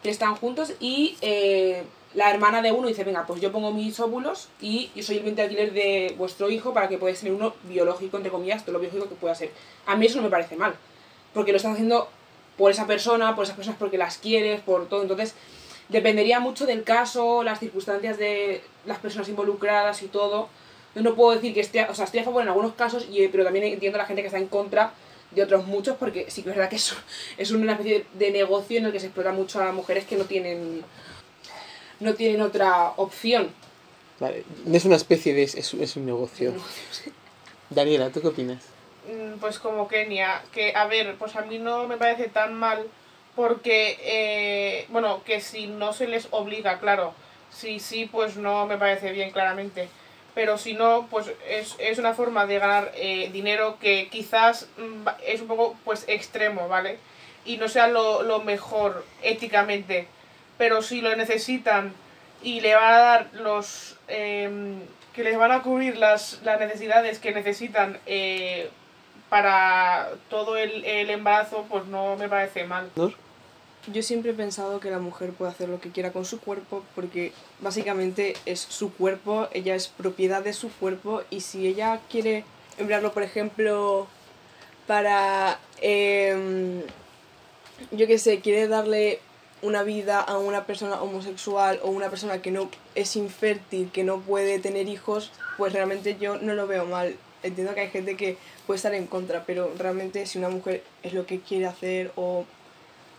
que 0.03 0.09
están 0.09 0.35
juntos 0.35 0.73
y 0.79 1.17
eh, 1.21 1.83
la 2.13 2.31
hermana 2.31 2.61
de 2.61 2.71
uno 2.71 2.87
dice, 2.87 3.03
venga, 3.03 3.25
pues 3.25 3.39
yo 3.39 3.51
pongo 3.51 3.71
mis 3.71 3.99
óvulos 3.99 4.49
y 4.59 4.89
yo 4.95 5.03
soy 5.03 5.17
el 5.17 5.23
vientre 5.23 5.47
de 5.47 5.49
alquiler 5.49 5.73
de 5.73 6.15
vuestro 6.17 6.49
hijo 6.49 6.73
para 6.73 6.89
que 6.89 6.97
podáis 6.97 7.19
tener 7.19 7.33
uno 7.33 7.53
biológico, 7.63 8.17
entre 8.17 8.31
comillas, 8.31 8.63
todo 8.63 8.73
lo 8.73 8.79
biológico 8.79 9.07
que 9.07 9.15
pueda 9.15 9.35
ser. 9.35 9.51
A 9.85 9.95
mí 9.95 10.07
eso 10.07 10.17
no 10.17 10.23
me 10.23 10.29
parece 10.29 10.55
mal, 10.55 10.73
porque 11.33 11.51
lo 11.51 11.57
estás 11.57 11.73
haciendo 11.73 12.09
por 12.57 12.71
esa 12.71 12.87
persona, 12.87 13.35
por 13.35 13.45
esas 13.45 13.55
personas 13.55 13.79
porque 13.79 13.97
las 13.97 14.17
quieres, 14.17 14.61
por 14.61 14.87
todo. 14.87 15.01
Entonces, 15.01 15.33
dependería 15.89 16.39
mucho 16.39 16.65
del 16.65 16.83
caso, 16.83 17.43
las 17.43 17.59
circunstancias 17.59 18.17
de 18.17 18.61
las 18.85 18.99
personas 18.99 19.29
involucradas 19.29 20.01
y 20.03 20.07
todo. 20.07 20.49
Yo 20.95 21.01
no 21.01 21.15
puedo 21.15 21.31
decir 21.31 21.53
que 21.53 21.61
esté, 21.61 21.83
o 21.83 21.95
sea, 21.95 22.05
estoy 22.05 22.19
a 22.19 22.23
favor 22.23 22.41
en 22.41 22.49
algunos 22.49 22.73
casos, 22.73 23.07
y, 23.09 23.27
pero 23.29 23.43
también 23.43 23.65
entiendo 23.65 23.97
a 23.97 24.01
la 24.01 24.07
gente 24.07 24.21
que 24.21 24.27
está 24.27 24.37
en 24.37 24.47
contra 24.47 24.93
de 25.31 25.43
otros 25.43 25.65
muchos, 25.65 25.95
porque 25.97 26.25
sí 26.29 26.43
que 26.43 26.49
es 26.49 26.55
verdad 26.55 26.69
que 26.69 26.75
es, 26.75 26.93
es 27.37 27.51
una 27.51 27.73
especie 27.73 28.05
de 28.13 28.31
negocio 28.31 28.77
en 28.77 28.85
el 28.85 28.91
que 28.91 28.99
se 28.99 29.07
explota 29.07 29.31
mucho 29.31 29.61
a 29.61 29.71
mujeres 29.71 30.05
que 30.05 30.17
no 30.17 30.25
tienen, 30.25 30.83
no 31.99 32.13
tienen 32.13 32.41
otra 32.41 32.93
opción. 32.97 33.49
Vale, 34.19 34.43
no 34.65 34.77
es 34.77 34.85
una 34.85 34.97
especie 34.97 35.33
de... 35.33 35.43
es, 35.43 35.55
es 35.55 35.95
un 35.95 36.05
negocio. 36.05 36.53
Daniela, 37.69 38.09
¿tú 38.09 38.21
qué 38.21 38.27
opinas? 38.27 38.70
Mm, 39.11 39.39
Pues 39.39 39.59
como 39.59 39.87
Kenia, 39.87 40.41
que 40.53 40.73
a 40.75 40.85
ver, 40.85 41.15
pues 41.17 41.35
a 41.35 41.41
mí 41.41 41.57
no 41.59 41.87
me 41.87 41.97
parece 41.97 42.27
tan 42.29 42.53
mal 42.53 42.87
porque, 43.35 43.97
eh, 44.01 44.85
bueno, 44.89 45.23
que 45.23 45.39
si 45.41 45.67
no 45.67 45.93
se 45.93 46.07
les 46.07 46.27
obliga, 46.31 46.79
claro, 46.79 47.13
si 47.49 47.79
sí, 47.79 48.05
pues 48.11 48.35
no 48.37 48.65
me 48.67 48.77
parece 48.77 49.11
bien 49.11 49.31
claramente, 49.31 49.89
pero 50.35 50.57
si 50.57 50.73
no, 50.73 51.07
pues 51.09 51.31
es, 51.47 51.75
es 51.79 51.97
una 51.99 52.13
forma 52.13 52.45
de 52.45 52.59
ganar 52.59 52.91
eh, 52.95 53.29
dinero 53.33 53.77
que 53.79 54.09
quizás 54.09 54.67
mm, 54.77 55.07
es 55.25 55.41
un 55.41 55.47
poco 55.47 55.75
pues 55.85 56.05
extremo, 56.07 56.67
¿vale? 56.67 56.97
Y 57.45 57.57
no 57.57 57.67
sea 57.69 57.87
lo, 57.87 58.21
lo 58.23 58.39
mejor 58.41 59.05
éticamente, 59.23 60.07
pero 60.57 60.81
si 60.81 61.01
lo 61.01 61.15
necesitan 61.15 61.93
y 62.43 62.61
le 62.61 62.75
van 62.75 62.93
a 62.93 62.97
dar 62.99 63.27
los... 63.33 63.97
em, 64.07 64.81
que 65.13 65.23
les 65.25 65.37
van 65.37 65.51
a 65.51 65.61
cubrir 65.61 65.97
las, 65.97 66.39
las 66.43 66.57
necesidades 66.59 67.19
que 67.19 67.33
necesitan 67.33 67.99
eh, 68.05 68.69
para 69.31 70.09
todo 70.29 70.57
el, 70.57 70.83
el 70.83 71.09
embarazo, 71.09 71.65
pues 71.69 71.85
no 71.85 72.17
me 72.17 72.27
parece 72.27 72.65
mal. 72.65 72.89
Yo 73.87 74.03
siempre 74.03 74.31
he 74.31 74.33
pensado 74.33 74.81
que 74.81 74.91
la 74.91 74.99
mujer 74.99 75.31
puede 75.31 75.51
hacer 75.51 75.69
lo 75.69 75.79
que 75.79 75.89
quiera 75.89 76.11
con 76.11 76.25
su 76.25 76.41
cuerpo 76.41 76.83
porque 76.95 77.31
básicamente 77.61 78.35
es 78.45 78.59
su 78.59 78.91
cuerpo, 78.91 79.47
ella 79.53 79.73
es 79.73 79.87
propiedad 79.87 80.43
de 80.43 80.51
su 80.51 80.69
cuerpo 80.69 81.23
y 81.29 81.39
si 81.39 81.65
ella 81.65 82.01
quiere 82.09 82.43
emplearlo, 82.77 83.13
por 83.13 83.23
ejemplo, 83.23 84.07
para, 84.85 85.57
em, 85.79 86.81
yo 87.91 88.07
qué 88.07 88.17
sé, 88.17 88.41
quiere 88.41 88.67
darle 88.67 89.21
una 89.61 89.83
vida 89.83 90.19
a 90.19 90.39
una 90.39 90.65
persona 90.65 91.01
homosexual 91.01 91.79
o 91.83 91.89
una 91.89 92.09
persona 92.09 92.41
que 92.41 92.51
no 92.51 92.69
es 92.95 93.15
infértil, 93.15 93.91
que 93.93 94.03
no 94.03 94.19
puede 94.19 94.59
tener 94.59 94.89
hijos, 94.89 95.31
pues 95.57 95.71
realmente 95.71 96.17
yo 96.19 96.35
no 96.37 96.53
lo 96.53 96.67
veo 96.67 96.85
mal. 96.85 97.15
Entiendo 97.43 97.73
que 97.73 97.81
hay 97.81 97.89
gente 97.89 98.15
que 98.17 98.37
puede 98.67 98.77
estar 98.77 98.93
en 98.93 99.07
contra, 99.07 99.43
pero 99.45 99.71
realmente 99.77 100.25
si 100.25 100.37
una 100.37 100.49
mujer 100.49 100.83
es 101.03 101.13
lo 101.13 101.25
que 101.25 101.39
quiere 101.39 101.65
hacer 101.67 102.11
o 102.15 102.45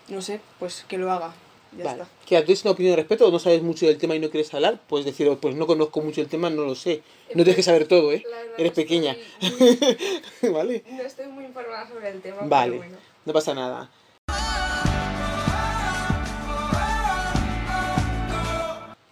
no 0.08 0.22
sé, 0.22 0.40
pues 0.58 0.85
que 0.88 0.98
lo 0.98 1.11
haga. 1.12 1.35
Ya 1.76 1.85
Vale. 1.85 2.02
está. 2.02 2.14
Que 2.26 2.42
tienes 2.42 2.62
una 2.64 2.72
opinión 2.72 2.92
al 2.92 2.98
respecto 2.98 3.26
o 3.26 3.30
no 3.30 3.38
sabes 3.38 3.62
mucho 3.62 3.87
del 3.87 3.96
tema 3.96 4.14
y 4.14 4.18
no 4.18 4.28
quieres 4.28 4.52
hablar, 4.52 4.78
puedes 4.88 5.06
decir, 5.06 5.26
"Oh, 5.28 5.38
pues 5.38 5.54
no 5.54 5.66
conozco 5.66 6.02
mucho 6.02 6.20
el 6.20 6.28
tema, 6.28 6.50
no 6.50 6.64
lo 6.64 6.74
sé. 6.74 7.02
No 7.30 7.44
tienes 7.44 7.56
que 7.56 7.62
saber 7.62 7.88
todo, 7.88 8.12
¿eh? 8.12 8.22
Eres 8.58 8.72
que 8.72 8.82
pequeña. 8.82 9.16
muy- 10.42 10.50
¿Vale? 10.52 10.85
no 10.90 11.02
estoy 11.02 11.26
muy 11.28 11.44
informada 11.46 11.88
sobre 11.88 12.11
el 12.11 12.20
tema, 12.20 12.38
Vale. 12.42 12.72
pero 12.72 12.82
bueno. 12.82 12.98
No 13.24 13.32
pasa 13.32 13.54
nada. 13.54 13.90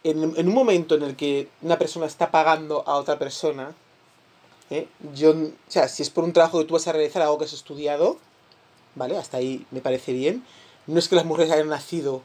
En, 0.02 0.22
en 0.36 0.48
un 0.48 0.54
momento 0.54 0.94
en 0.94 1.02
el 1.02 1.14
que 1.16 1.48
una 1.62 1.78
persona 1.78 2.06
está 2.06 2.30
pagando 2.30 2.82
a 2.86 2.96
otra 2.96 3.18
persona, 3.18 3.74
¿eh? 4.70 4.88
yo, 5.14 5.32
o 5.32 5.52
sea, 5.68 5.88
si 5.88 6.02
es 6.02 6.10
por 6.10 6.24
un 6.24 6.32
trabajo 6.32 6.58
que 6.58 6.64
tú 6.64 6.74
vas 6.74 6.86
a 6.86 6.92
realizar, 6.92 7.22
algo 7.22 7.38
que 7.38 7.44
has 7.44 7.52
estudiado, 7.52 8.18
¿vale? 8.94 9.16
Hasta 9.16 9.36
ahí 9.36 9.66
me 9.70 9.80
parece 9.80 10.12
bien. 10.12 10.44
No 10.86 10.98
es 10.98 11.08
que 11.08 11.16
las 11.16 11.24
mujeres 11.24 11.52
hayan 11.52 11.68
nacido 11.68 12.22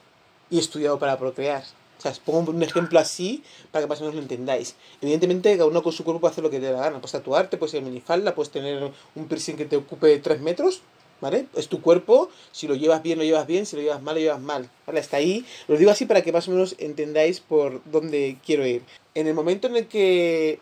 y 0.49 0.59
estudiado 0.59 0.99
para 0.99 1.17
procrear. 1.17 1.63
O 1.97 2.01
sea, 2.01 2.11
os 2.11 2.19
pongo 2.19 2.51
un 2.51 2.61
ejemplo 2.61 2.99
así 2.99 3.43
para 3.71 3.85
que 3.85 3.89
más 3.89 3.99
o 3.99 4.03
menos 4.03 4.15
lo 4.15 4.21
entendáis. 4.21 4.75
Evidentemente, 5.01 5.51
cada 5.53 5.65
uno 5.65 5.81
con 5.81 5.91
su 5.91 6.03
cuerpo 6.03 6.21
puede 6.21 6.31
hacer 6.33 6.43
lo 6.43 6.49
que 6.49 6.59
te 6.59 6.65
dé 6.65 6.73
la 6.73 6.79
gana. 6.79 6.97
Puedes 6.97 7.11
tatuarte, 7.11 7.57
puedes 7.57 7.73
ir 7.73 7.81
minifalda, 7.81 8.35
puedes 8.35 8.51
tener 8.51 8.91
un 9.15 9.27
piercing 9.27 9.55
que 9.55 9.65
te 9.65 9.77
ocupe 9.77 10.17
3 10.19 10.41
metros, 10.41 10.81
¿vale? 11.21 11.47
Es 11.55 11.69
tu 11.69 11.81
cuerpo, 11.81 12.29
si 12.51 12.67
lo 12.67 12.75
llevas 12.75 13.01
bien, 13.01 13.17
lo 13.17 13.23
llevas 13.23 13.47
bien, 13.47 13.65
si 13.65 13.75
lo 13.75 13.81
llevas 13.81 14.01
mal, 14.01 14.15
lo 14.15 14.21
llevas 14.21 14.41
mal, 14.41 14.69
¿vale? 14.85 14.99
Hasta 14.99 15.17
ahí, 15.17 15.45
lo 15.67 15.77
digo 15.77 15.91
así 15.91 16.05
para 16.05 16.21
que 16.21 16.31
más 16.31 16.47
o 16.47 16.51
menos 16.51 16.75
entendáis 16.79 17.39
por 17.39 17.81
dónde 17.85 18.37
quiero 18.45 18.65
ir. 18.65 18.83
En 19.13 19.27
el 19.27 19.33
momento 19.33 19.67
en 19.67 19.77
el 19.77 19.87
que 19.87 20.59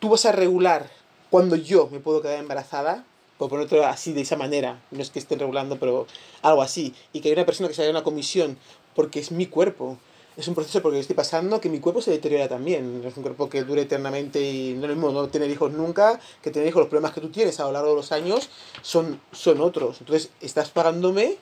tú 0.00 0.08
vas 0.08 0.26
a 0.26 0.32
regular 0.32 0.90
cuando 1.30 1.56
yo 1.56 1.88
me 1.90 2.00
puedo 2.00 2.22
quedar 2.22 2.38
embarazada, 2.38 3.04
por 3.38 3.50
ponerlo 3.50 3.84
así, 3.86 4.12
de 4.12 4.22
esa 4.22 4.36
manera, 4.36 4.80
no 4.90 5.02
es 5.02 5.10
que 5.10 5.18
estén 5.18 5.38
regulando, 5.38 5.78
pero 5.78 6.06
algo 6.42 6.62
así, 6.62 6.94
y 7.12 7.20
que 7.20 7.28
hay 7.28 7.34
una 7.34 7.44
persona 7.44 7.68
que 7.68 7.74
se 7.74 7.82
haga 7.82 7.90
una 7.90 8.02
comisión 8.02 8.56
porque 8.94 9.20
es 9.20 9.30
mi 9.30 9.46
cuerpo, 9.46 9.98
es 10.36 10.48
un 10.48 10.54
proceso 10.54 10.82
porque 10.82 10.98
estoy 10.98 11.16
pasando 11.16 11.60
que 11.60 11.70
mi 11.70 11.80
cuerpo 11.80 12.02
se 12.02 12.10
deteriora 12.10 12.46
también. 12.46 13.02
Es 13.06 13.16
un 13.16 13.22
cuerpo 13.22 13.48
que 13.48 13.64
dure 13.64 13.82
eternamente 13.82 14.40
y 14.42 14.74
no 14.74 14.82
es 14.82 14.90
lo 14.90 14.94
mismo 14.94 15.10
no 15.10 15.28
tener 15.28 15.50
hijos 15.50 15.72
nunca 15.72 16.20
que 16.42 16.50
tener 16.50 16.68
hijos. 16.68 16.80
Los 16.80 16.90
problemas 16.90 17.14
que 17.14 17.22
tú 17.22 17.30
tienes 17.30 17.58
a 17.58 17.64
lo 17.64 17.72
largo 17.72 17.90
de 17.90 17.96
los 17.96 18.12
años 18.12 18.50
son, 18.82 19.18
son 19.32 19.62
otros. 19.62 20.00
Entonces 20.00 20.30
estás 20.42 20.68
pagándome 20.68 21.38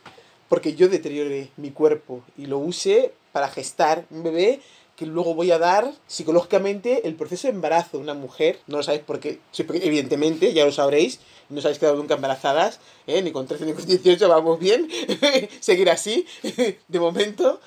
porque 0.48 0.76
yo 0.76 0.88
deteriore 0.88 1.50
mi 1.56 1.72
cuerpo 1.72 2.22
y 2.36 2.46
lo 2.46 2.58
use 2.58 3.12
para 3.32 3.48
gestar 3.48 4.06
un 4.10 4.22
bebé 4.22 4.60
que 4.96 5.06
luego 5.06 5.34
voy 5.34 5.50
a 5.50 5.58
dar 5.58 5.92
psicológicamente 6.06 7.06
el 7.06 7.14
proceso 7.14 7.48
de 7.48 7.54
embarazo 7.54 7.96
de 7.96 8.02
una 8.02 8.14
mujer. 8.14 8.60
No 8.66 8.76
lo 8.76 8.82
sabéis 8.82 9.02
porque, 9.06 9.40
evidentemente, 9.58 10.52
ya 10.52 10.64
lo 10.64 10.72
sabréis, 10.72 11.20
no 11.48 11.58
os 11.58 11.64
habéis 11.64 11.78
quedado 11.78 11.96
nunca 11.96 12.14
embarazadas, 12.14 12.80
¿eh? 13.06 13.20
ni 13.22 13.32
con 13.32 13.46
13 13.46 13.66
ni 13.66 13.72
con 13.72 13.84
18, 13.84 14.28
vamos 14.28 14.58
bien, 14.58 14.88
seguir 15.60 15.90
así, 15.90 16.26
de 16.88 17.00
momento. 17.00 17.60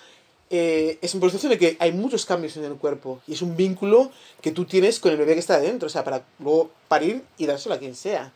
Eh, 0.49 0.97
es 1.01 1.13
un 1.13 1.19
proceso 1.19 1.47
en 1.47 1.53
el 1.53 1.59
que 1.59 1.75
hay 1.77 1.91
muchos 1.91 2.25
cambios 2.25 2.55
en 2.55 2.63
el 2.63 2.75
cuerpo 2.75 3.19
y 3.27 3.33
es 3.33 3.41
un 3.41 3.57
vínculo 3.57 4.11
que 4.39 4.53
tú 4.53 4.63
tienes 4.63 5.01
con 5.01 5.11
el 5.11 5.17
bebé 5.17 5.33
que 5.33 5.41
está 5.41 5.55
adentro, 5.55 5.87
o 5.87 5.89
sea, 5.89 6.05
para 6.05 6.23
luego 6.39 6.71
parir 6.87 7.23
y 7.37 7.45
dárselo 7.45 7.75
a 7.75 7.79
quien 7.79 7.95
sea. 7.95 8.31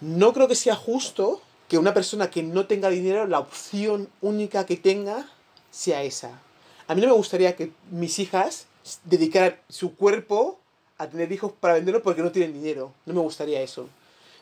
No 0.00 0.32
creo 0.32 0.48
que 0.48 0.56
sea 0.56 0.74
justo 0.74 1.40
que 1.68 1.78
una 1.78 1.94
persona 1.94 2.30
que 2.30 2.42
no 2.42 2.66
tenga 2.66 2.90
dinero, 2.90 3.28
la 3.28 3.38
opción 3.38 4.08
única 4.20 4.66
que 4.66 4.76
tenga 4.76 5.28
sea 5.70 6.02
esa. 6.02 6.42
A 6.86 6.94
mí 6.94 7.00
no 7.00 7.08
me 7.08 7.14
gustaría 7.14 7.56
que 7.56 7.72
mis 7.90 8.18
hijas 8.18 8.66
dedicaran 9.04 9.56
su 9.68 9.94
cuerpo 9.94 10.58
a 10.98 11.08
tener 11.08 11.30
hijos 11.32 11.52
para 11.58 11.74
venderlos 11.74 12.02
porque 12.02 12.22
no 12.22 12.32
tienen 12.32 12.52
dinero. 12.52 12.92
No 13.06 13.14
me 13.14 13.20
gustaría 13.20 13.60
eso. 13.60 13.88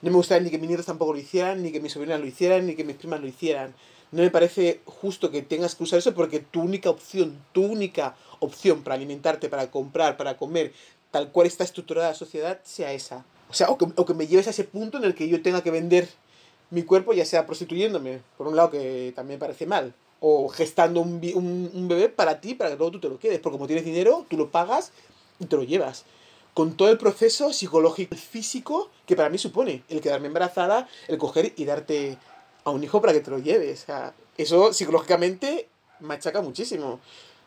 No 0.02 0.10
me 0.10 0.16
gustaría 0.16 0.44
ni 0.44 0.50
que 0.50 0.58
mis 0.58 0.68
nietos 0.68 0.86
tampoco 0.86 1.12
lo 1.12 1.18
hicieran, 1.18 1.62
ni 1.62 1.72
que 1.72 1.80
mis 1.80 1.92
sobrinas 1.92 2.20
lo 2.20 2.26
hicieran, 2.26 2.66
ni 2.66 2.74
que 2.74 2.84
mis 2.84 2.96
primas 2.96 3.20
lo 3.20 3.26
hicieran. 3.26 3.74
No 4.12 4.22
me 4.22 4.30
parece 4.30 4.80
justo 4.84 5.30
que 5.30 5.42
tengas 5.42 5.74
que 5.74 5.84
usar 5.84 5.98
eso 5.98 6.14
porque 6.14 6.40
tu 6.40 6.62
única 6.62 6.90
opción, 6.90 7.38
tu 7.52 7.64
única 7.64 8.16
opción 8.40 8.82
para 8.82 8.96
alimentarte, 8.96 9.48
para 9.48 9.70
comprar, 9.70 10.16
para 10.16 10.36
comer, 10.36 10.72
tal 11.10 11.30
cual 11.30 11.46
está 11.46 11.64
estructurada 11.64 12.08
la 12.08 12.14
sociedad, 12.14 12.60
sea 12.64 12.92
esa. 12.92 13.24
O 13.50 13.54
sea, 13.54 13.68
o 13.70 13.78
que, 13.78 13.86
o 13.94 14.06
que 14.06 14.14
me 14.14 14.26
lleves 14.26 14.46
a 14.46 14.50
ese 14.50 14.64
punto 14.64 14.98
en 14.98 15.04
el 15.04 15.14
que 15.14 15.28
yo 15.28 15.42
tenga 15.42 15.62
que 15.62 15.70
vender 15.70 16.08
mi 16.70 16.82
cuerpo, 16.82 17.12
ya 17.12 17.24
sea 17.24 17.46
prostituyéndome, 17.46 18.20
por 18.38 18.48
un 18.48 18.56
lado 18.56 18.70
que 18.70 19.12
también 19.14 19.38
parece 19.38 19.66
mal, 19.66 19.92
o 20.20 20.48
gestando 20.48 21.00
un, 21.00 21.20
un, 21.34 21.70
un 21.72 21.88
bebé 21.88 22.08
para 22.08 22.40
ti, 22.40 22.54
para 22.54 22.70
que 22.70 22.76
luego 22.76 22.92
tú 22.92 23.00
te 23.00 23.08
lo 23.08 23.18
quedes, 23.18 23.40
porque 23.40 23.54
como 23.56 23.66
tienes 23.66 23.84
dinero, 23.84 24.26
tú 24.28 24.36
lo 24.36 24.50
pagas 24.50 24.92
y 25.38 25.46
te 25.46 25.56
lo 25.56 25.64
llevas. 25.64 26.04
Con 26.54 26.76
todo 26.76 26.90
el 26.90 26.98
proceso 26.98 27.52
psicológico 27.52 28.14
y 28.14 28.18
físico 28.18 28.90
que 29.06 29.16
para 29.16 29.30
mí 29.30 29.38
supone 29.38 29.82
el 29.88 30.00
quedarme 30.00 30.26
embarazada, 30.26 30.88
el 31.08 31.16
coger 31.16 31.52
y 31.56 31.64
darte 31.64 32.18
a 32.64 32.70
un 32.70 32.84
hijo 32.84 33.00
para 33.00 33.12
que 33.12 33.20
te 33.20 33.30
lo 33.30 33.38
lleves. 33.38 33.86
Eso 34.36 34.72
psicológicamente 34.72 35.68
machaca 36.00 36.42
muchísimo. 36.42 37.00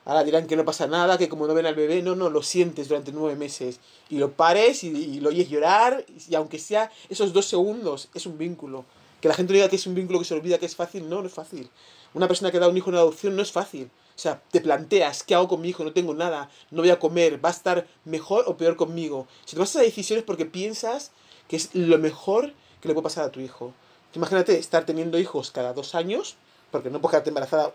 Ahora 0.05 0.23
dirán 0.23 0.47
que 0.47 0.55
no 0.55 0.65
pasa 0.65 0.87
nada, 0.87 1.17
que 1.17 1.29
como 1.29 1.47
no 1.47 1.53
ven 1.53 1.65
al 1.65 1.75
bebé, 1.75 2.01
no, 2.01 2.15
no, 2.15 2.29
lo 2.29 2.43
sientes 2.43 2.89
durante 2.89 3.11
nueve 3.11 3.35
meses. 3.35 3.79
Y 4.09 4.17
lo 4.17 4.31
pares 4.31 4.83
y, 4.83 4.89
y 4.89 5.19
lo 5.19 5.29
oyes 5.29 5.49
llorar, 5.49 6.05
y 6.27 6.35
aunque 6.35 6.59
sea 6.59 6.91
esos 7.09 7.31
dos 7.31 7.45
segundos, 7.45 8.09
es 8.13 8.25
un 8.25 8.37
vínculo. 8.37 8.83
Que 9.21 9.29
la 9.29 9.33
gente 9.33 9.53
diga 9.53 9.69
que 9.69 9.77
es 9.77 9.87
un 9.87 9.95
vínculo 9.95 10.19
que 10.19 10.25
se 10.25 10.33
olvida 10.33 10.57
que 10.57 10.65
es 10.65 10.75
fácil, 10.75 11.07
no, 11.07 11.21
no 11.21 11.27
es 11.27 11.33
fácil. 11.33 11.69
Una 12.13 12.27
persona 12.27 12.51
que 12.51 12.59
da 12.59 12.67
un 12.67 12.77
hijo 12.77 12.89
en 12.89 12.97
adopción 12.97 13.35
no 13.35 13.41
es 13.41 13.51
fácil. 13.51 13.89
O 14.15 14.19
sea, 14.19 14.41
te 14.51 14.61
planteas, 14.61 15.23
¿qué 15.23 15.33
hago 15.33 15.47
con 15.47 15.61
mi 15.61 15.69
hijo? 15.69 15.83
No 15.83 15.91
tengo 15.91 16.13
nada, 16.13 16.49
no 16.69 16.81
voy 16.81 16.91
a 16.91 16.99
comer, 16.99 17.43
va 17.43 17.49
a 17.49 17.53
estar 17.53 17.87
mejor 18.05 18.45
o 18.47 18.57
peor 18.57 18.75
conmigo. 18.75 19.27
Si 19.45 19.55
tomas 19.55 19.71
esas 19.71 19.81
decisiones 19.81 20.23
porque 20.23 20.45
piensas 20.45 21.11
que 21.47 21.55
es 21.55 21.73
lo 21.73 21.97
mejor 21.97 22.53
que 22.81 22.87
le 22.87 22.93
puede 22.93 23.03
pasar 23.03 23.25
a 23.25 23.31
tu 23.31 23.39
hijo. 23.39 23.73
Imagínate 24.13 24.57
estar 24.59 24.85
teniendo 24.85 25.17
hijos 25.17 25.49
cada 25.49 25.73
dos 25.73 25.95
años, 25.95 26.35
porque 26.71 26.89
no 26.89 27.01
puedes 27.01 27.13
quedarte 27.13 27.29
embarazada. 27.29 27.73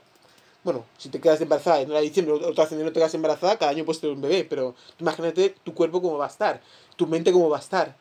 Bueno, 0.62 0.84
si 0.98 1.08
te 1.08 1.20
quedas 1.20 1.40
embarazada 1.40 1.80
en 1.80 1.90
una 1.90 2.00
diciembre 2.00 2.34
otra 2.34 2.68
no 2.70 2.86
te 2.86 2.92
quedas 2.92 3.14
embarazada, 3.14 3.58
cada 3.58 3.70
año 3.70 3.84
puedes 3.84 4.00
tener 4.00 4.14
un 4.14 4.22
bebé, 4.22 4.44
pero 4.44 4.74
imagínate 4.98 5.54
tu 5.64 5.74
cuerpo 5.74 6.02
cómo 6.02 6.18
va 6.18 6.26
a 6.26 6.28
estar, 6.28 6.60
tu 6.96 7.06
mente 7.06 7.32
cómo 7.32 7.48
va 7.48 7.56
a 7.56 7.60
estar, 7.60 7.96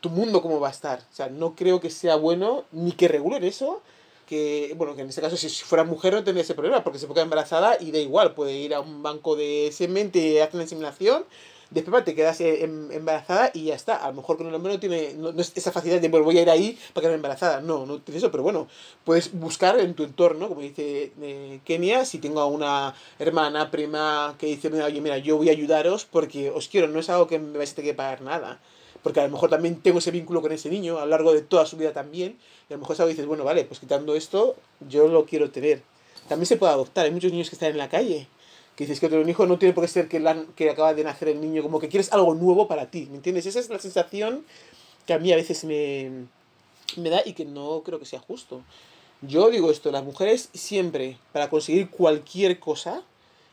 tu 0.00 0.10
mundo 0.10 0.40
cómo 0.40 0.60
va 0.60 0.68
a 0.68 0.70
estar. 0.70 1.00
O 1.00 1.14
sea, 1.14 1.28
no 1.28 1.54
creo 1.54 1.80
que 1.80 1.90
sea 1.90 2.16
bueno 2.16 2.64
ni 2.72 2.92
que 2.92 3.08
regulen 3.08 3.44
eso, 3.44 3.82
que, 4.26 4.72
bueno, 4.76 4.94
que 4.94 5.02
en 5.02 5.08
este 5.08 5.20
caso 5.20 5.36
si 5.36 5.48
fuera 5.48 5.84
mujer 5.84 6.12
no 6.14 6.24
tendría 6.24 6.42
ese 6.42 6.54
problema, 6.54 6.82
porque 6.84 6.98
se 6.98 7.06
puede 7.06 7.16
quedar 7.16 7.26
embarazada 7.26 7.76
y 7.80 7.90
da 7.92 7.98
igual, 7.98 8.34
puede 8.34 8.52
ir 8.54 8.74
a 8.74 8.80
un 8.80 9.02
banco 9.02 9.36
de 9.36 9.70
semen, 9.72 10.10
te 10.10 10.42
hacen 10.42 10.58
la 10.58 10.64
inseminación, 10.64 11.24
después 11.70 12.04
te 12.04 12.14
quedas 12.14 12.40
eh, 12.40 12.64
em- 12.64 12.90
embarazada 12.92 13.50
y 13.52 13.64
ya 13.64 13.74
está. 13.74 13.96
A 13.96 14.08
lo 14.08 14.14
mejor 14.14 14.36
con 14.36 14.46
el 14.46 14.54
hombre 14.54 14.72
no 14.72 14.80
tiene 14.80 15.14
no, 15.14 15.30
es 15.30 15.52
esa 15.54 15.72
facilidad 15.72 16.00
de, 16.00 16.08
voy 16.08 16.38
a 16.38 16.42
ir 16.42 16.50
ahí 16.50 16.78
para 16.92 17.02
quedarme 17.02 17.16
embarazada. 17.16 17.60
No, 17.60 17.86
no 17.86 18.00
tiene 18.00 18.18
eso, 18.18 18.30
pero 18.30 18.42
bueno, 18.42 18.68
puedes 19.04 19.32
buscar 19.32 19.78
en 19.80 19.94
tu 19.94 20.04
entorno, 20.04 20.48
como 20.48 20.60
dice 20.60 21.12
eh, 21.20 21.60
Kenia, 21.64 22.04
si 22.04 22.18
tengo 22.18 22.40
a 22.40 22.46
una 22.46 22.94
hermana, 23.18 23.70
prima 23.70 24.34
que 24.38 24.46
dice, 24.46 24.68
oye, 24.82 25.00
mira, 25.00 25.18
yo 25.18 25.36
voy 25.36 25.48
a 25.48 25.52
ayudaros 25.52 26.04
porque 26.04 26.50
os 26.50 26.68
quiero, 26.68 26.88
no 26.88 27.00
es 27.00 27.08
algo 27.10 27.26
que 27.26 27.38
me 27.38 27.58
vais 27.58 27.72
a 27.72 27.74
tener 27.74 27.90
que 27.92 27.96
pagar 27.96 28.22
nada. 28.22 28.60
Porque 29.04 29.20
a 29.20 29.24
lo 29.24 29.30
mejor 29.30 29.50
también 29.50 29.76
tengo 29.80 29.98
ese 29.98 30.10
vínculo 30.10 30.42
con 30.42 30.50
ese 30.50 30.68
niño 30.70 30.98
a 30.98 31.02
lo 31.04 31.10
largo 31.10 31.32
de 31.32 31.42
toda 31.42 31.66
su 31.66 31.76
vida 31.76 31.92
también. 31.92 32.36
Y 32.68 32.72
a 32.72 32.76
lo 32.76 32.80
mejor 32.80 33.00
es 33.00 33.06
dices, 33.08 33.26
bueno, 33.26 33.44
vale, 33.44 33.64
pues 33.64 33.78
quitando 33.78 34.16
esto, 34.16 34.56
yo 34.88 35.06
lo 35.06 35.26
quiero 35.26 35.50
tener. 35.50 35.82
También 36.28 36.46
se 36.46 36.56
puede 36.56 36.72
adoptar. 36.72 37.04
Hay 37.04 37.12
muchos 37.12 37.30
niños 37.30 37.50
que 37.50 37.54
están 37.54 37.70
en 37.70 37.78
la 37.78 37.88
calle. 37.88 38.26
Que 38.74 38.86
dices 38.86 38.98
que 38.98 39.06
un 39.14 39.28
hijo 39.28 39.46
no 39.46 39.58
tiene 39.58 39.72
por 39.72 39.84
qué 39.84 39.88
ser 39.88 40.08
que, 40.08 40.18
la- 40.18 40.46
que 40.56 40.70
acaba 40.70 40.94
de 40.94 41.04
nacer 41.04 41.28
el 41.28 41.40
niño, 41.40 41.62
como 41.62 41.78
que 41.78 41.88
quieres 41.88 42.12
algo 42.12 42.34
nuevo 42.34 42.66
para 42.66 42.90
ti. 42.90 43.06
¿Me 43.10 43.16
entiendes? 43.18 43.46
Esa 43.46 43.60
es 43.60 43.68
la 43.68 43.78
sensación 43.78 44.44
que 45.06 45.12
a 45.12 45.18
mí 45.18 45.30
a 45.32 45.36
veces 45.36 45.62
me, 45.64 46.24
me 46.96 47.10
da 47.10 47.20
y 47.24 47.34
que 47.34 47.44
no 47.44 47.82
creo 47.84 47.98
que 48.00 48.06
sea 48.06 48.18
justo. 48.20 48.62
Yo 49.20 49.50
digo 49.50 49.70
esto, 49.70 49.92
las 49.92 50.02
mujeres 50.02 50.48
siempre, 50.54 51.18
para 51.32 51.50
conseguir 51.50 51.90
cualquier 51.90 52.58
cosa, 52.58 53.02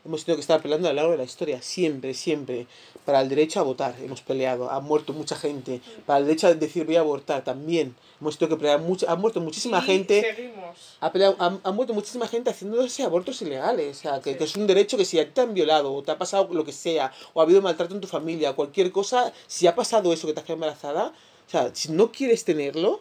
hemos 0.04 0.24
tenido 0.24 0.36
que 0.36 0.40
estar 0.42 0.60
peleando 0.60 0.88
a 0.88 0.92
lo 0.92 0.96
largo 0.96 1.12
de 1.12 1.18
la 1.18 1.24
historia, 1.24 1.62
siempre, 1.62 2.14
siempre. 2.14 2.66
Para 3.04 3.20
el 3.20 3.28
derecho 3.28 3.60
a 3.60 3.62
votar 3.62 3.94
hemos 4.02 4.20
peleado, 4.20 4.70
ha 4.70 4.80
muerto 4.80 5.12
mucha 5.12 5.36
gente. 5.36 5.80
Para 6.06 6.20
el 6.20 6.26
derecho 6.26 6.46
a 6.48 6.54
decir 6.54 6.84
voy 6.86 6.96
a 6.96 7.00
abortar 7.00 7.42
también 7.44 7.94
hemos 8.20 8.38
tenido 8.38 8.56
que 8.56 8.60
pelear, 8.60 8.80
mucho, 8.80 9.08
ha 9.10 9.16
muerto 9.16 9.40
muchísima 9.40 9.78
Y 9.78 9.82
gente. 9.82 10.20
Seguimos. 10.20 10.96
Ha, 11.00 11.12
peleado- 11.12 11.36
ha, 11.40 11.58
ha 11.64 11.72
muerto 11.72 11.92
muchísima 11.94 12.28
gente 12.28 12.50
haciéndose 12.50 13.02
abortos 13.02 13.42
ilegales. 13.42 13.98
O 13.98 14.00
sea, 14.00 14.20
que, 14.20 14.32
Sí. 14.32 14.38
que 14.38 14.44
es 14.44 14.56
un 14.56 14.66
derecho 14.68 14.96
que 14.96 15.04
si 15.04 15.18
a 15.18 15.24
ti 15.24 15.32
te 15.34 15.40
han 15.40 15.54
violado 15.54 15.92
o 15.92 16.02
te 16.02 16.12
ha 16.12 16.18
pasado 16.18 16.48
lo 16.52 16.64
que 16.64 16.72
sea, 16.72 17.12
o 17.34 17.40
ha 17.40 17.44
habido 17.44 17.60
maltrato 17.62 17.94
en 17.94 18.00
tu 18.00 18.06
familia, 18.08 18.52
cualquier 18.52 18.92
cosa, 18.92 19.32
si 19.48 19.66
ha 19.66 19.74
pasado 19.74 20.12
eso 20.12 20.26
que 20.28 20.32
te 20.34 20.40
has 20.40 20.46
quedado 20.46 20.56
embarazada, 20.64 21.06
o 21.46 21.50
sea, 21.50 21.70
si 21.74 21.90
no 21.90 22.12
quieres 22.12 22.44
tenerlo, 22.44 23.00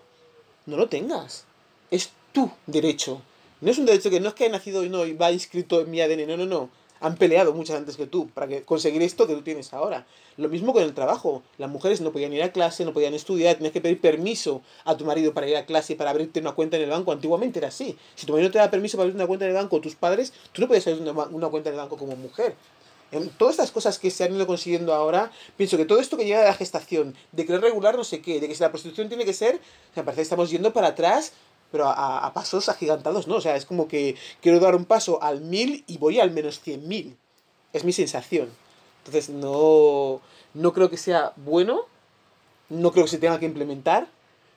no 0.66 0.78
lo 0.78 0.90
tengas. 0.90 1.46
Es 1.92 2.10
tu 2.34 2.50
derecho. 2.66 3.22
No 3.62 3.70
es 3.70 3.78
un 3.78 3.86
derecho 3.86 4.10
que 4.10 4.20
no 4.20 4.30
es 4.30 4.34
que 4.34 4.46
haya 4.46 4.54
nacido 4.54 4.84
y 4.84 4.90
no 4.90 5.06
y 5.06 5.14
va 5.14 5.32
inscrito 5.32 5.82
en 5.82 5.92
mi 5.92 6.02
ADN, 6.02 6.26
no, 6.26 6.36
no, 6.38 6.46
no. 6.48 6.70
Han 7.02 7.18
peleado 7.18 7.54
muchas 7.54 7.76
antes 7.76 7.98
que 7.98 8.06
tú 8.06 8.30
para 8.30 8.48
que 8.48 8.64
conseguir 8.64 9.02
esto 9.02 9.28
que 9.28 9.34
tú 9.34 9.42
tienes 9.42 9.74
ahora. 9.74 10.06
Lo 10.38 10.48
mismo 10.50 10.72
con 10.72 10.84
el 10.84 10.94
trabajo. 10.94 11.44
Las 11.58 11.70
mujeres 11.70 12.00
no 12.00 12.12
podían 12.12 12.32
ir 12.32 12.44
a 12.44 12.52
clase, 12.52 12.86
no 12.86 12.94
podían 12.94 13.14
estudiar, 13.14 13.56
tenías 13.56 13.74
que 13.74 13.82
pedir 13.82 14.00
permiso 14.00 14.62
a 14.86 14.96
tu 14.96 15.04
marido 15.04 15.34
para 15.34 15.48
ir 15.48 15.58
a 15.58 15.66
clase, 15.66 15.96
para 15.96 16.12
abrirte 16.12 16.40
una 16.40 16.54
cuenta 16.54 16.78
en 16.78 16.84
el 16.84 16.90
banco. 16.90 17.12
Antiguamente 17.12 17.60
era 17.60 17.68
así. 17.68 17.98
Si 18.16 18.26
tu 18.26 18.34
marido 18.34 18.52
te 18.52 18.60
da 18.60 18.72
permiso 18.72 18.98
para 18.98 19.04
abrirte 19.06 19.18
una 19.18 19.28
cuenta 19.28 19.46
en 19.46 19.52
el 19.52 19.58
banco, 19.58 19.82
tus 19.82 19.96
padres, 19.96 20.32
tú 20.54 20.62
no 20.62 20.68
podías 20.68 20.88
abrir 20.88 21.02
una, 21.02 21.24
una 21.26 21.50
cuenta 21.50 21.70
en 21.70 21.76
el 21.76 21.82
banco 21.82 21.98
como 21.98 22.16
mujer. 22.16 22.56
en 23.12 23.30
todas 23.30 23.56
estas 23.56 23.72
cosas 23.72 24.00
que 24.00 24.10
se 24.10 24.24
han 24.24 24.34
ido 24.36 24.48
consiguiendo 24.48 24.94
ahora, 24.94 25.32
pienso 25.58 25.78
que 25.78 25.86
todo 25.86 26.00
esto 26.00 26.18
que 26.18 26.26
llega 26.26 26.40
de 26.40 26.46
la 26.46 26.54
gestación, 26.54 27.16
de 27.32 27.46
querer 27.46 27.62
regular 27.62 27.96
no 27.96 28.04
sé 28.04 28.22
qué, 28.22 28.40
de 28.40 28.48
que 28.48 28.56
si 28.56 28.62
la 28.62 28.72
prostitución 28.72 29.10
tiene 29.10 29.26
que 29.26 29.34
ser, 29.34 29.60
me 29.96 30.04
parece 30.04 30.18
que 30.18 30.24
estamos 30.24 30.50
yendo 30.50 30.72
para 30.72 30.88
atrás, 30.88 31.34
pero 31.72 31.86
a, 31.86 32.26
a 32.26 32.34
pasos 32.34 32.70
agigantados, 32.70 33.28
¿no? 33.28 33.36
O 33.36 33.42
sea, 33.42 33.56
es 33.56 33.66
como 33.66 33.88
que 33.88 34.16
quiero 34.42 34.60
dar 34.60 34.76
un 34.76 34.86
paso 34.86 35.22
al 35.24 35.42
mil 35.42 35.84
y 35.88 35.98
voy 35.98 36.20
al 36.20 36.32
menos 36.32 36.60
cien 36.60 36.88
mil. 36.88 37.18
Es 37.74 37.84
mi 37.84 37.94
sensación. 37.94 38.50
Entonces, 39.00 39.30
no, 39.30 40.22
no 40.54 40.74
creo 40.74 40.90
que 40.90 40.98
sea 40.98 41.34
bueno, 41.38 41.86
no 42.70 42.92
creo 42.92 43.06
que 43.06 43.12
se 43.12 43.18
tenga 43.18 43.40
que 43.40 43.46
implementar, 43.46 44.08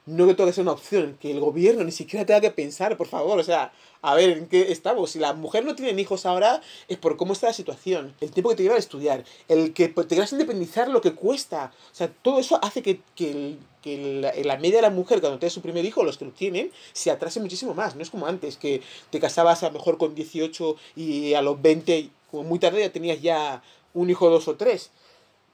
no 0.07 0.25
creo 0.25 0.47
que 0.47 0.53
sea 0.53 0.63
una 0.63 0.73
opción, 0.73 1.17
que 1.19 1.31
el 1.31 1.41
gobierno 1.41 1.83
ni 1.83 1.93
siquiera 1.93 2.27
tenga 2.27 2.41
que 2.41 2.51
pensar, 2.51 2.97
por 2.97 3.07
favor, 3.07 3.39
o 3.39 3.43
sea, 3.43 3.73
a 4.03 4.15
ver, 4.15 4.31
¿en 4.31 4.47
qué 4.49 4.71
estamos? 4.71 5.13
Si 5.13 5.19
la 5.19 5.33
mujer 5.33 5.65
no 5.65 5.75
tiene 5.75 6.01
hijos 6.01 6.27
ahora, 6.27 6.61
es 6.89 6.99
por 6.99 7.17
cómo 7.17 7.33
está 7.33 7.49
la 7.49 7.53
situación, 7.55 8.15
el 8.21 8.31
tiempo 8.31 8.51
que 8.51 8.57
te 8.57 8.63
lleva 8.65 8.75
a 8.75 8.79
estudiar, 8.79 9.25
el 9.49 9.73
que 9.73 9.89
te 9.89 10.07
quieras 10.07 10.33
independizar, 10.33 10.89
lo 10.89 11.01
que 11.01 11.15
cuesta, 11.15 11.73
o 11.91 11.95
sea, 11.95 12.09
todo 12.09 12.39
eso 12.39 12.59
hace 12.63 12.83
que, 12.83 13.01
que, 13.17 13.31
el, 13.31 13.59
que 13.85 14.21
la, 14.21 14.33
la, 14.43 14.57
media 14.57 14.77
de 14.77 14.83
la 14.83 14.91
mujer 14.91 15.21
cuando 15.21 15.39
tiene 15.39 15.51
su 15.51 15.61
primer 15.61 15.85
hijo, 15.85 16.03
los 16.03 16.17
que 16.17 16.25
lo 16.25 16.31
tienen, 16.31 16.73
se 16.95 17.11
atrase 17.11 17.39
muchísimo 17.39 17.75
más, 17.75 17.95
no 17.95 18.03
es 18.03 18.09
como 18.09 18.27
antes, 18.27 18.57
que 18.57 18.81
te 19.11 19.21
casabas 19.21 19.63
a 19.63 19.67
lo 19.67 19.75
mejor 19.75 19.99
con 19.99 20.15
18 20.15 20.77
y 20.97 21.35
a 21.35 21.43
los 21.43 21.61
20, 21.61 22.09
como 22.31 22.45
muy 22.45 22.59
tarde 22.59 22.81
ya 22.81 22.91
tenías 22.91 23.21
ya 23.21 23.63
un 23.93 24.09
hijo, 24.09 24.31
dos 24.31 24.49
o 24.49 24.57
tres 24.57 24.91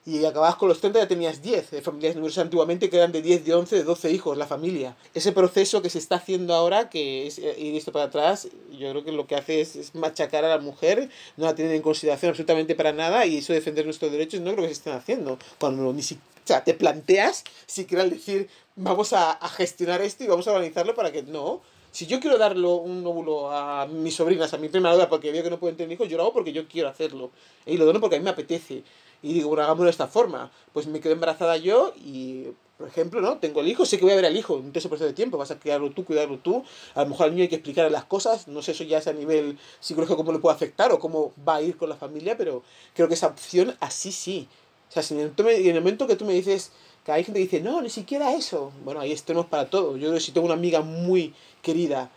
y 0.06 0.24
acababas 0.24 0.56
con 0.56 0.68
los 0.68 0.80
30 0.80 0.98
ya 0.98 1.08
tenías 1.08 1.42
10 1.42 1.70
de 1.70 1.82
familias 1.82 2.14
numerosas 2.16 2.44
antiguamente 2.44 2.88
que 2.88 2.96
eran 2.96 3.12
de 3.12 3.20
10, 3.20 3.44
de 3.44 3.54
11, 3.54 3.76
de 3.76 3.84
12 3.84 4.10
hijos 4.10 4.36
la 4.36 4.46
familia. 4.46 4.96
Ese 5.14 5.32
proceso 5.32 5.82
que 5.82 5.90
se 5.90 5.98
está 5.98 6.16
haciendo 6.16 6.54
ahora, 6.54 6.88
que 6.88 7.26
es 7.26 7.38
eh, 7.38 7.54
ir 7.58 7.76
esto 7.76 7.92
para 7.92 8.06
atrás, 8.06 8.48
yo 8.72 8.90
creo 8.90 9.04
que 9.04 9.12
lo 9.12 9.26
que 9.26 9.36
hace 9.36 9.60
es, 9.60 9.76
es, 9.76 9.94
machacar 9.94 10.44
a 10.44 10.48
la 10.48 10.58
mujer, 10.58 11.10
no 11.36 11.44
la 11.44 11.54
tienen 11.54 11.74
en 11.74 11.82
consideración 11.82 12.30
absolutamente 12.30 12.74
para 12.74 12.92
nada 12.92 13.26
y 13.26 13.38
eso 13.38 13.52
defender 13.52 13.84
nuestros 13.84 14.10
derechos 14.10 14.40
no 14.40 14.52
creo 14.52 14.62
que 14.62 14.68
se 14.68 14.80
estén 14.80 14.94
haciendo. 14.94 15.38
Cuando 15.58 15.92
ni 15.92 16.02
siquiera 16.02 16.30
sea, 16.52 16.64
te 16.64 16.74
planteas 16.74 17.44
siquiera 17.66 18.02
al 18.02 18.10
decir 18.10 18.48
vamos 18.76 19.12
a, 19.12 19.38
gestionar 19.48 20.00
esto 20.02 20.24
y 20.24 20.26
vamos 20.26 20.46
a 20.48 20.52
organizarlo 20.52 20.94
para 20.94 21.12
que 21.12 21.22
no, 21.22 21.60
si 21.90 22.06
yo 22.06 22.20
quiero 22.20 22.38
darle 22.38 22.66
un 22.66 23.06
óvulo 23.06 23.50
a 23.50 23.86
mis 23.86 24.14
sobrinas, 24.14 24.54
a 24.54 24.58
mi 24.58 24.68
prima 24.68 24.92
hora 24.92 25.08
porque 25.08 25.32
veo 25.32 25.42
que 25.42 25.50
no 25.50 25.58
pueden 25.58 25.76
tener 25.76 25.92
hijos, 25.92 26.08
yo 26.08 26.16
lo 26.16 26.24
hago 26.24 26.32
porque 26.32 26.52
yo 26.52 26.66
quiero 26.68 26.88
hacerlo. 26.88 27.30
Y 27.66 27.76
lo 27.76 27.84
dono 27.84 28.00
porque 28.00 28.16
a 28.16 28.18
mí 28.18 28.24
me 28.24 28.30
apetece. 28.30 28.82
Y 29.22 29.34
digo, 29.34 29.48
bueno, 29.48 29.64
hagámoslo 29.64 29.86
de 29.86 29.90
esta 29.90 30.06
forma. 30.06 30.50
Pues 30.72 30.86
me 30.86 31.00
quedo 31.00 31.12
embarazada 31.12 31.56
yo 31.56 31.92
y, 31.96 32.46
por 32.78 32.88
ejemplo, 32.88 33.20
¿no? 33.20 33.38
Tengo 33.38 33.60
el 33.60 33.68
hijo, 33.68 33.84
sé 33.84 33.98
que 33.98 34.04
voy 34.04 34.12
a 34.12 34.16
ver 34.16 34.24
al 34.24 34.36
hijo 34.36 34.62
ese 34.72 34.88
proceso 34.88 35.06
de 35.06 35.12
tiempo, 35.12 35.36
vas 35.36 35.50
a 35.50 35.58
criarlo 35.58 35.90
tú, 35.90 36.04
cuidarlo 36.04 36.38
tú. 36.38 36.64
A 36.94 37.02
lo 37.02 37.10
mejor 37.10 37.26
al 37.26 37.32
niño 37.32 37.42
hay 37.42 37.48
que 37.48 37.56
explicarle 37.56 37.90
las 37.90 38.04
cosas, 38.04 38.48
no 38.48 38.62
sé 38.62 38.72
eso 38.72 38.84
ya 38.84 38.98
es 38.98 39.06
a 39.08 39.12
nivel 39.12 39.58
psicológico 39.80 40.16
cómo 40.16 40.32
le 40.32 40.38
puede 40.38 40.54
afectar 40.54 40.92
o 40.92 40.98
cómo 40.98 41.32
va 41.46 41.56
a 41.56 41.62
ir 41.62 41.76
con 41.76 41.88
la 41.88 41.96
familia, 41.96 42.36
pero 42.36 42.62
creo 42.94 43.08
que 43.08 43.14
esa 43.14 43.26
opción 43.26 43.76
así 43.80 44.12
sí. 44.12 44.48
O 44.90 44.92
sea, 44.92 45.04
si 45.04 45.14
en 45.14 45.32
el 45.38 45.74
momento 45.74 46.08
que 46.08 46.16
tú 46.16 46.24
me 46.24 46.32
dices, 46.32 46.72
que 47.04 47.12
hay 47.12 47.22
gente 47.22 47.38
que 47.38 47.44
dice, 47.44 47.60
no, 47.60 47.80
ni 47.80 47.90
siquiera 47.90 48.34
eso. 48.34 48.72
Bueno, 48.84 49.00
ahí 49.00 49.12
estemos 49.12 49.46
para 49.46 49.70
todo. 49.70 49.96
Yo 49.96 50.18
si 50.18 50.32
tengo 50.32 50.46
una 50.46 50.54
amiga 50.54 50.80
muy 50.80 51.32
querida 51.62 52.10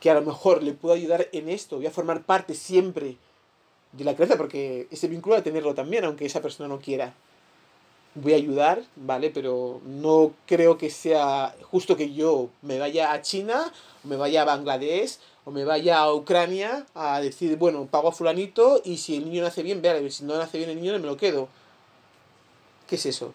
que 0.00 0.10
a 0.10 0.14
lo 0.14 0.22
mejor 0.22 0.62
le 0.62 0.72
puedo 0.72 0.94
ayudar 0.94 1.28
en 1.32 1.48
esto, 1.48 1.76
voy 1.76 1.86
a 1.86 1.90
formar 1.90 2.22
parte 2.22 2.54
siempre 2.54 3.16
de 3.92 4.04
la 4.04 4.14
crianza, 4.14 4.36
porque 4.36 4.88
ese 4.90 5.08
vínculo 5.08 5.36
de 5.36 5.42
tenerlo 5.42 5.74
también, 5.74 6.04
aunque 6.04 6.26
esa 6.26 6.42
persona 6.42 6.68
no 6.68 6.80
quiera. 6.80 7.14
Voy 8.14 8.32
a 8.32 8.36
ayudar, 8.36 8.82
¿vale? 8.96 9.30
Pero 9.30 9.80
no 9.84 10.32
creo 10.46 10.78
que 10.78 10.88
sea 10.88 11.54
justo 11.62 11.96
que 11.96 12.12
yo 12.12 12.48
me 12.62 12.78
vaya 12.78 13.12
a 13.12 13.22
China, 13.22 13.72
o 14.04 14.08
me 14.08 14.16
vaya 14.16 14.42
a 14.42 14.44
Bangladesh, 14.44 15.18
o 15.44 15.50
me 15.50 15.64
vaya 15.64 15.98
a 15.98 16.14
Ucrania 16.14 16.86
a 16.94 17.20
decir, 17.20 17.56
bueno, 17.56 17.86
pago 17.86 18.08
a 18.08 18.12
fulanito 18.12 18.80
y 18.84 18.96
si 18.98 19.16
el 19.16 19.26
niño 19.26 19.42
nace 19.42 19.62
bien, 19.62 19.82
vea, 19.82 19.98
si 20.10 20.24
no 20.24 20.38
nace 20.38 20.58
bien 20.58 20.70
el 20.70 20.80
niño, 20.80 20.98
me 20.98 21.06
lo 21.06 21.16
quedo. 21.16 21.48
¿Qué 22.86 22.96
es 22.96 23.06
eso? 23.06 23.32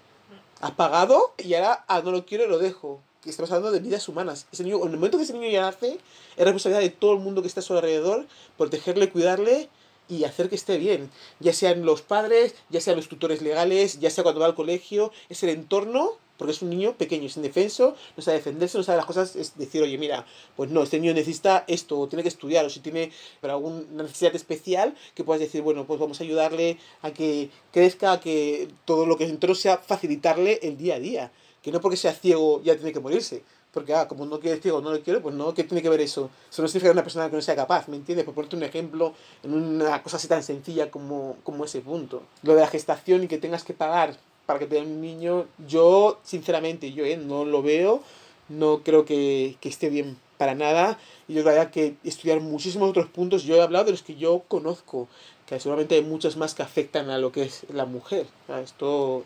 Has 0.61 0.71
pagado 0.71 1.33
y 1.37 1.53
ahora 1.53 1.85
ah, 1.87 2.01
no 2.03 2.11
lo 2.11 2.25
quiero 2.25 2.45
y 2.45 2.47
lo 2.47 2.59
dejo. 2.59 3.01
Que 3.21 3.29
estamos 3.29 3.51
hablando 3.51 3.71
de 3.71 3.79
vidas 3.79 4.07
humanas. 4.07 4.47
Ese 4.51 4.63
niño, 4.63 4.77
en 4.77 4.91
el 4.91 4.97
momento 4.97 5.17
que 5.17 5.23
ese 5.23 5.33
niño 5.33 5.49
ya 5.49 5.61
nace, 5.61 5.99
es 6.37 6.45
responsabilidad 6.45 6.81
de 6.81 6.89
todo 6.89 7.13
el 7.13 7.19
mundo 7.19 7.41
que 7.41 7.47
está 7.47 7.59
a 7.59 7.63
su 7.63 7.73
alrededor, 7.73 8.27
protegerle, 8.57 9.09
cuidarle 9.09 9.69
y 10.07 10.23
hacer 10.23 10.49
que 10.49 10.55
esté 10.55 10.77
bien. 10.77 11.09
Ya 11.39 11.53
sean 11.53 11.85
los 11.85 12.01
padres, 12.01 12.55
ya 12.69 12.79
sean 12.79 12.97
los 12.97 13.09
tutores 13.09 13.41
legales, 13.41 13.99
ya 13.99 14.09
sea 14.09 14.23
cuando 14.23 14.41
va 14.41 14.47
al 14.47 14.55
colegio, 14.55 15.11
es 15.29 15.43
el 15.43 15.49
entorno, 15.49 16.13
porque 16.39 16.53
es 16.53 16.61
un 16.61 16.69
niño 16.69 16.95
pequeño, 16.97 17.27
es 17.27 17.35
indefenso, 17.35 17.95
no 18.15 18.23
sabe 18.23 18.37
defenderse, 18.37 18.77
no 18.77 18.83
sabe 18.85 18.95
las 18.95 19.05
cosas, 19.05 19.35
es 19.35 19.57
decir, 19.57 19.83
oye, 19.83 19.97
mira, 19.97 20.25
pues 20.55 20.71
no, 20.71 20.81
este 20.81 20.97
niño 20.97 21.13
necesita 21.13 21.65
esto, 21.67 21.99
o 21.99 22.07
tiene 22.07 22.23
que 22.23 22.29
estudiar, 22.29 22.65
o 22.65 22.69
si 22.69 22.79
tiene 22.79 23.11
pero 23.41 23.53
alguna 23.53 23.81
necesidad 24.03 24.33
especial, 24.33 24.95
que 25.13 25.25
puedas 25.25 25.41
decir, 25.41 25.61
bueno, 25.61 25.85
pues 25.85 25.99
vamos 25.99 26.21
a 26.21 26.23
ayudarle 26.23 26.77
a 27.01 27.11
que 27.11 27.49
crezca, 27.73 28.13
a 28.13 28.19
que 28.21 28.69
todo 28.85 29.05
lo 29.05 29.17
que 29.17 29.25
entró 29.25 29.53
sea 29.53 29.77
facilitarle 29.79 30.59
el 30.63 30.77
día 30.77 30.95
a 30.95 30.99
día. 30.99 31.31
Que 31.61 31.73
no 31.73 31.81
porque 31.81 31.97
sea 31.97 32.13
ciego 32.13 32.61
ya 32.63 32.75
tiene 32.75 32.93
que 32.93 33.01
morirse. 33.01 33.43
Porque, 33.73 33.93
ah, 33.93 34.07
como 34.07 34.25
no 34.25 34.39
quieres 34.39 34.61
ciego, 34.61 34.79
no 34.79 34.91
lo 34.91 35.01
quiero, 35.01 35.21
pues 35.21 35.35
no, 35.35 35.53
¿qué 35.53 35.65
tiene 35.65 35.81
que 35.81 35.89
ver 35.89 35.99
eso? 35.99 36.29
Eso 36.49 36.61
no 36.61 36.69
significa 36.69 36.91
una 36.91 37.03
persona 37.03 37.29
que 37.29 37.35
no 37.35 37.41
sea 37.41 37.55
capaz, 37.55 37.87
¿me 37.89 37.97
entiendes? 37.97 38.25
Por 38.25 38.33
ponerte 38.33 38.55
un 38.55 38.63
ejemplo 38.63 39.13
en 39.43 39.53
una 39.53 40.01
cosa 40.01 40.17
así 40.17 40.27
tan 40.29 40.41
sencilla 40.41 40.89
como, 40.89 41.35
como 41.43 41.65
ese 41.65 41.81
punto. 41.81 42.23
Lo 42.43 42.55
de 42.55 42.61
la 42.61 42.67
gestación 42.67 43.23
y 43.25 43.27
que 43.27 43.37
tengas 43.37 43.63
que 43.63 43.73
pagar 43.73 44.17
para 44.49 44.57
que 44.57 44.65
te 44.65 44.77
den 44.77 44.87
un 44.87 44.99
niño, 44.99 45.45
yo, 45.67 46.17
sinceramente, 46.23 46.91
yo 46.91 47.05
eh, 47.05 47.17
no 47.17 47.45
lo 47.45 47.61
veo, 47.61 48.01
no 48.47 48.81
creo 48.81 49.05
que, 49.05 49.57
que 49.61 49.69
esté 49.69 49.91
bien 49.91 50.17
para 50.39 50.55
nada. 50.55 50.97
Y 51.27 51.35
yo 51.35 51.43
creo 51.43 51.69
que 51.69 51.97
estudiar 52.03 52.39
muchísimos 52.39 52.89
otros 52.89 53.05
puntos. 53.09 53.43
Yo 53.43 53.57
he 53.57 53.61
hablado 53.61 53.85
de 53.85 53.91
los 53.91 54.01
que 54.01 54.15
yo 54.15 54.41
conozco, 54.47 55.07
que 55.45 55.59
seguramente 55.59 55.93
hay 55.93 56.01
muchos 56.01 56.35
más 56.35 56.55
que 56.55 56.63
afectan 56.63 57.11
a 57.11 57.19
lo 57.19 57.31
que 57.31 57.43
es 57.43 57.67
la 57.71 57.85
mujer. 57.85 58.25
Esto 58.63 59.23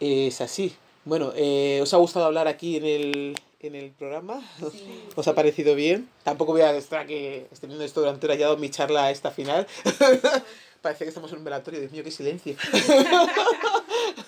es 0.00 0.40
así. 0.40 0.74
Bueno, 1.04 1.32
eh, 1.36 1.78
¿os 1.80 1.94
ha 1.94 1.98
gustado 1.98 2.26
hablar 2.26 2.48
aquí 2.48 2.78
en 2.78 2.84
el, 2.84 3.40
en 3.60 3.76
el 3.76 3.92
programa? 3.92 4.42
Sí. 4.72 4.82
¿Os 5.14 5.28
ha 5.28 5.36
parecido 5.36 5.76
bien? 5.76 6.08
Tampoco 6.24 6.50
voy 6.50 6.62
a 6.62 6.76
estar 6.76 7.06
que 7.06 7.46
esté 7.52 7.68
viendo 7.68 7.84
esto 7.84 8.00
durante 8.00 8.26
hora 8.26 8.34
ya 8.34 8.56
mi 8.56 8.68
charla 8.68 9.12
esta 9.12 9.30
final. 9.30 9.68
Parece 10.82 11.04
que 11.04 11.10
estamos 11.10 11.30
en 11.30 11.38
un 11.38 11.44
velatorio, 11.44 11.78
Dios 11.78 11.92
mío, 11.92 12.02
qué 12.02 12.10
silencio. 12.10 12.56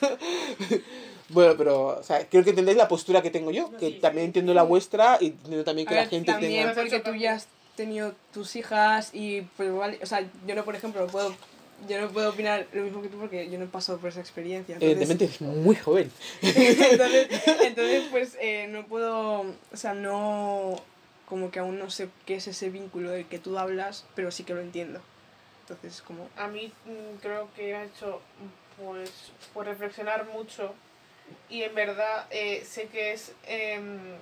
bueno, 1.28 1.54
pero 1.56 1.86
o 1.98 2.02
sea, 2.02 2.28
creo 2.28 2.44
que 2.44 2.50
entendéis 2.50 2.76
la 2.76 2.88
postura 2.88 3.22
que 3.22 3.30
tengo 3.30 3.50
yo, 3.50 3.70
que 3.76 3.92
también 3.92 4.26
entiendo 4.26 4.54
la 4.54 4.62
vuestra 4.62 5.18
y 5.20 5.26
entiendo 5.28 5.64
también 5.64 5.86
que 5.86 5.94
A 5.94 5.96
la 5.96 6.02
ver, 6.02 6.10
gente 6.10 6.32
también 6.32 6.68
tenga... 6.68 6.74
porque 6.74 7.00
tú 7.00 7.14
ya 7.14 7.34
has 7.34 7.48
tenido 7.76 8.14
tus 8.32 8.56
hijas 8.56 9.10
y 9.12 9.42
pues 9.56 9.68
igual, 9.68 9.98
o 10.02 10.06
sea, 10.06 10.26
yo 10.46 10.54
no, 10.54 10.64
por 10.64 10.76
ejemplo, 10.76 11.00
no 11.00 11.08
puedo 11.08 11.34
yo 11.88 12.00
no 12.00 12.08
puedo 12.08 12.30
opinar 12.30 12.66
lo 12.72 12.82
mismo 12.82 13.02
que 13.02 13.08
tú 13.08 13.18
porque 13.18 13.50
yo 13.50 13.58
no 13.58 13.64
he 13.64 13.68
pasado 13.68 13.98
por 13.98 14.08
esa 14.08 14.20
experiencia. 14.20 14.74
Entonces, 14.74 14.96
Evidentemente 14.96 15.24
es 15.24 15.40
muy 15.40 15.76
joven. 15.76 16.10
entonces, 16.42 17.28
entonces, 17.62 18.04
pues 18.10 18.36
eh, 18.40 18.68
no 18.68 18.86
puedo, 18.86 19.40
o 19.40 19.76
sea, 19.76 19.94
no, 19.94 20.76
como 21.26 21.50
que 21.50 21.58
aún 21.58 21.78
no 21.78 21.90
sé 21.90 22.08
qué 22.26 22.36
es 22.36 22.46
ese 22.46 22.70
vínculo 22.70 23.10
del 23.10 23.26
que 23.26 23.38
tú 23.38 23.58
hablas, 23.58 24.04
pero 24.14 24.30
sí 24.30 24.44
que 24.44 24.54
lo 24.54 24.60
entiendo. 24.60 25.00
Entonces, 25.62 26.02
como... 26.02 26.28
A 26.36 26.48
mí 26.48 26.72
mm, 26.84 27.20
creo 27.20 27.48
que 27.56 27.74
ha 27.74 27.84
hecho 27.84 28.20
pues, 28.78 29.32
pues 29.52 29.68
reflexionar 29.68 30.26
mucho. 30.26 30.74
Y 31.48 31.62
en 31.62 31.74
verdad 31.74 32.26
eh, 32.30 32.64
sé 32.64 32.88
que 32.88 33.12
es 33.12 33.32
em, 33.46 34.16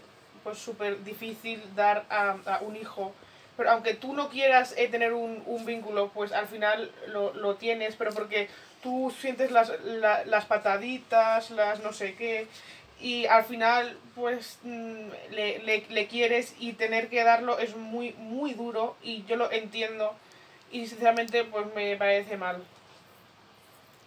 pues 0.44 0.58
súper 0.58 1.02
difícil 1.04 1.62
dar 1.74 2.04
a, 2.08 2.36
a 2.46 2.58
un 2.60 2.76
hijo. 2.76 3.12
Pero 3.56 3.70
aunque 3.70 3.94
tú 3.94 4.14
no 4.14 4.28
quieras 4.28 4.74
eh, 4.76 4.88
tener 4.88 5.12
un, 5.12 5.42
un, 5.46 5.66
vínculo, 5.66 6.08
pues 6.08 6.32
al 6.32 6.48
final 6.48 6.90
lo, 7.08 7.34
lo 7.34 7.56
tienes, 7.56 7.96
pero 7.96 8.12
porque 8.12 8.48
tú 8.82 9.12
sientes 9.20 9.50
las, 9.50 9.72
la, 9.84 10.24
las 10.24 10.46
pataditas, 10.46 11.50
las 11.50 11.80
no 11.80 11.92
sé 11.92 12.14
qué, 12.14 12.48
y 13.02 13.26
al 13.26 13.44
final 13.44 13.98
pues 14.14 14.58
mm, 14.62 15.08
le, 15.32 15.58
le, 15.58 15.84
le, 15.88 16.06
quieres. 16.06 16.54
Y 16.58 16.74
tener 16.74 17.08
que 17.08 17.24
darlo 17.24 17.58
es 17.58 17.76
muy, 17.76 18.12
muy 18.18 18.54
duro. 18.54 18.96
Y 19.02 19.24
yo 19.24 19.36
lo 19.36 19.50
entiendo. 19.50 20.14
Y 20.70 20.86
sinceramente 20.86 21.44
pues 21.44 21.66
me 21.74 21.96
parece 21.96 22.36
mal. 22.36 22.62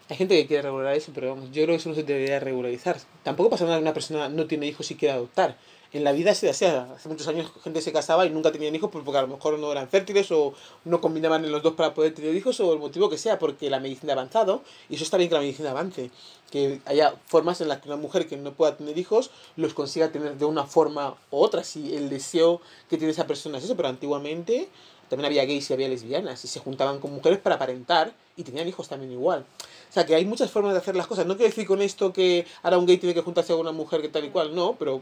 Hay 0.09 0.17
gente 0.17 0.35
que 0.35 0.47
quiere 0.47 0.63
regular 0.63 0.95
eso, 0.95 1.11
pero 1.15 1.29
vamos, 1.29 1.45
yo 1.51 1.63
creo 1.63 1.67
que 1.67 1.75
eso 1.75 1.89
no 1.89 1.95
se 1.95 2.03
debería 2.03 2.39
regularizar. 2.39 2.97
Tampoco 3.23 3.49
pasa 3.49 3.65
nada 3.65 3.77
que 3.77 3.81
una 3.81 3.93
persona 3.93 4.29
no 4.29 4.45
tiene 4.45 4.67
hijos 4.67 4.89
y 4.91 4.95
quiere 4.95 5.13
adoptar 5.13 5.57
en 5.95 6.03
la 6.03 6.11
vida 6.11 6.35
se 6.35 6.49
hacía. 6.49 6.87
Hace 6.93 7.07
muchos 7.07 7.27
años 7.27 7.49
gente 7.63 7.81
se 7.81 7.93
casaba 7.93 8.25
y 8.25 8.29
nunca 8.29 8.51
tenían 8.51 8.75
hijos 8.75 8.89
porque 8.91 9.17
a 9.17 9.21
lo 9.21 9.29
mejor 9.29 9.57
no 9.57 9.71
eran 9.71 9.87
fértiles 9.87 10.29
o 10.31 10.53
no 10.83 10.99
combinaban 10.99 11.45
en 11.45 11.51
los 11.53 11.63
dos 11.63 11.75
para 11.75 11.93
poder 11.93 12.13
tener 12.13 12.35
hijos 12.35 12.59
o 12.59 12.73
el 12.73 12.79
motivo 12.79 13.09
que 13.09 13.17
sea, 13.17 13.39
porque 13.39 13.69
la 13.69 13.79
medicina 13.79 14.11
ha 14.11 14.15
avanzado 14.15 14.61
y 14.89 14.95
eso 14.95 15.05
está 15.05 15.15
bien 15.15 15.29
que 15.29 15.35
la 15.35 15.41
medicina 15.41 15.71
avance. 15.71 16.11
Que 16.51 16.81
haya 16.85 17.15
formas 17.27 17.61
en 17.61 17.69
las 17.69 17.79
que 17.79 17.87
una 17.87 17.97
mujer 17.97 18.27
que 18.27 18.35
no 18.35 18.53
pueda 18.53 18.75
tener 18.75 18.97
hijos 18.97 19.31
los 19.55 19.73
consiga 19.73 20.11
tener 20.11 20.37
de 20.37 20.45
una 20.45 20.65
forma 20.65 21.15
u 21.31 21.37
otra, 21.37 21.63
si 21.63 21.95
el 21.95 22.09
deseo 22.09 22.61
que 22.89 22.97
tiene 22.97 23.11
esa 23.11 23.25
persona 23.25 23.57
es 23.57 23.63
eso, 23.63 23.77
pero 23.77 23.87
antiguamente 23.87 24.67
también 25.09 25.27
había 25.27 25.45
gays 25.45 25.69
y 25.69 25.73
había 25.73 25.87
lesbianas 25.87 26.43
y 26.43 26.49
se 26.49 26.59
juntaban 26.59 26.99
con 26.99 27.13
mujeres 27.13 27.39
para 27.39 27.55
aparentar 27.55 28.13
y 28.35 28.43
tenían 28.43 28.67
hijos 28.67 28.87
también 28.87 29.11
igual. 29.11 29.45
O 29.89 29.93
sea, 29.93 30.05
que 30.05 30.15
hay 30.15 30.25
muchas 30.25 30.51
formas 30.51 30.73
de 30.73 30.79
hacer 30.79 30.95
las 30.95 31.07
cosas. 31.07 31.25
No 31.25 31.35
quiero 31.35 31.49
decir 31.49 31.67
con 31.67 31.81
esto 31.81 32.11
que 32.11 32.45
ahora 32.63 32.77
un 32.77 32.85
gay 32.85 32.97
tiene 32.97 33.13
que 33.13 33.21
juntarse 33.21 33.53
con 33.53 33.61
una 33.61 33.71
mujer 33.71 34.01
que 34.01 34.09
tal 34.09 34.25
y 34.25 34.29
cual, 34.29 34.53
no, 34.55 34.75
pero 34.77 35.01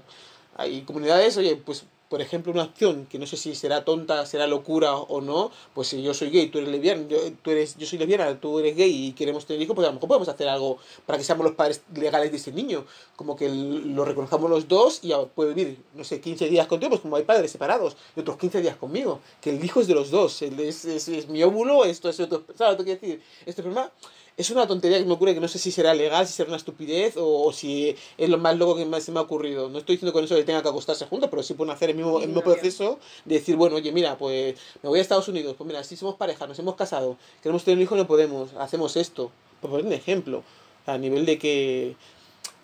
hay 0.55 0.81
comunidades, 0.81 1.37
oye, 1.37 1.55
pues 1.55 1.85
por 2.13 2.21
ejemplo, 2.21 2.51
una 2.51 2.65
opción 2.65 3.07
que 3.09 3.17
no 3.17 3.25
sé 3.25 3.37
si 3.37 3.55
será 3.55 3.83
tonta, 3.85 4.27
será 4.27 4.45
locura 4.45 4.93
o 4.97 5.19
no, 5.19 5.49
pues 5.73 5.87
si 5.87 6.03
yo 6.03 6.13
soy 6.13 6.29
gay, 6.29 6.45
tú 6.45 6.59
eres 6.59 6.69
lesbiana, 6.69 7.07
yo, 7.07 7.17
tú 7.41 7.49
eres, 7.49 7.75
yo 7.75 7.87
soy 7.87 7.97
lesbiana, 7.97 8.39
tú 8.39 8.59
eres 8.59 8.75
gay 8.75 9.07
y 9.07 9.13
queremos 9.13 9.47
tener 9.47 9.59
hijos, 9.63 9.73
pues 9.73 9.87
a 9.87 9.89
lo 9.89 9.95
mejor 9.95 10.09
podemos 10.09 10.29
hacer 10.29 10.47
algo 10.47 10.77
para 11.07 11.17
que 11.17 11.23
seamos 11.23 11.43
los 11.43 11.55
padres 11.55 11.81
legales 11.95 12.29
de 12.29 12.37
ese 12.37 12.51
niño, 12.51 12.85
como 13.15 13.35
que 13.35 13.49
lo 13.49 14.05
reconozcamos 14.05 14.47
los 14.47 14.67
dos 14.67 14.99
y 15.01 15.11
puede 15.33 15.55
vivir, 15.55 15.79
no 15.95 16.03
sé, 16.03 16.21
15 16.21 16.49
días 16.49 16.67
contigo, 16.67 16.91
pues 16.91 17.01
como 17.01 17.15
hay 17.15 17.23
padres 17.23 17.49
separados, 17.49 17.97
y 18.15 18.19
otros 18.19 18.37
15 18.37 18.61
días 18.61 18.75
conmigo, 18.75 19.19
que 19.41 19.49
el 19.49 19.65
hijo 19.65 19.81
es 19.81 19.87
de 19.87 19.95
los 19.95 20.11
dos, 20.11 20.39
es, 20.43 20.85
es, 20.85 21.07
es 21.07 21.27
mi 21.29 21.41
óvulo, 21.41 21.83
esto 21.83 22.09
es 22.09 22.19
otro, 22.19 22.43
¿sabes 22.55 22.77
lo 22.77 22.85
que 22.85 22.95
quiero 22.99 23.01
decir? 23.01 23.23
Este 23.47 23.63
problema 23.63 23.91
es 24.35 24.49
una 24.49 24.67
tontería 24.67 24.97
que 24.97 25.05
me 25.05 25.13
ocurre 25.13 25.33
que 25.33 25.39
no 25.39 25.47
sé 25.47 25.59
si 25.59 25.71
será 25.71 25.93
legal, 25.93 26.25
si 26.25 26.33
será 26.33 26.47
una 26.47 26.57
estupidez 26.57 27.13
o, 27.17 27.51
si 27.53 27.95
es 28.17 28.29
lo 28.29 28.37
más 28.37 28.57
loco 28.57 28.75
que 28.75 28.85
me, 28.85 28.99
se 28.99 29.11
me 29.11 29.19
ha 29.19 29.21
ocurrido. 29.21 29.69
No 29.69 29.79
estoy 29.79 29.95
diciendo 29.95 30.13
con 30.13 30.23
eso 30.23 30.35
que 30.35 30.43
tenga 30.43 30.61
que 30.61 30.69
acostarse 30.69 31.05
juntos, 31.05 31.29
pero 31.29 31.43
sí 31.43 31.53
pueden 31.53 31.73
hacer 31.73 31.91
el 31.91 31.95
mismo, 31.95 32.19
el 32.19 32.27
mismo 32.27 32.41
proceso 32.41 32.99
de 33.25 33.35
decir, 33.35 33.55
bueno, 33.55 33.75
oye, 33.75 33.91
mira, 33.91 34.17
pues 34.17 34.55
me 34.81 34.89
voy 34.89 34.99
a 34.99 35.01
Estados 35.01 35.27
Unidos, 35.27 35.55
pues 35.57 35.67
mira, 35.67 35.83
si 35.83 35.95
somos 35.95 36.15
pareja, 36.15 36.47
nos 36.47 36.57
hemos 36.59 36.75
casado, 36.75 37.17
queremos 37.41 37.63
tener 37.63 37.77
un 37.77 37.83
hijo, 37.83 37.95
no 37.95 38.07
podemos, 38.07 38.53
hacemos 38.53 38.97
esto. 38.97 39.31
Por 39.61 39.71
poner 39.71 39.85
un 39.85 39.93
ejemplo, 39.93 40.43
a 40.85 40.97
nivel 40.97 41.25
de 41.25 41.37
que 41.37 41.95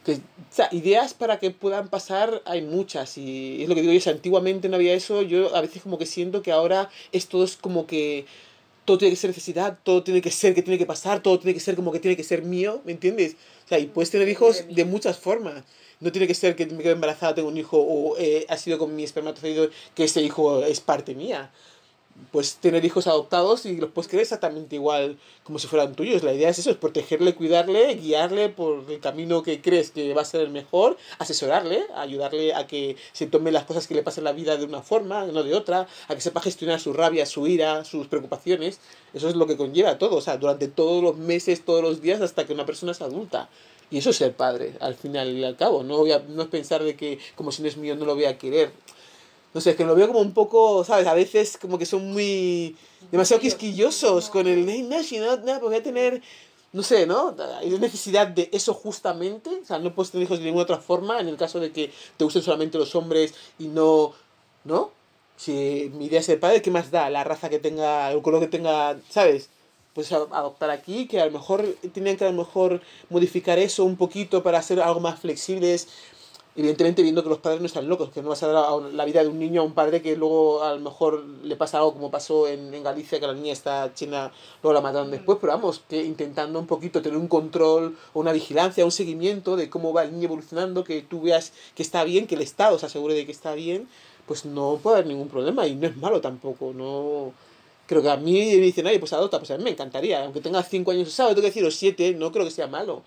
que, 0.04 0.14
o 0.14 0.18
sea, 0.50 0.70
ideas 0.72 1.14
para 1.14 1.40
que 1.40 1.52
puedan 1.52 1.90
pasar 1.90 2.42
hay 2.46 2.62
muchas 2.62 3.18
y 3.18 3.62
es 3.62 3.70
lo 3.70 3.76
que 3.76 3.82
digo 3.82 3.94
yo, 3.94 4.00
si 4.00 4.10
antiguamente 4.10 4.70
no 4.70 4.78
había 4.78 4.94
eso, 4.94 5.22
yo 5.22 5.54
a 5.56 5.62
veces 5.62 5.84
como 5.84 5.98
que 5.98 6.06
siento 6.06 6.42
que 6.42 6.52
ahora 6.54 6.90
esto 7.12 7.44
es 7.44 7.58
como 7.58 7.86
que 7.86 8.26
todo 8.90 8.98
tiene 8.98 9.12
que 9.12 9.18
ser 9.18 9.30
necesidad, 9.30 9.78
todo 9.84 10.02
tiene 10.02 10.20
que 10.20 10.32
ser 10.32 10.56
que 10.56 10.64
tiene 10.64 10.80
que 10.80 10.88
pasar, 10.88 11.22
todo 11.22 11.38
tiene 11.38 11.54
que 11.54 11.60
ser 11.60 11.76
como 11.76 11.92
que 11.92 12.00
tiene 12.00 12.18
que 12.18 12.24
ser 12.24 12.42
mío, 12.42 12.82
¿me 12.86 12.92
entiendes? 12.92 13.36
O 13.66 13.68
sea, 13.68 13.78
y 13.78 13.86
puedes 13.86 14.10
tener 14.10 14.28
hijos 14.28 14.66
de 14.68 14.84
muchas 14.84 15.20
formas. 15.20 15.64
No 16.00 16.12
tiene 16.12 16.26
que 16.26 16.34
ser 16.34 16.56
que 16.56 16.66
me 16.66 16.82
quedo 16.82 16.94
embarazada, 16.94 17.36
tengo 17.36 17.50
un 17.50 17.58
hijo, 17.58 17.78
o 17.78 18.18
eh, 18.18 18.48
ha 18.50 18.58
sido 18.58 18.80
con 18.80 18.96
mi 18.96 19.04
espermatozoide 19.04 19.70
que 19.94 20.06
ese 20.06 20.24
hijo 20.24 20.64
es 20.64 20.80
parte 20.80 21.14
mía 21.14 21.52
pues 22.32 22.56
tener 22.56 22.86
hijos 22.86 23.08
adoptados 23.08 23.66
y 23.66 23.78
los 23.78 23.90
puedes 23.92 24.10
querer 24.10 24.24
exactamente 24.24 24.76
igual 24.76 25.18
como 25.44 25.60
si 25.60 25.68
fueran 25.68 25.96
tuyos. 25.96 26.24
La 26.24 26.34
idea 26.34 26.50
es 26.50 26.60
eso, 26.60 26.70
es 26.70 26.78
protegerle, 26.78 27.34
cuidarle, 27.34 27.96
guiarle 27.96 28.50
por 28.50 28.84
el 28.90 29.00
camino 29.00 29.42
que 29.44 29.62
crees 29.62 29.92
que 29.92 30.14
va 30.14 30.22
a 30.22 30.26
ser 30.26 30.42
el 30.42 30.50
mejor, 30.50 30.98
asesorarle, 31.18 31.84
ayudarle 31.96 32.54
a 32.54 32.68
que 32.68 32.98
se 33.14 33.28
tome 33.28 33.52
las 33.52 33.64
cosas 33.64 33.88
que 33.88 33.96
le 33.96 34.04
pasen 34.04 34.22
en 34.22 34.26
la 34.26 34.34
vida 34.34 34.58
de 34.58 34.66
una 34.66 34.82
forma, 34.82 35.26
no 35.26 35.44
de 35.44 35.54
otra, 35.54 35.88
a 36.08 36.16
que 36.16 36.22
sepa 36.22 36.42
gestionar 36.42 36.80
su 36.80 36.94
rabia, 36.94 37.26
su 37.26 37.48
ira, 37.48 37.84
sus 37.86 38.08
preocupaciones. 38.08 38.80
Eso 39.14 39.28
es 39.30 39.36
lo 39.36 39.48
que 39.48 39.58
conlleva 39.58 39.98
todo, 39.98 40.18
o 40.18 40.22
sea, 40.22 40.38
durante 40.38 40.68
todos 40.68 41.04
los 41.04 41.18
meses, 41.18 41.66
todos 41.66 41.82
los 41.82 42.02
días, 42.02 42.22
hasta 42.22 42.46
que 42.46 42.54
una 42.54 42.66
persona 42.66 42.92
es 42.92 43.02
adulta. 43.02 43.50
Y 43.92 43.98
eso 43.98 44.12
es 44.12 44.18
ser 44.18 44.34
padre, 44.34 44.76
al 44.82 44.94
final 44.94 45.36
y 45.36 45.44
al 45.44 45.56
cabo. 45.56 45.84
No, 45.84 45.98
voy 45.98 46.12
a, 46.12 46.20
no 46.20 46.44
es 46.44 46.48
pensar 46.48 46.84
de 46.84 46.96
que 46.96 47.18
como 47.36 47.52
si 47.52 47.64
no 47.64 47.68
es 47.68 47.78
mío 47.78 47.96
no 47.96 48.06
lo 48.06 48.14
voy 48.14 48.26
a 48.26 48.38
querer 48.38 48.72
no 49.54 49.62
sé, 49.62 49.72
es 49.72 49.76
que 49.76 49.86
lo 49.86 49.96
veo 49.96 50.08
como 50.08 50.20
un 50.20 50.34
poco, 50.34 50.84
¿sabes? 50.84 51.08
A 51.08 51.14
veces 51.14 51.58
como 51.60 51.78
que 51.78 51.86
son 51.86 52.12
muy... 52.12 52.76
demasiado 53.12 53.42
quisquillosos 53.42 54.30
con 54.30 54.48
el... 54.48 54.66
No, 54.66 54.98
no, 55.02 55.38
no, 55.38 55.44
pues 55.44 55.62
voy 55.62 55.76
a 55.76 55.84
tener... 55.84 56.22
No 56.72 56.84
sé, 56.84 57.08
¿no? 57.08 57.36
Hay 57.58 57.70
necesidad 57.72 58.28
de 58.28 58.50
eso 58.54 58.76
justamente. 58.76 59.50
O 59.64 59.66
sea, 59.66 59.80
no 59.80 59.94
puedes 59.96 60.12
tener 60.12 60.26
hijos 60.26 60.38
de 60.38 60.46
ninguna 60.46 60.64
otra 60.64 60.78
forma 60.78 61.20
en 61.20 61.28
el 61.28 61.36
caso 61.36 61.60
de 61.60 61.72
que 61.72 61.92
te 62.16 62.24
gusten 62.24 62.44
solamente 62.44 62.78
los 62.78 62.94
hombres 62.96 63.34
y 63.58 63.68
no... 63.68 64.14
¿No? 64.66 64.92
Si 65.36 65.90
mi 65.96 66.06
idea 66.06 66.20
es 66.20 66.26
ser 66.26 66.40
padre, 66.40 66.62
¿qué 66.62 66.70
más 66.70 66.92
da? 66.92 67.10
La 67.10 67.24
raza 67.24 67.50
que 67.50 67.60
tenga, 67.60 68.12
el 68.12 68.22
color 68.22 68.42
que 68.42 68.48
tenga, 68.48 69.00
¿sabes? 69.10 69.50
Pues 69.94 70.12
adoptar 70.12 70.70
aquí, 70.70 71.08
que 71.08 71.22
a 71.22 71.26
lo 71.26 71.32
mejor 71.32 71.66
tienen 71.94 72.18
que 72.18 72.26
a 72.26 72.32
lo 72.32 72.38
mejor 72.38 72.82
modificar 73.10 73.58
eso 73.58 73.86
un 73.86 73.96
poquito 73.96 74.44
para 74.44 74.62
ser 74.62 74.82
algo 74.82 75.00
más 75.00 75.20
flexibles 75.20 75.88
evidentemente 76.56 77.02
viendo 77.02 77.24
que 77.24 77.30
los 77.30 77.38
padres 77.38 77.62
no 77.62 77.68
están 77.68 77.88
locos, 77.88 78.10
que 78.10 78.22
no 78.22 78.30
vas 78.30 78.44
a 78.44 78.48
dar 78.48 78.82
la 78.82 79.06
vida 79.06 79.22
de 79.22 79.30
un 79.30 79.40
niño 79.40 79.62
a 79.62 79.64
un 79.64 79.74
padre 79.74 80.02
que 80.02 80.16
luego 80.16 80.64
a 80.64 80.74
lo 80.74 80.82
mejor 80.82 81.24
le 81.44 81.56
pasa 81.56 81.78
algo 81.78 81.94
como 81.94 82.12
pasó 82.12 82.48
en, 82.48 82.74
en 82.74 82.84
Galicia, 82.84 83.20
que 83.20 83.28
la 83.28 83.34
niña 83.34 83.54
está 83.54 83.94
china, 83.94 84.32
luego 84.62 84.74
la 84.74 84.82
mataron 84.82 85.12
después, 85.12 85.38
pero 85.40 85.54
vamos, 85.54 85.82
que 85.88 86.04
intentando 86.04 86.60
un 86.60 86.68
poquito 86.68 87.02
tener 87.02 87.18
un 87.18 87.28
control 87.28 87.98
o 88.14 88.20
una 88.20 88.32
vigilancia, 88.32 88.84
un 88.84 88.92
seguimiento 88.92 89.56
de 89.56 89.70
cómo 89.70 89.94
va 89.94 90.04
el 90.04 90.12
niño 90.12 90.26
evolucionando, 90.26 90.84
que 90.84 91.02
tú 91.02 91.22
veas 91.22 91.54
que 91.76 91.84
está 91.84 92.04
bien, 92.04 92.28
que 92.28 92.36
el 92.36 92.42
Estado 92.42 92.78
se 92.80 92.88
asegure 92.88 93.14
de 93.14 93.26
que 93.26 93.32
está 93.32 93.54
bien, 93.54 93.88
pues 94.26 94.46
no 94.46 94.80
puede 94.82 94.98
haber 94.98 95.08
ningún 95.08 95.28
problema 95.28 95.66
y 95.66 95.76
no 95.76 95.88
es 95.88 95.98
malo 95.98 96.22
tampoco, 96.22 96.74
no... 96.74 97.34
Creo 97.88 98.04
que 98.04 98.10
a 98.12 98.18
mí 98.18 98.34
me 98.34 98.58
dicen, 98.58 98.86
ay, 98.86 99.00
pues 99.00 99.14
adopta, 99.14 99.40
pues 99.40 99.50
a 99.50 99.58
mí 99.58 99.64
me 99.64 99.72
encantaría, 99.72 100.24
aunque 100.24 100.42
tenga 100.42 100.62
5 100.62 100.92
años, 100.92 101.12
¿sabes? 101.12 101.34
Tengo 101.34 101.42
que 101.42 101.48
decir, 101.48 101.66
o 101.66 101.72
7, 101.72 102.14
no 102.14 102.32
creo 102.32 102.46
que 102.46 102.52
sea 102.52 102.68
malo. 102.68 103.02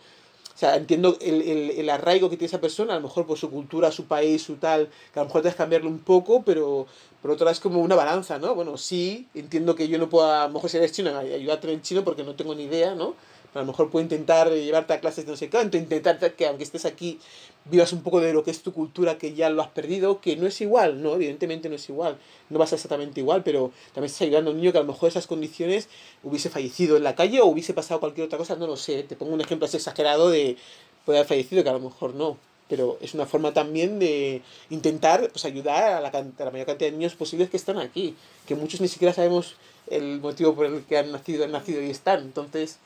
O 0.54 0.58
sea, 0.58 0.76
entiendo 0.76 1.16
el, 1.20 1.42
el, 1.42 1.70
el, 1.70 1.90
arraigo 1.90 2.28
que 2.28 2.36
tiene 2.36 2.48
esa 2.48 2.60
persona, 2.60 2.92
a 2.92 2.96
lo 2.96 3.02
mejor 3.02 3.26
por 3.26 3.38
su 3.38 3.50
cultura, 3.50 3.90
su 3.90 4.04
país, 4.04 4.42
su 4.42 4.56
tal, 4.56 4.88
que 5.12 5.18
a 5.18 5.22
lo 5.22 5.28
mejor 5.28 5.42
que 5.42 5.52
cambiarlo 5.52 5.88
un 5.88 5.98
poco, 5.98 6.42
pero 6.42 6.86
por 7.22 7.30
otro 7.30 7.44
lado 7.44 7.52
es 7.52 7.60
como 7.60 7.80
una 7.80 7.94
balanza, 7.94 8.38
¿no? 8.38 8.54
Bueno, 8.54 8.76
sí, 8.76 9.28
entiendo 9.34 9.74
que 9.74 9.88
yo 9.88 9.98
no 9.98 10.08
puedo, 10.08 10.30
a 10.30 10.46
lo 10.46 10.54
mejor 10.54 10.68
si 10.68 10.76
eres 10.76 10.92
chino, 10.92 11.16
ayudarte 11.16 11.72
en 11.72 11.80
chino 11.82 12.04
porque 12.04 12.22
no 12.22 12.34
tengo 12.34 12.54
ni 12.54 12.64
idea, 12.64 12.94
¿no? 12.94 13.14
A 13.54 13.58
lo 13.58 13.66
mejor 13.66 13.90
puedo 13.90 14.02
intentar 14.02 14.50
llevarte 14.50 14.94
a 14.94 15.00
clases 15.00 15.26
de 15.26 15.32
no 15.32 15.36
sé 15.36 15.50
qué, 15.50 15.60
intentar 15.62 16.18
que 16.34 16.46
aunque 16.46 16.64
estés 16.64 16.84
aquí 16.84 17.18
vivas 17.64 17.92
un 17.92 18.02
poco 18.02 18.20
de 18.20 18.32
lo 18.32 18.42
que 18.42 18.50
es 18.50 18.62
tu 18.62 18.72
cultura 18.72 19.18
que 19.18 19.34
ya 19.34 19.50
lo 19.50 19.62
has 19.62 19.68
perdido, 19.68 20.20
que 20.20 20.36
no 20.36 20.46
es 20.46 20.60
igual, 20.60 21.02
¿no? 21.02 21.14
Evidentemente 21.14 21.68
no 21.68 21.76
es 21.76 21.88
igual, 21.88 22.16
no 22.50 22.58
va 22.58 22.64
a 22.64 22.68
ser 22.68 22.76
exactamente 22.76 23.20
igual, 23.20 23.42
pero 23.44 23.70
también 23.94 24.06
estás 24.06 24.22
ayudando 24.22 24.50
a 24.50 24.54
un 24.54 24.60
niño 24.60 24.72
que 24.72 24.78
a 24.78 24.82
lo 24.82 24.86
mejor 24.86 25.08
esas 25.08 25.26
condiciones 25.26 25.88
hubiese 26.22 26.50
fallecido 26.50 26.96
en 26.96 27.04
la 27.04 27.14
calle 27.14 27.40
o 27.40 27.46
hubiese 27.46 27.74
pasado 27.74 28.00
cualquier 28.00 28.26
otra 28.26 28.38
cosa, 28.38 28.56
no 28.56 28.66
lo 28.66 28.76
sé, 28.76 29.02
te 29.02 29.16
pongo 29.16 29.34
un 29.34 29.40
ejemplo 29.40 29.66
así 29.66 29.76
exagerado 29.76 30.30
de 30.30 30.56
puede 31.04 31.18
haber 31.18 31.28
fallecido 31.28 31.62
que 31.62 31.68
a 31.68 31.74
lo 31.74 31.80
mejor 31.80 32.14
no, 32.14 32.38
pero 32.68 32.96
es 33.00 33.14
una 33.14 33.26
forma 33.26 33.52
también 33.52 33.98
de 33.98 34.40
intentar 34.70 35.28
pues, 35.30 35.44
ayudar 35.44 35.92
a 35.92 36.00
la, 36.00 36.08
a 36.08 36.44
la 36.44 36.50
mayor 36.50 36.66
cantidad 36.66 36.90
de 36.90 36.96
niños 36.96 37.14
posibles 37.14 37.50
que 37.50 37.56
están 37.56 37.78
aquí, 37.78 38.14
que 38.46 38.54
muchos 38.54 38.80
ni 38.80 38.88
siquiera 38.88 39.12
sabemos 39.12 39.56
el 39.88 40.20
motivo 40.20 40.54
por 40.54 40.66
el 40.66 40.82
que 40.84 40.98
han 40.98 41.12
nacido, 41.12 41.44
han 41.44 41.52
nacido 41.52 41.82
y 41.82 41.90
están, 41.90 42.20
entonces 42.20 42.78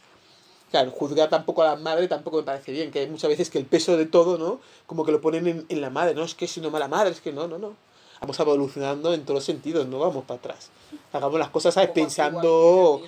Claro, 0.70 0.90
juzgar 0.90 1.30
tampoco 1.30 1.62
a 1.62 1.66
la 1.66 1.76
madre 1.76 2.08
tampoco 2.08 2.38
me 2.38 2.42
parece 2.42 2.72
bien, 2.72 2.90
que 2.90 3.00
hay 3.00 3.06
muchas 3.08 3.30
veces 3.30 3.50
que 3.50 3.58
el 3.58 3.66
peso 3.66 3.96
de 3.96 4.06
todo, 4.06 4.36
¿no? 4.36 4.60
Como 4.86 5.04
que 5.04 5.12
lo 5.12 5.20
ponen 5.20 5.46
en, 5.46 5.66
en 5.68 5.80
la 5.80 5.90
madre, 5.90 6.14
no 6.14 6.24
es 6.24 6.34
que 6.34 6.48
si 6.48 6.60
no 6.60 6.70
mala 6.70 6.88
madre, 6.88 7.10
es 7.10 7.20
que 7.20 7.32
no, 7.32 7.46
no, 7.46 7.58
no. 7.58 7.74
Vamos 8.20 8.40
evolucionando 8.40 9.12
en 9.14 9.22
todos 9.22 9.36
los 9.36 9.44
sentidos, 9.44 9.86
no 9.86 9.98
vamos 9.98 10.24
para 10.24 10.38
atrás. 10.38 10.70
Hagamos 11.12 11.38
las 11.38 11.50
cosas, 11.50 11.74
¿sabes? 11.74 11.90
Pensando... 11.90 13.02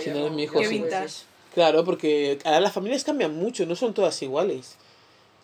Si 0.00 0.10
no 0.10 0.26
es 0.26 0.32
mi 0.32 0.44
hijo, 0.44 0.60
sí. 0.64 0.84
Claro, 1.54 1.84
porque 1.84 2.38
ahora 2.44 2.60
las 2.60 2.72
familias 2.72 3.04
cambian 3.04 3.36
mucho, 3.36 3.66
no 3.66 3.76
son 3.76 3.92
todas 3.92 4.20
iguales. 4.22 4.76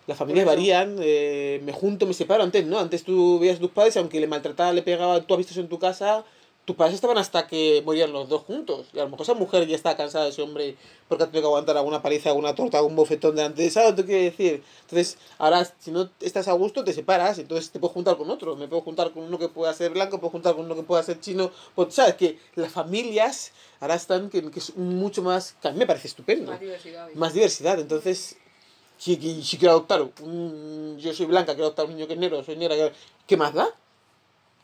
Las 0.06 0.16
familias 0.16 0.46
varían, 0.46 0.96
eh, 1.00 1.60
me 1.64 1.72
junto, 1.72 2.06
me 2.06 2.14
separo. 2.14 2.42
Antes, 2.42 2.64
¿no? 2.64 2.78
Antes 2.78 3.04
tú 3.04 3.38
veías 3.38 3.56
a 3.56 3.60
tus 3.60 3.70
padres, 3.70 3.96
aunque 3.98 4.18
le 4.20 4.26
maltrataba, 4.26 4.72
le 4.72 4.82
pegaba, 4.82 5.20
tú 5.20 5.34
has 5.34 5.38
visto 5.38 5.52
eso 5.52 5.60
en 5.60 5.68
tu 5.68 5.78
casa, 5.78 6.24
tus 6.68 6.76
padres 6.76 6.96
estaban 6.96 7.16
hasta 7.16 7.46
que 7.46 7.80
morían 7.82 8.12
los 8.12 8.28
dos 8.28 8.42
juntos. 8.42 8.88
Y 8.92 8.98
a 8.98 9.04
lo 9.04 9.08
mejor 9.08 9.22
esa 9.22 9.32
mujer 9.32 9.66
ya 9.66 9.74
está 9.74 9.96
cansada 9.96 10.24
de 10.24 10.32
ese 10.32 10.42
hombre 10.42 10.76
porque 11.08 11.24
ha 11.24 11.26
tenido 11.26 11.40
que 11.40 11.46
aguantar 11.46 11.78
alguna 11.78 12.02
paliza, 12.02 12.28
alguna 12.28 12.54
torta, 12.54 12.76
algún 12.76 12.94
bofetón 12.94 13.36
delante 13.36 13.62
de 13.62 13.68
esa. 13.68 13.96
¿Qué 13.96 14.04
quiere 14.04 14.24
decir? 14.24 14.62
Entonces, 14.82 15.16
ahora, 15.38 15.66
si 15.78 15.90
no 15.90 16.10
estás 16.20 16.46
a 16.46 16.52
gusto, 16.52 16.84
te 16.84 16.92
separas. 16.92 17.38
Entonces, 17.38 17.70
te 17.70 17.80
puedes 17.80 17.94
juntar 17.94 18.18
con 18.18 18.28
otro. 18.28 18.54
Me 18.54 18.68
puedo 18.68 18.82
juntar 18.82 19.12
con 19.12 19.22
uno 19.22 19.38
que 19.38 19.48
pueda 19.48 19.72
ser 19.72 19.92
blanco, 19.92 20.20
puedo 20.20 20.30
juntar 20.30 20.56
con 20.56 20.66
uno 20.66 20.74
que 20.74 20.82
pueda 20.82 21.02
ser 21.02 21.18
chino. 21.20 21.50
Pues, 21.74 21.94
¿sabes? 21.94 22.16
Que 22.16 22.38
las 22.54 22.70
familias 22.70 23.52
ahora 23.80 23.94
están, 23.94 24.28
que, 24.28 24.50
que 24.50 24.58
es 24.58 24.76
mucho 24.76 25.22
más. 25.22 25.56
Que 25.62 25.68
a 25.68 25.72
mí 25.72 25.78
me 25.78 25.86
parece 25.86 26.08
estupendo. 26.08 26.50
Más 26.50 26.60
diversidad. 26.60 27.08
Más 27.14 27.32
diversidad. 27.32 27.80
Entonces, 27.80 28.36
si, 28.98 29.16
si 29.42 29.56
quiero 29.56 29.72
adoptar, 29.72 30.02
un, 30.20 30.98
yo 30.98 31.14
soy 31.14 31.24
blanca, 31.24 31.54
quiero 31.54 31.68
adoptar 31.68 31.86
un 31.86 31.94
niño 31.94 32.06
que 32.06 32.12
es 32.12 32.18
negro, 32.18 32.44
soy 32.44 32.56
negra, 32.56 32.92
¿qué 33.26 33.36
más 33.38 33.54
da? 33.54 33.70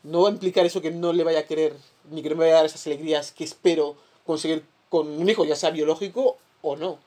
No 0.05 0.21
va 0.21 0.29
a 0.29 0.31
implicar 0.31 0.65
eso 0.65 0.81
que 0.81 0.91
no 0.91 1.13
le 1.13 1.23
vaya 1.23 1.39
a 1.39 1.45
querer, 1.45 1.75
ni 2.11 2.21
que 2.21 2.29
no 2.29 2.35
me 2.35 2.45
vaya 2.45 2.53
a 2.53 2.57
dar 2.57 2.65
esas 2.67 2.85
alegrías 2.85 3.31
que 3.31 3.43
espero 3.43 3.95
conseguir 4.23 4.63
con 4.89 5.07
un 5.07 5.27
hijo, 5.27 5.45
ya 5.45 5.55
sea 5.55 5.71
biológico 5.71 6.37
o 6.61 6.75
no. 6.75 6.99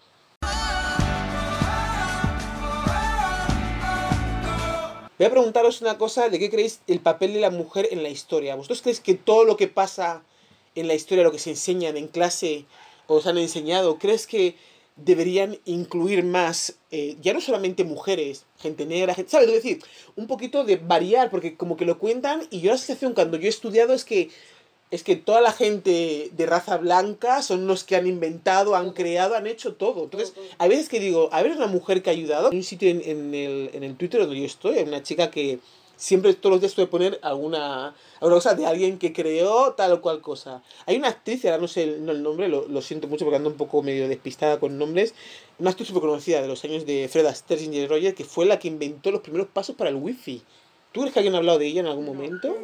Voy 5.17 5.27
a 5.27 5.31
preguntaros 5.31 5.81
una 5.81 5.97
cosa, 5.97 6.29
¿de 6.29 6.39
qué 6.39 6.51
creéis 6.51 6.81
el 6.89 7.01
papel 7.01 7.35
de 7.35 7.41
la 7.41 7.51
mujer 7.51 7.89
en 7.93 8.03
la 8.03 8.09
historia? 8.09 8.57
¿Vosotros 8.57 8.83
creéis 8.83 9.01
que 9.01 9.15
todo 9.15 9.45
lo 9.45 9.57
que 9.57 9.69
pasa 9.69 10.23
en 10.75 10.89
la 10.89 10.95
historia, 10.95 11.25
lo 11.25 11.33
que 11.33 11.39
se 11.39 11.51
enseñan 11.51 11.97
en 11.97 12.09
clase 12.09 12.67
o 13.07 13.17
os 13.17 13.27
han 13.27 13.39
enseñado, 13.39 13.99
crees 13.99 14.27
que 14.27 14.57
deberían 15.05 15.59
incluir 15.65 16.25
más, 16.25 16.77
eh, 16.91 17.17
ya 17.21 17.33
no 17.33 17.41
solamente 17.41 17.85
mujeres, 17.85 18.45
gente 18.59 18.85
negra, 18.87 19.15
gente, 19.15 19.31
¿sabes? 19.31 19.49
Es 19.49 19.55
decir, 19.55 19.79
un 20.17 20.27
poquito 20.27 20.65
de 20.65 20.77
variar, 20.77 21.31
porque 21.31 21.57
como 21.57 21.77
que 21.77 21.85
lo 21.85 21.99
cuentan, 21.99 22.43
y 22.51 22.61
yo 22.61 22.71
la 22.71 22.79
sensación 22.79 23.15
cuando 23.15 23.37
yo 23.37 23.47
he 23.47 23.49
estudiado 23.49 23.93
es 23.93 24.05
que 24.05 24.31
es 24.91 25.03
que 25.03 25.17
toda 25.17 25.43
la 25.43 25.53
gente 25.53 26.31
de 26.33 26.47
raza 26.47 26.79
blanca 26.79 27.43
son 27.43 27.67
los 27.67 27.85
que 27.85 27.95
han 27.95 28.07
inventado, 28.07 28.75
han 28.75 28.93
creado, 28.93 29.35
han 29.35 29.47
hecho 29.47 29.75
todo. 29.75 30.05
Entonces, 30.05 30.33
hay 30.57 30.71
veces 30.71 30.89
que 30.89 30.99
digo, 30.99 31.29
a 31.31 31.43
ver, 31.43 31.53
una 31.53 31.67
mujer 31.67 32.03
que 32.03 32.09
ha 32.09 32.15
ayudado. 32.15 32.49
Hay 32.51 32.57
un 32.57 32.65
sitio 32.65 32.89
en, 32.89 33.03
en, 33.05 33.35
el, 33.35 33.71
en 33.75 33.85
el 33.85 33.97
Twitter 33.97 34.21
donde 34.21 34.41
yo 34.41 34.47
estoy, 34.47 34.79
hay 34.79 34.85
una 34.85 35.03
chica 35.03 35.31
que 35.31 35.59
siempre 35.99 36.33
todos 36.33 36.53
los 36.53 36.61
días 36.61 36.75
que 36.75 36.87
poner 36.87 37.19
alguna, 37.23 37.95
alguna 38.21 38.37
cosa 38.37 38.55
de 38.55 38.65
alguien 38.65 38.99
que 38.99 39.13
creó 39.13 39.75
tal 39.75 39.93
o 39.93 40.01
cual 40.01 40.23
cosa. 40.23 40.63
Hay 40.87 40.97
una 40.97 41.09
actriz, 41.09 41.45
ahora 41.45 41.59
no 41.59 41.69
sé 41.69 41.83
el, 41.83 42.09
el 42.09 42.23
nombre, 42.23 42.49
lo, 42.49 42.67
lo, 42.69 42.81
siento 42.81 43.09
mucho 43.09 43.25
porque 43.25 43.37
ando 43.37 43.51
un 43.51 43.57
poco 43.57 43.83
medio 43.83 44.09
despistada 44.09 44.61
con 44.61 44.79
nombres, 44.79 45.15
una 45.59 45.71
actriz 45.71 45.89
súper 45.89 46.03
conocida 46.03 46.41
de 46.41 46.49
los 46.49 46.65
años 46.65 46.87
de 46.87 47.09
Fred 47.09 47.27
Astaire 47.27 47.65
y 47.65 47.87
Roger, 47.87 48.15
que 48.15 48.25
fue 48.25 48.47
la 48.47 48.59
que 48.59 48.69
inventó 48.69 49.11
los 49.11 49.21
primeros 49.21 49.49
pasos 49.49 49.77
para 49.77 49.91
el 49.91 49.97
wifi. 49.97 50.43
¿Tú 50.93 51.01
crees 51.01 51.13
que 51.13 51.19
alguien 51.19 51.35
ha 51.35 51.39
hablado 51.39 51.59
de 51.59 51.67
ella 51.67 51.81
en 51.81 51.89
algún 51.89 52.07
momento? 52.07 52.55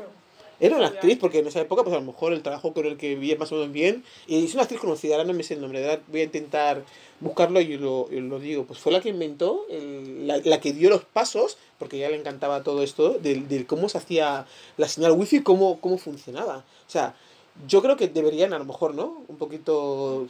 Era 0.61 0.77
una 0.77 0.87
actriz, 0.87 1.19
porque 1.19 1.39
en 1.41 1.47
esa 1.47 1.61
época, 1.61 1.83
pues 1.83 1.95
a 1.95 1.99
lo 2.01 2.07
mejor 2.07 2.33
el 2.33 2.43
trabajo 2.43 2.73
con 2.73 2.87
el 2.87 2.97
que 2.97 3.17
vi 3.17 3.35
más 3.37 3.51
o 3.53 3.57
menos 3.57 3.73
bien. 3.73 4.05
Y 4.27 4.45
es 4.45 4.55
una 4.55 4.63
actriz 4.63 4.81
conocida, 4.81 5.15
ahora 5.15 5.27
no 5.27 5.35
me 5.35 5.43
sé 5.43 5.55
el 5.55 5.61
nombre, 5.61 5.81
de 5.81 6.01
voy 6.09 6.21
a 6.21 6.25
intentar 6.25 6.85
buscarlo 7.21 7.61
y 7.61 7.77
lo, 7.77 8.09
y 8.11 8.21
lo 8.21 8.39
digo. 8.39 8.65
Pues 8.65 8.79
fue 8.79 8.93
la 8.93 9.01
que 9.01 9.09
inventó, 9.09 9.67
el- 9.71 10.27
la, 10.27 10.39
la 10.45 10.61
que 10.61 10.73
dio 10.73 10.91
los 10.91 11.05
pasos, 11.05 11.59
porque 11.79 11.99
ya 11.99 12.09
le 12.09 12.17
encantaba 12.17 12.63
todo 12.63 12.83
esto, 12.83 13.11
del, 13.19 13.49
del 13.49 13.67
cómo 13.67 13.89
se 13.89 13.99
hacía 13.99 14.47
la 14.77 14.89
señal 14.89 15.13
wifi, 15.13 15.43
cómo, 15.43 15.81
cómo 15.81 15.99
funcionaba. 15.99 16.59
O 16.87 16.91
sea, 16.91 17.15
yo 17.69 17.81
creo 17.83 17.97
que 17.97 18.09
deberían, 18.09 18.53
a 18.53 18.59
lo 18.59 18.65
mejor, 18.65 18.95
¿no? 18.95 19.23
Un 19.29 19.37
poquito. 19.37 20.27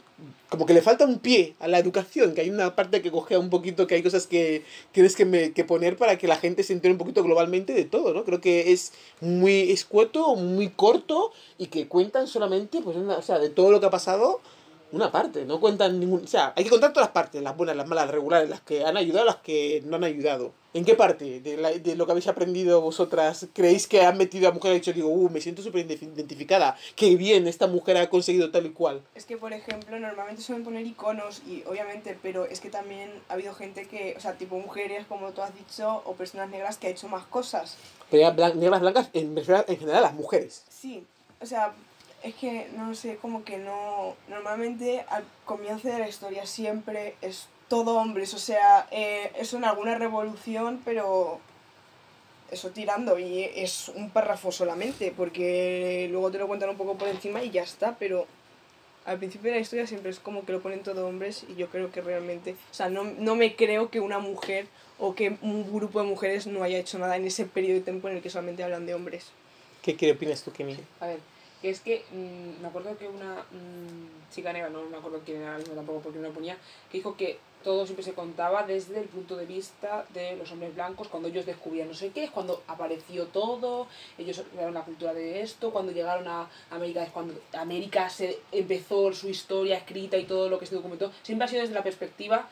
Como 0.49 0.65
que 0.67 0.73
le 0.75 0.81
falta 0.83 1.05
un 1.05 1.17
pie 1.19 1.55
a 1.59 1.67
la 1.67 1.79
educación, 1.79 2.33
que 2.35 2.41
hay 2.41 2.49
una 2.51 2.75
parte 2.75 3.01
que 3.01 3.11
cogea 3.11 3.39
un 3.39 3.49
poquito, 3.49 3.87
que 3.87 3.95
hay 3.95 4.03
cosas 4.03 4.27
que 4.27 4.63
tienes 4.91 5.15
que, 5.15 5.25
me- 5.25 5.51
que 5.51 5.63
poner 5.65 5.97
para 5.97 6.17
que 6.19 6.27
la 6.27 6.37
gente 6.37 6.61
se 6.63 6.73
entere 6.73 6.91
un 6.93 6.99
poquito 6.99 7.23
globalmente 7.23 7.73
de 7.73 7.83
todo, 7.85 8.13
¿no? 8.13 8.23
Creo 8.25 8.41
que 8.41 8.71
es 8.71 8.93
muy 9.21 9.71
escueto, 9.71 10.35
muy 10.35 10.69
corto 10.69 11.31
y 11.57 11.67
que 11.67 11.87
cuentan 11.87 12.27
solamente, 12.27 12.81
pues, 12.81 12.95
una- 12.95 13.17
o 13.17 13.21
sea, 13.23 13.39
de 13.39 13.49
todo 13.49 13.71
lo 13.71 13.79
que 13.79 13.87
ha 13.87 13.91
pasado, 13.91 14.39
una 14.91 15.11
parte, 15.11 15.45
no 15.45 15.59
cuentan 15.59 15.99
ningún... 15.99 16.23
O 16.23 16.27
sea, 16.27 16.53
hay 16.55 16.63
que 16.63 16.69
contar 16.69 16.93
todas 16.93 17.07
las 17.07 17.13
partes, 17.13 17.41
las 17.41 17.57
buenas, 17.57 17.75
las 17.75 17.87
malas, 17.87 18.05
las 18.05 18.13
regulares, 18.15 18.49
las 18.49 18.61
que 18.61 18.85
han 18.85 18.97
ayudado, 18.97 19.25
las 19.25 19.37
que 19.37 19.81
no 19.85 19.97
han 19.97 20.03
ayudado. 20.03 20.53
¿En 20.73 20.83
qué 20.83 20.93
parte 20.95 21.39
de, 21.39 21.57
la- 21.57 21.71
de 21.71 21.95
lo 21.95 22.05
que 22.05 22.11
habéis 22.11 22.27
aprendido 22.27 22.81
vosotras 22.81 23.47
creéis 23.53 23.87
que 23.87 24.01
han 24.01 24.17
metido 24.17 24.49
a 24.49 24.51
mujer 24.51 24.71
y 24.71 24.75
ha 24.75 24.77
dicho, 24.79 24.91
digo, 24.91 25.07
uh, 25.07 25.29
me 25.29 25.39
siento 25.39 25.61
súper 25.61 25.85
identificada, 25.89 26.77
qué 26.97 27.15
bien, 27.15 27.47
esta 27.47 27.67
mujer 27.67 27.95
ha 27.97 28.09
conseguido 28.09 28.51
tal 28.51 28.65
y 28.65 28.71
cual? 28.71 29.01
Es 29.15 29.25
que, 29.25 29.37
por 29.37 29.53
ejemplo, 29.53 29.97
normalmente 29.97 30.41
suelen 30.41 30.65
poner 30.65 30.85
iconos 30.85 31.41
y 31.47 31.63
obviamente, 31.65 32.17
pero 32.21 32.45
es 32.45 32.59
que 32.59 32.69
también 32.69 33.09
ha 33.29 33.33
habido 33.35 33.53
gente 33.53 33.87
que, 33.87 34.15
o 34.17 34.19
sea, 34.19 34.33
tipo 34.33 34.57
mujeres, 34.57 35.05
como 35.07 35.31
tú 35.31 35.41
has 35.41 35.55
dicho, 35.55 36.01
o 36.05 36.13
personas 36.13 36.49
negras 36.49 36.77
que 36.77 36.87
ha 36.87 36.89
hecho 36.89 37.07
más 37.07 37.25
cosas. 37.25 37.77
Pero 38.11 38.33
negras 38.33 38.81
blancas, 38.81 39.09
en, 39.13 39.33
general 39.35 40.01
las 40.01 40.13
mujeres. 40.13 40.63
Sí, 40.69 41.05
o 41.41 41.45
sea, 41.45 41.73
es 42.25 42.35
que, 42.35 42.67
no 42.75 42.95
sé, 42.95 43.17
como 43.17 43.43
que 43.43 43.57
no... 43.57 44.15
Normalmente 44.27 45.05
al 45.09 45.23
comienzo 45.45 45.87
de 45.87 45.99
la 45.99 46.09
historia 46.09 46.45
siempre 46.45 47.15
es 47.21 47.47
todo 47.67 47.97
hombres, 47.97 48.33
o 48.33 48.39
sea, 48.39 48.87
eh, 48.91 49.31
eso 49.37 49.57
en 49.57 49.65
alguna 49.65 49.95
revolución, 49.95 50.81
pero 50.83 51.39
eso 52.51 52.69
tirando 52.71 53.17
y 53.17 53.43
es 53.43 53.89
un 53.89 54.09
párrafo 54.09 54.51
solamente, 54.51 55.13
porque 55.15 56.07
luego 56.11 56.31
te 56.31 56.37
lo 56.37 56.47
cuentan 56.47 56.69
un 56.69 56.77
poco 56.77 56.95
por 56.95 57.07
encima 57.07 57.43
y 57.43 57.51
ya 57.51 57.63
está, 57.63 57.95
pero 57.97 58.27
al 59.05 59.17
principio 59.17 59.51
de 59.51 59.57
la 59.57 59.61
historia 59.61 59.85
siempre 59.85 60.09
es 60.09 60.19
como 60.19 60.45
que 60.45 60.51
lo 60.51 60.61
ponen 60.61 60.81
todo 60.81 61.07
hombres 61.07 61.45
y 61.47 61.55
yo 61.55 61.69
creo 61.69 61.91
que 61.91 62.01
realmente, 62.01 62.55
o 62.71 62.73
sea, 62.73 62.89
no, 62.89 63.03
no 63.03 63.35
me 63.35 63.55
creo 63.55 63.89
que 63.89 63.99
una 63.99 64.19
mujer 64.19 64.67
o 64.97 65.13
que 65.13 65.37
un 65.41 65.71
grupo 65.71 66.01
de 66.01 66.07
mujeres 66.07 66.47
no 66.47 66.63
haya 66.63 66.79
hecho 66.79 66.97
nada 66.97 67.15
en 67.17 67.25
ese 67.25 67.45
periodo 67.45 67.75
de 67.75 67.81
tiempo 67.81 68.09
en 68.09 68.17
el 68.17 68.21
que 68.23 68.29
solamente 68.29 68.63
hablan 68.63 68.85
de 68.85 68.95
hombres. 68.95 69.27
¿Qué, 69.81 69.95
qué 69.95 70.11
opinas 70.11 70.41
tú, 70.43 70.51
Kenny? 70.51 70.77
A 70.99 71.07
ver, 71.07 71.19
que 71.61 71.69
es 71.69 71.79
que 71.79 72.03
mm, 72.11 72.61
me 72.61 72.67
acuerdo 72.67 72.97
que 72.97 73.07
una 73.07 73.45
mm, 73.51 74.31
chica 74.33 74.53
negra, 74.53 74.69
no 74.69 74.83
me 74.83 74.97
acuerdo 74.97 75.21
quién 75.25 75.41
era 75.41 75.57
mismo 75.57 75.73
tampoco 75.73 75.99
porque 75.99 76.19
no 76.19 76.27
lo 76.27 76.33
ponía, 76.33 76.57
que 76.91 76.97
dijo 76.97 77.15
que 77.15 77.39
todo 77.63 77.83
siempre 77.85 78.05
se 78.05 78.13
contaba 78.13 78.61
desde 78.61 78.99
el 78.99 79.07
punto 79.07 79.35
de 79.35 79.47
vista 79.47 80.05
de 80.13 80.35
los 80.35 80.51
hombres 80.51 80.75
blancos, 80.75 81.07
cuando 81.07 81.29
ellos 81.29 81.47
descubrían 81.47 81.87
no 81.87 81.95
sé 81.95 82.11
qué, 82.11 82.25
es 82.25 82.29
cuando 82.29 82.61
apareció 82.67 83.25
todo, 83.25 83.87
ellos 84.19 84.43
crearon 84.51 84.75
la 84.75 84.83
cultura 84.83 85.15
de 85.15 85.41
esto, 85.41 85.71
cuando 85.71 85.91
llegaron 85.91 86.27
a 86.27 86.47
América 86.69 87.01
es 87.01 87.09
cuando 87.09 87.33
América 87.53 88.07
se 88.07 88.39
empezó 88.51 89.11
su 89.13 89.29
historia 89.29 89.77
escrita 89.77 90.15
y 90.17 90.25
todo 90.25 90.47
lo 90.47 90.59
que 90.59 90.67
se 90.67 90.75
documentó, 90.75 91.11
siempre 91.23 91.45
ha 91.45 91.47
sido 91.47 91.63
desde 91.63 91.73
la 91.73 91.83
perspectiva 91.83 92.47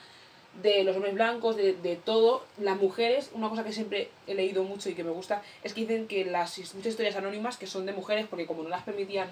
de 0.62 0.84
los 0.84 0.96
hombres 0.96 1.16
blancos, 1.16 1.56
de, 1.56 1.74
de 1.74 1.96
todo, 1.96 2.46
las 2.60 2.78
mujeres, 2.80 3.32
una 3.34 3.50
cosa 3.50 3.64
que 3.64 3.74
siempre 3.74 4.10
he 4.28 4.36
leído 4.36 4.64
mucho 4.64 4.90
y 4.90 4.94
que 4.94 5.04
me 5.04 5.10
gusta, 5.12 5.42
es 5.64 5.74
que 5.74 5.82
dicen 5.82 6.08
que 6.08 6.26
las 6.26 6.58
muchas 6.76 6.92
historias 6.92 7.16
anónimas 7.16 7.58
que 7.58 7.66
son 7.68 7.86
de 7.86 7.92
mujeres, 7.94 8.28
porque 8.30 8.46
como 8.46 8.62
no 8.64 8.70
las 8.70 8.84
permitían 8.84 9.30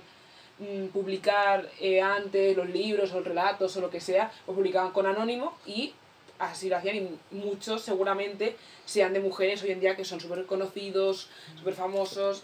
mm, 0.59 0.88
publicar 0.88 1.69
eh, 1.80 2.01
antes 2.01 2.57
los 2.57 2.67
libros 2.69 3.11
o 3.11 3.17
los 3.17 3.26
relatos 3.28 3.78
o 3.78 3.82
lo 3.82 3.89
que 3.91 4.01
sea, 4.01 4.32
pues 4.45 4.55
publicaban 4.55 4.91
con 4.91 5.05
anónimo 5.05 5.55
y 5.67 5.93
así 6.39 6.69
lo 6.69 6.78
hacían 6.78 6.95
y 6.95 7.36
muchos 7.36 7.84
seguramente 7.84 8.55
sean 8.86 9.13
de 9.13 9.19
mujeres 9.19 9.61
hoy 9.61 9.72
en 9.72 9.80
día 9.80 9.95
que 9.95 10.05
son 10.05 10.19
súper 10.19 10.47
conocidos, 10.47 11.30
súper 11.55 11.76
famosos 11.76 12.43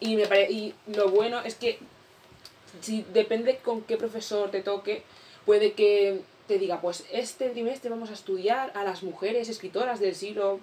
y, 0.00 0.16
me 0.16 0.26
pare- 0.26 0.50
y 0.50 0.72
lo 0.86 1.10
bueno 1.10 1.42
es 1.42 1.54
que 1.54 1.78
si 2.80 3.04
depende 3.12 3.58
con 3.58 3.82
qué 3.82 3.96
profesor 3.98 4.50
te 4.50 4.62
toque, 4.62 5.02
puede 5.44 5.72
que 5.72 6.22
te 6.46 6.58
diga, 6.58 6.80
pues 6.80 7.04
este 7.12 7.50
trimestre 7.50 7.90
vamos 7.90 8.10
a 8.10 8.14
estudiar 8.14 8.72
a 8.74 8.84
las 8.84 9.02
mujeres 9.02 9.48
escritoras 9.48 10.00
del 10.00 10.14
siglo 10.14 10.60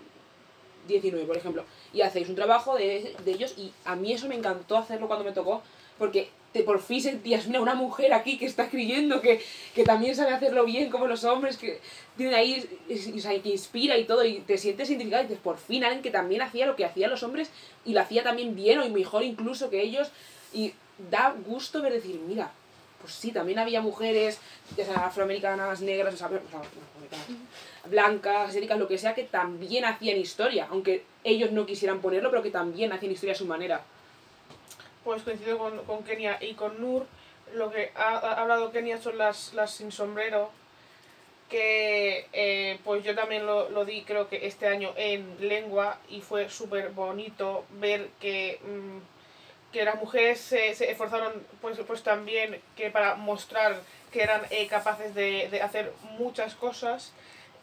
XIX, 0.87 1.25
por 1.25 1.37
ejemplo, 1.37 1.65
y 1.93 2.01
hacéis 2.01 2.29
un 2.29 2.35
trabajo 2.35 2.75
de, 2.75 3.15
de 3.23 3.31
ellos 3.31 3.53
y 3.57 3.71
a 3.85 3.95
mí 3.95 4.13
eso 4.13 4.27
me 4.27 4.35
encantó 4.35 4.77
hacerlo 4.77 5.07
cuando 5.07 5.25
me 5.25 5.31
tocó, 5.31 5.61
porque 5.97 6.29
te 6.53 6.63
por 6.63 6.79
fin 6.79 7.01
sentías, 7.01 7.47
mira, 7.47 7.61
una 7.61 7.73
mujer 7.73 8.13
aquí 8.13 8.37
que 8.37 8.45
está 8.45 8.63
escribiendo, 8.63 9.21
que, 9.21 9.41
que 9.73 9.83
también 9.83 10.15
sabe 10.15 10.31
hacerlo 10.31 10.63
bien 10.65 10.89
como 10.89 11.07
los 11.07 11.23
hombres, 11.23 11.57
que 11.57 11.79
tiene 12.15 12.35
ahí, 12.35 12.79
o 13.15 13.19
sea, 13.19 13.41
que 13.41 13.49
inspira 13.49 13.97
y 13.97 14.05
todo, 14.05 14.23
y 14.23 14.39
te 14.41 14.57
sientes 14.57 14.89
identificado 14.89 15.23
y 15.23 15.27
dices, 15.27 15.41
por 15.43 15.57
fin 15.57 15.83
alguien 15.83 16.03
que 16.03 16.11
también 16.11 16.43
hacía 16.43 16.67
lo 16.67 16.75
que 16.75 16.85
hacían 16.85 17.09
los 17.09 17.23
hombres 17.23 17.49
y 17.85 17.93
lo 17.93 18.01
hacía 18.01 18.23
también 18.23 18.55
bien 18.55 18.79
o 18.79 18.89
mejor 18.89 19.23
incluso 19.23 19.69
que 19.69 19.81
ellos, 19.81 20.09
y 20.53 20.73
da 21.09 21.35
gusto 21.45 21.81
ver 21.81 21.93
decir, 21.93 22.19
mira, 22.27 22.51
pues 23.03 23.15
sí, 23.15 23.33
también 23.33 23.59
había 23.59 23.81
mujeres, 23.81 24.39
ya 24.77 24.85
sea 24.85 25.07
afroamericanas, 25.07 25.81
negras, 25.81 26.13
o 26.13 26.17
sea, 26.17 26.29
blancas, 27.89 28.47
asiáticas, 28.47 28.79
lo 28.79 28.87
que 28.87 28.97
sea, 28.97 29.13
que 29.13 29.23
también 29.23 29.83
hacían 29.83 30.17
historia, 30.17 30.69
aunque 30.71 31.03
ellos 31.25 31.51
no 31.51 31.65
quisieran 31.65 31.99
ponerlo, 31.99 32.29
pero 32.29 32.41
que 32.41 32.49
también 32.49 32.93
hacían 32.93 33.11
historia 33.11 33.33
a 33.33 33.37
su 33.37 33.45
manera. 33.45 33.81
Pues 35.03 35.21
coincido 35.23 35.57
con, 35.57 36.03
Kenia 36.05 36.37
y 36.41 36.53
con 36.53 36.79
Nur. 36.79 37.05
Lo 37.55 37.69
que 37.69 37.91
ha, 37.93 38.19
ha 38.19 38.41
hablado 38.41 38.71
Kenia 38.71 39.01
son 39.01 39.17
las, 39.17 39.53
las 39.53 39.71
sin 39.71 39.91
sombrero. 39.91 40.49
Que 41.49 42.27
eh, 42.31 42.79
pues 42.85 43.03
yo 43.03 43.13
también 43.13 43.45
lo, 43.45 43.69
lo 43.69 43.83
di, 43.83 44.03
creo 44.03 44.29
que 44.29 44.47
este 44.47 44.65
año 44.65 44.93
en 44.95 45.35
lengua. 45.41 45.99
Y 46.07 46.21
fue 46.21 46.49
súper 46.49 46.91
bonito 46.91 47.65
ver 47.81 48.11
que, 48.21 48.61
mm, 48.63 49.12
que 49.73 49.83
las 49.83 49.95
mujeres 49.95 50.39
se, 50.39 50.73
se 50.75 50.89
esforzaron 50.89 51.33
pues, 51.59 51.77
pues 51.85 52.03
también 52.03 52.61
que 52.77 52.89
para 52.91 53.15
mostrar 53.15 53.81
que 54.11 54.21
eran 54.21 54.43
eh, 54.51 54.67
capaces 54.67 55.13
de, 55.15 55.49
de 55.49 55.61
hacer 55.61 55.91
muchas 56.17 56.55
cosas. 56.55 57.11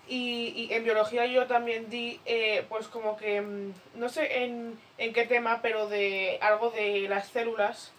Y, 0.08 0.48
y 0.56 0.74
en 0.74 0.82
biología 0.82 1.24
yo 1.26 1.46
también 1.46 1.88
di, 1.88 2.20
eh, 2.26 2.66
pues 2.68 2.88
como 2.88 3.16
que, 3.16 3.40
mm, 3.40 3.72
no 3.94 4.08
sé 4.08 4.42
en, 4.42 4.76
en 4.98 5.12
qué 5.12 5.24
tema, 5.24 5.60
pero 5.62 5.88
de 5.88 6.38
algo 6.42 6.70
de 6.70 7.06
las 7.08 7.28
células, 7.28 7.92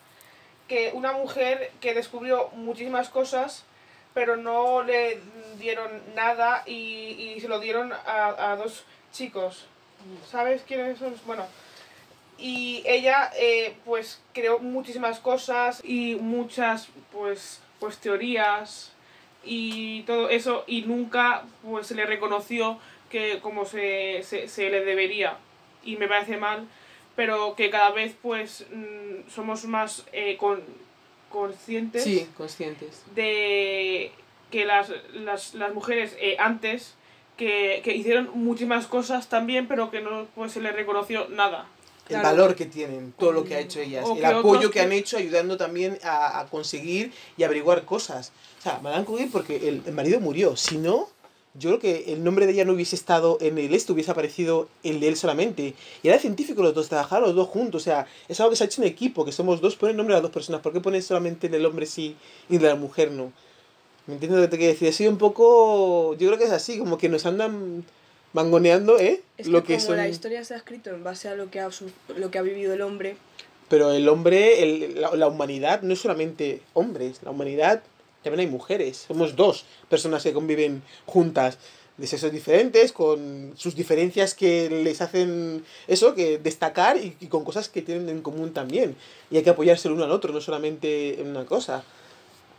que 0.68 0.92
una 0.94 1.14
mujer 1.14 1.72
que 1.80 1.94
descubrió 1.94 2.50
muchísimas 2.50 3.08
cosas, 3.08 3.64
pero 4.14 4.36
no 4.36 4.84
le 4.84 5.22
dieron 5.58 5.90
nada 6.14 6.64
y, 6.66 7.34
y 7.36 7.40
se 7.40 7.48
lo 7.48 7.62
dieron 7.62 7.94
a, 7.94 8.52
a 8.52 8.56
dos 8.58 8.84
chicos. 9.14 9.68
¿Sabes 10.30 10.64
quiénes 10.64 10.98
son? 11.00 11.16
Bueno, 11.26 11.46
y 12.38 12.84
ella 12.86 13.32
eh, 13.38 13.76
pues 13.86 14.22
creó 14.34 14.60
muchísimas 14.60 15.20
cosas 15.20 15.82
y 15.84 16.16
muchas 16.16 16.88
pues, 17.12 17.62
pues 17.80 17.98
teorías 17.98 18.92
y 19.44 20.04
todo 20.04 20.30
eso 20.30 20.64
y 20.68 20.84
nunca 20.84 21.44
pues 21.64 21.88
se 21.88 21.96
le 21.96 22.06
reconoció 22.06 22.80
que 23.10 23.40
como 23.40 23.66
se, 23.66 24.22
se, 24.24 24.48
se 24.48 24.70
le 24.70 24.84
debería 24.86 25.38
y 25.84 25.98
me 25.98 26.08
parece 26.08 26.38
mal 26.38 26.68
pero 27.16 27.56
que 27.56 27.70
cada 27.70 27.92
vez 27.92 28.16
pues 28.22 28.66
mm, 28.72 29.30
somos 29.30 29.66
más 29.66 30.06
eh, 30.14 30.38
con, 30.38 30.62
conscientes 31.30 32.04
Sí, 32.04 32.28
conscientes. 32.38 33.04
de 33.16 34.12
que 34.52 34.66
las, 34.66 34.92
las, 35.14 35.54
las 35.54 35.74
mujeres 35.74 36.16
eh, 36.20 36.36
antes 36.40 36.96
que, 37.38 37.82
que 37.84 37.96
hicieron 37.96 38.30
muchísimas 38.34 38.88
cosas 38.88 39.30
también 39.30 39.68
pero 39.68 39.92
que 39.92 40.02
no 40.02 40.28
pues 40.36 40.52
se 40.54 40.62
les 40.62 40.74
reconoció 40.76 41.28
nada 41.30 41.66
El 42.10 42.20
Claro. 42.20 42.24
valor 42.30 42.56
que 42.56 42.66
tienen, 42.66 43.14
todo 43.18 43.32
lo 43.32 43.44
que 43.46 43.56
ha 43.56 43.60
hecho 43.60 43.80
ellas, 43.80 44.06
O 44.08 44.16
el 44.18 44.26
apoyo 44.26 44.70
que 44.70 44.74
que- 44.76 44.82
han 44.82 44.92
hecho 44.92 45.18
ayudando 45.18 45.56
también 45.58 45.98
a, 46.04 46.40
a 46.42 46.48
conseguir 46.48 47.14
y 47.38 47.44
averiguar 47.44 47.86
cosas. 47.86 48.32
O 48.60 48.62
sea, 48.64 48.80
Madame 48.84 49.06
Curie 49.06 49.30
porque 49.32 49.70
el, 49.70 49.82
el 49.86 49.94
marido 49.94 50.20
murió, 50.20 50.58
si 50.58 50.78
no, 50.78 51.08
yo 51.54 51.70
creo 51.70 51.80
que 51.80 52.14
el 52.14 52.24
nombre 52.24 52.48
de 52.48 52.54
ella 52.54 52.66
no 52.66 52.74
hubiese 52.74 52.96
estado 52.96 53.38
en 53.40 53.58
el 53.58 53.74
esto, 53.74 53.94
hubiese 53.94 54.12
aparecido 54.12 54.68
el 54.84 55.00
de 55.00 55.08
él 55.10 55.16
solamente. 55.16 55.74
Y 56.04 56.08
era 56.10 56.18
científico 56.20 56.62
los 56.64 56.74
dos, 56.74 56.90
trabajaron 56.90 57.28
los 57.28 57.36
dos 57.36 57.48
juntos, 57.50 57.82
o 57.82 57.86
sea, 57.86 58.08
es 58.28 58.40
algo 58.40 58.50
que 58.50 58.56
se 58.58 58.64
ha 58.64 58.68
hecho 58.68 58.82
en 58.82 58.88
equipo, 58.90 59.24
que 59.24 59.32
somos 59.32 59.62
dos, 59.62 59.76
ponen 59.76 59.96
nombre 59.98 60.14
a 60.16 60.18
las 60.18 60.24
dos 60.24 60.32
personas, 60.32 60.62
¿por 60.62 60.74
qué 60.74 60.82
pones 60.82 61.06
solamente 61.06 61.48
el 61.48 61.54
del 61.54 61.66
hombre 61.66 61.86
sí 61.86 62.16
y 62.50 62.56
el 62.56 62.62
de 62.62 62.68
la 62.68 62.76
mujer 62.76 63.12
no? 63.12 63.32
¿Me 64.08 64.16
entiendes 64.16 64.40
lo 64.40 64.46
que 64.46 64.52
te 64.52 64.58
quiero 64.58 64.74
decir? 64.74 64.90
Ha 64.90 64.94
sido 64.94 65.12
un 65.12 65.18
poco, 65.18 66.16
yo 66.16 66.28
creo 66.28 66.38
que 66.40 66.46
es 66.46 66.52
así, 66.52 66.78
como 66.80 66.98
que 66.98 67.08
nos 67.10 67.26
andan 67.26 67.86
mangoneando, 68.34 68.98
¿eh? 69.00 69.22
Es 69.38 69.48
lo 69.48 69.64
que, 69.64 69.76
como 69.76 69.88
son... 69.88 69.98
la 69.98 70.08
historia 70.08 70.44
se 70.44 70.54
ha 70.54 70.58
escrito 70.58 70.90
en 70.92 71.04
base 71.04 71.28
a 71.28 71.36
lo 71.36 71.50
que 71.50 71.60
ha, 71.60 71.70
lo 72.18 72.32
que 72.32 72.38
ha 72.38 72.42
vivido 72.42 72.74
el 72.74 72.82
hombre, 72.82 73.16
Pero 73.70 73.92
el 73.92 74.08
hombre, 74.10 74.64
el- 74.64 75.00
la, 75.02 75.16
la 75.16 75.28
humanidad 75.28 75.82
no 75.82 75.94
es 75.94 76.00
solamente 76.00 76.62
hombres, 76.74 77.20
la 77.24 77.32
humanidad 77.32 77.82
también 78.24 78.42
hay 78.48 78.52
mujeres. 78.54 79.06
Somos 79.08 79.36
dos 79.36 79.66
personas 79.90 80.24
que 80.24 80.34
conviven 80.34 80.82
juntas. 81.06 81.58
de 81.98 82.08
sexos 82.08 82.32
diferentes, 82.32 82.94
con 82.94 83.54
sus 83.58 83.76
diferencias 83.76 84.34
que 84.34 84.70
les 84.72 85.02
hacen 85.02 85.64
eso, 85.88 86.16
que 86.16 86.40
destacar 86.40 86.98
y, 86.98 87.16
y 87.20 87.28
con 87.28 87.44
cosas 87.44 87.70
que 87.70 87.84
tienen 87.84 88.10
en 88.10 88.22
común 88.24 88.54
también. 88.54 88.96
Y 89.30 89.38
hay 89.38 89.44
que 89.44 89.52
apoyarse 89.52 89.88
el 89.88 89.94
uno 89.94 90.06
al 90.06 90.12
otro, 90.12 90.34
no 90.34 90.42
solamente 90.42 91.22
en 91.22 91.28
una 91.28 91.46
cosa. 91.46 91.84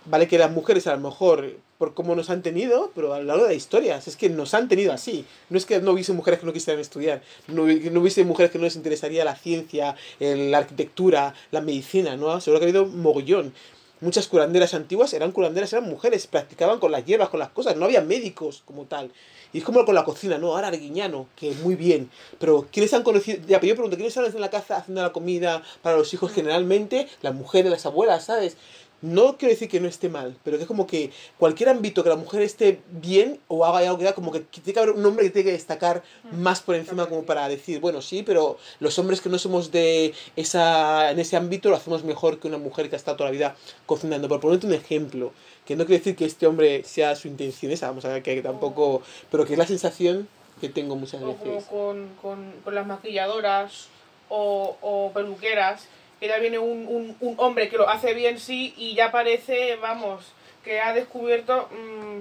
Vale 0.05 0.27
que 0.27 0.37
las 0.37 0.51
mujeres 0.51 0.87
a 0.89 0.97
lo 0.97 1.01
mejor, 1.01 1.57
por 1.79 1.95
cómo 1.95 2.17
nos 2.17 2.29
han 2.29 2.43
tenido, 2.43 2.91
pero 2.95 3.15
a 3.15 3.19
lo 3.19 3.25
largo 3.25 3.45
de 3.45 3.51
la 3.51 3.55
historia, 3.55 3.97
es 3.97 4.17
que 4.17 4.29
nos 4.29 4.53
han 4.53 4.69
tenido 4.69 4.93
así. 4.93 5.25
No 5.49 5.57
es 5.57 5.65
que 5.65 5.81
no 5.81 5.93
hubiese 5.93 6.13
mujeres 6.13 6.41
que 6.41 6.47
no 6.47 6.53
quisieran 6.53 6.81
estudiar, 6.81 7.23
no, 7.47 7.67
no 7.67 8.01
hubiese 8.01 8.25
mujeres 8.25 8.51
que 8.51 8.59
no 8.59 8.65
les 8.65 8.75
interesaría 8.75 9.25
la 9.25 9.37
ciencia, 9.37 9.95
la 10.19 10.59
arquitectura, 10.59 11.35
la 11.53 11.61
medicina, 11.61 12.17
¿no? 12.17 12.41
Seguro 12.41 12.59
que 12.59 12.67
ha 12.67 12.69
habido 12.69 12.87
mogollón. 12.87 13.55
Muchas 14.01 14.27
curanderas 14.27 14.75
antiguas 14.75 15.13
eran 15.15 15.31
curanderas, 15.31 15.73
eran 15.73 15.89
mujeres, 15.89 16.27
practicaban 16.27 16.81
con 16.81 16.91
las 16.91 17.05
hierbas, 17.05 17.29
con 17.29 17.39
las 17.39 17.51
cosas, 17.51 17.77
no 17.77 17.85
había 17.85 18.01
médicos 18.01 18.65
como 18.67 18.87
tal. 18.87 19.13
Y 19.53 19.59
es 19.59 19.65
como 19.65 19.85
con 19.85 19.95
la 19.95 20.03
cocina, 20.03 20.39
¿no? 20.39 20.55
Ahora 20.57 20.69
Arguiñano, 20.69 21.29
que 21.37 21.53
muy 21.63 21.77
bien. 21.77 22.11
Pero 22.41 22.67
¿quiénes 22.73 22.93
han 22.95 23.03
conocido? 23.03 23.39
Ya, 23.47 23.61
pero 23.61 23.69
yo 23.69 23.75
pregunto, 23.75 23.97
¿quiénes 23.97 24.17
están 24.17 24.35
en 24.35 24.41
la 24.41 24.51
casa 24.51 24.79
haciendo 24.79 25.03
la 25.03 25.13
comida 25.13 25.63
para 25.83 25.97
los 25.97 26.13
hijos 26.15 26.33
generalmente? 26.33 27.07
Las 27.21 27.35
mujeres, 27.35 27.71
las 27.71 27.87
abuelas, 27.87 28.25
¿sabes? 28.25 28.57
No 29.03 29.37
quiero 29.37 29.53
decir 29.53 29.69
que 29.69 29.81
no 29.81 29.89
esté 29.89 30.09
mal, 30.09 30.37
pero 30.45 30.57
que 30.57 30.63
es 30.63 30.69
como 30.69 30.87
que 30.87 31.11
cualquier 31.39 31.69
ámbito 31.69 32.03
que 32.05 32.09
la 32.09 32.17
mujer 32.17 32.41
esté 32.43 32.81
bien 32.91 33.41
o 33.49 33.65
haga 33.67 33.79
algo 33.81 33.99
que 33.99 34.05
da, 34.05 34.15
como 34.15 34.31
que 34.31 34.41
tiene 34.41 34.73
que 34.73 34.79
haber 34.79 34.95
un 34.95 35.05
hombre 35.05 35.25
que 35.25 35.31
tiene 35.31 35.47
que 35.47 35.53
destacar 35.53 36.03
más 36.31 36.61
por 36.63 36.77
encima 36.77 37.09
como 37.09 37.25
para 37.25 37.49
decir, 37.49 37.81
bueno, 37.81 38.01
sí, 38.01 38.23
pero 38.23 38.59
los 38.79 38.99
hombres 39.01 39.21
que 39.21 39.29
no 39.29 39.39
somos 39.39 39.73
de 39.73 40.15
esa 40.37 41.11
en 41.11 41.19
ese 41.19 41.37
ámbito 41.37 41.69
lo 41.69 41.77
hacemos 41.77 42.05
mejor 42.05 42.39
que 42.39 42.47
una 42.49 42.59
mujer 42.59 42.89
que 42.89 42.95
ha 42.95 42.99
estado 42.99 43.17
toda 43.17 43.31
la 43.31 43.33
vida 43.35 43.57
cocinando. 43.87 44.29
Por 44.29 44.39
ponerte 44.41 44.67
un 44.67 44.75
ejemplo, 44.75 45.33
que 45.67 45.75
no 45.75 45.85
quiero 45.85 45.99
decir 45.99 46.15
que 46.17 46.25
este 46.25 46.47
hombre 46.47 46.85
sea 46.85 47.17
su 47.17 47.27
intención 47.29 47.73
esa, 47.73 47.89
vamos 47.89 48.05
a 48.05 48.09
ver 48.09 48.23
que 48.23 48.41
tampoco, 48.41 49.03
pero 49.31 49.45
que 49.45 49.55
es 49.55 49.59
la 49.59 49.67
sensación 49.67 50.29
que 50.61 50.69
tengo 50.69 50.95
muchas 50.95 51.21
O 51.23 51.35
como 51.35 51.55
veces. 51.55 51.65
con, 51.69 52.09
con, 52.23 52.53
con 52.63 52.75
las 52.75 52.87
maquilladoras 52.87 53.89
o, 54.29 54.77
o 54.81 55.11
peluqueras, 55.13 55.87
que 56.23 56.29
ya 56.29 56.39
viene 56.39 56.61
un, 56.61 56.87
un, 56.87 57.17
un 57.19 57.35
hombre 57.39 57.69
que 57.69 57.77
lo 57.77 57.89
hace 57.89 58.15
bien, 58.15 58.39
sí, 58.39 58.73
y 58.77 58.95
ya 58.95 59.11
parece, 59.11 59.75
vamos, 59.75 60.25
que 60.63 60.81
ha 60.81 60.95
descubierto 60.95 61.69
mm, 61.73 62.21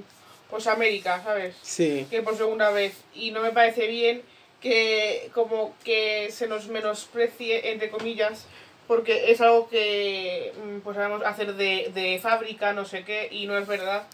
pues 0.50 0.66
América, 0.66 1.22
¿sabes? 1.24 1.56
Sí, 1.62 2.08
Que 2.10 2.24
por 2.24 2.36
segunda 2.36 2.72
vez. 2.72 2.96
Y 3.14 3.30
no 3.30 3.42
me 3.42 3.52
parece 3.52 3.86
bien 3.86 4.24
que 4.60 5.30
como 5.36 5.76
que 5.84 6.32
se 6.32 6.48
nos 6.48 6.68
menosprecie, 6.68 7.70
entre 7.72 7.92
comillas, 7.92 8.48
porque 8.88 9.30
es 9.32 9.40
algo 9.40 9.70
que 9.70 10.52
mm, 10.66 10.80
pues 10.80 10.96
sabemos 10.98 11.24
hacer 11.24 11.54
de, 11.54 11.92
de 11.94 12.18
fábrica, 12.20 12.74
no 12.74 12.86
sé 12.86 13.04
qué, 13.04 13.28
y 13.32 13.46
no 13.46 13.56
es 13.56 13.68
verdad. 13.68 14.08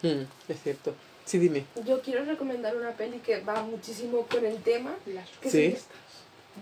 Mm, 0.00 0.22
es 0.48 0.62
cierto. 0.62 0.94
Sí, 1.26 1.36
dime. 1.36 1.64
Yo 1.84 2.00
quiero 2.00 2.24
recomendar 2.24 2.74
una 2.74 2.92
peli 2.92 3.18
que 3.18 3.40
va 3.40 3.60
muchísimo 3.60 4.26
con 4.26 4.46
el 4.46 4.62
tema, 4.62 4.96
que, 5.42 5.50
Sí. 5.50 5.72
se, 5.72 5.82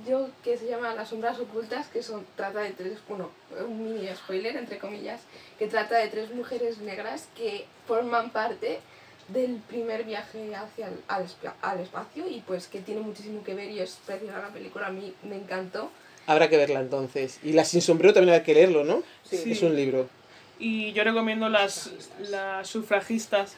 yo, 0.06 0.28
que 0.42 0.56
se 0.56 0.66
llama 0.66 0.94
Las 0.94 1.10
sombras 1.10 1.38
ocultas, 1.38 1.86
que 1.88 2.02
son, 2.02 2.26
trata 2.36 2.60
de 2.60 2.70
tres, 2.70 2.98
bueno, 3.08 3.30
un 3.66 3.84
mini 3.84 4.08
spoiler, 4.14 4.56
entre 4.56 4.78
comillas, 4.78 5.20
que 5.58 5.66
trata 5.66 5.96
de 5.98 6.08
tres 6.08 6.32
mujeres 6.34 6.78
negras 6.78 7.28
que 7.36 7.66
forman 7.86 8.30
parte 8.30 8.80
del 9.28 9.56
primer 9.68 10.04
viaje 10.04 10.54
hacia 10.54 10.88
el, 10.88 11.00
al, 11.08 11.26
al 11.62 11.80
espacio 11.80 12.28
y 12.28 12.40
pues 12.46 12.68
que 12.68 12.80
tiene 12.80 13.00
muchísimo 13.00 13.42
que 13.42 13.54
ver 13.54 13.70
y 13.70 13.80
es 13.80 13.98
preciosa 14.06 14.38
la 14.38 14.48
película, 14.48 14.86
a 14.86 14.92
mí 14.92 15.14
me 15.24 15.36
encantó. 15.36 15.90
Habrá 16.26 16.48
que 16.48 16.56
verla 16.56 16.80
entonces. 16.80 17.38
Y 17.42 17.52
la 17.52 17.64
sin 17.64 17.82
sombrero 17.82 18.14
también 18.14 18.34
hay 18.34 18.42
que 18.42 18.54
leerlo, 18.54 18.84
¿no? 18.84 19.02
Sí. 19.24 19.50
Es 19.50 19.62
un 19.62 19.76
libro. 19.76 20.08
Y 20.58 20.92
yo 20.92 21.04
recomiendo 21.04 21.48
las, 21.48 21.90
las 22.30 22.68
sufragistas, 22.68 23.56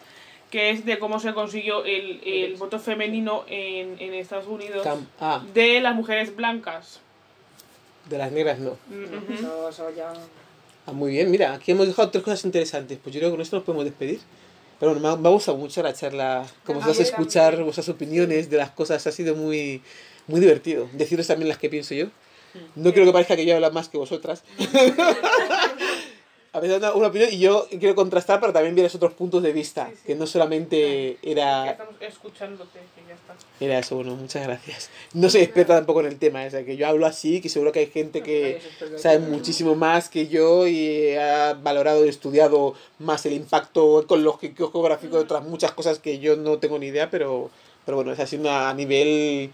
que 0.51 0.71
es 0.71 0.85
de 0.87 0.99
cómo 0.99 1.21
se 1.21 1.35
consiguió 1.35 1.85
el, 1.85 2.21
el 2.25 2.55
voto 2.57 2.79
femenino 2.79 3.45
en, 3.49 3.97
en 4.01 4.15
Estados 4.15 4.47
Unidos 4.47 4.87
Cam- 4.87 5.07
ah, 5.21 5.45
de 5.53 5.81
las 5.81 5.95
mujeres 5.95 6.35
blancas. 6.35 7.01
de 8.09 8.19
las 8.19 8.33
negras 8.33 8.59
no. 8.59 8.79
Mm. 8.89 9.33
Eso, 9.35 9.69
eso 9.69 9.91
ya... 9.97 10.13
Ah, 10.87 10.93
muy 10.93 11.11
bien, 11.13 11.31
mira, 11.31 11.53
aquí 11.53 11.73
hemos 11.73 11.87
dejado 11.87 12.09
tres 12.11 12.25
cosas 12.25 12.45
interesantes. 12.47 12.99
Pues 13.03 13.13
yo 13.15 13.21
creo 13.21 13.31
que 13.31 13.35
con 13.37 13.43
esto 13.43 13.57
nos 13.57 13.65
podemos 13.65 13.85
despedir. 13.85 14.21
Pero 14.81 14.95
bueno, 14.95 15.17
me 15.19 15.29
ha, 15.29 15.33
gustado 15.33 15.59
mucho 15.59 15.83
la 15.83 15.93
charla, 15.93 16.47
como 16.65 16.81
A 16.81 16.87
vas 16.87 16.97
a 16.97 17.01
mí 17.03 17.07
escuchar 17.09 17.47
también. 17.51 17.65
vuestras 17.65 17.89
opiniones 17.91 18.49
de 18.49 18.57
las 18.57 18.71
cosas, 18.71 19.07
ha 19.07 19.13
sido 19.13 19.35
muy, 19.35 19.83
muy 20.29 20.41
divertido. 20.41 20.89
Deciros 20.93 21.27
también 21.27 21.49
las 21.49 21.59
que 21.59 21.69
pienso 21.69 21.95
yo. 21.95 22.07
No 22.77 22.93
quiero 22.93 23.05
que 23.07 23.13
parezca 23.13 23.37
que 23.37 23.45
yo 23.45 23.55
hablo 23.55 23.71
más 23.73 23.89
que 23.91 23.99
vosotras. 23.99 24.45
A 26.53 26.61
veces 26.61 26.81
da 26.81 26.95
una 26.95 27.09
opinión 27.09 27.29
y 27.31 27.39
yo 27.39 27.67
quiero 27.79 27.95
contrastar 27.95 28.41
para 28.41 28.53
también 28.55 28.75
ver 28.75 28.91
otros 28.93 29.13
puntos 29.13 29.43
de 29.43 29.53
vista, 29.53 29.89
Sí, 29.91 29.97
sí. 29.97 30.03
que 30.07 30.15
no 30.15 30.27
solamente 30.27 31.19
Que 31.21 31.33
era, 31.33 31.71
estamos 31.73 31.95
escuchándote, 32.01 32.79
que 32.95 33.03
ya 33.07 33.15
está. 33.15 33.35
era 33.61 33.79
eso. 33.79 33.97
Bueno, 33.97 34.17
muchas 34.17 34.45
gracias. 34.47 34.89
No 35.13 35.29
soy 35.29 35.43
experta 35.43 35.77
tampoco 35.77 36.01
en 36.01 36.07
el 36.07 36.19
tema, 36.19 36.45
o 36.45 36.51
sea, 36.51 36.65
que 36.65 36.77
yo 36.77 36.89
hablo 36.89 37.05
así, 37.07 37.41
que 37.43 37.49
seguro 37.51 37.71
que 37.71 37.81
hay 37.81 37.87
gente 37.89 38.23
que 38.23 38.63
sabe 38.97 39.19
muchísimo 39.19 39.75
más 39.75 40.09
que 40.09 40.29
yo 40.29 40.67
y 40.67 41.15
ha 41.17 41.53
valorado 41.53 42.07
y 42.07 42.09
estudiado 42.09 42.75
más 42.99 43.27
el 43.27 43.35
impacto 43.35 44.01
ecológico, 44.01 44.73
geográfico 44.73 45.17
de 45.17 45.23
otras 45.25 45.45
muchas 45.45 45.73
cosas 45.73 45.99
que 45.99 46.19
yo 46.19 46.37
no 46.37 46.59
tengo 46.59 46.79
ni 46.79 46.87
idea, 46.87 47.11
pero, 47.11 47.51
pero 47.85 47.97
bueno, 47.97 48.13
es 48.13 48.21
así 48.21 48.37
una, 48.37 48.71
a 48.71 48.75
nivel 48.75 49.53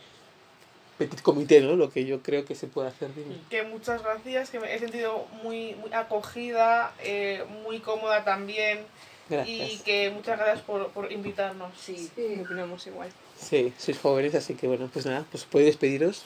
petit 0.99 1.21
comité, 1.23 1.61
¿no? 1.61 1.77
Lo 1.77 1.91
que 1.91 2.05
yo 2.05 2.23
creo 2.23 2.45
que 2.45 2.55
se 2.55 2.67
puede 2.67 2.89
hacer. 2.89 3.15
dime. 3.15 3.37
Que 3.51 3.63
muchas 3.63 4.03
gracias, 4.03 4.51
que 4.51 4.61
me 4.61 4.75
he 4.75 4.79
sentido 4.79 5.27
muy, 5.43 5.75
muy 5.75 5.93
acogida, 5.93 6.93
eh, 7.03 7.45
muy 7.65 7.81
cómoda 7.81 8.25
también. 8.25 8.81
Y 9.29 9.33
Gracias. 9.35 9.83
que 9.83 10.11
muchas 10.11 10.39
gracias 10.39 10.61
por, 10.61 10.89
por 10.91 11.11
invitarnos. 11.11 11.73
Sí, 11.81 12.11
Sí. 12.15 12.41
opinamos 12.45 12.87
igual. 12.87 13.09
Sí, 13.39 13.73
sois 13.79 13.99
jóvenes, 13.99 14.35
así 14.35 14.55
que 14.55 14.67
bueno, 14.69 14.89
pues 14.93 15.07
nada, 15.07 15.25
pues 15.31 15.45
podéis 15.45 15.71
despediros. 15.71 16.25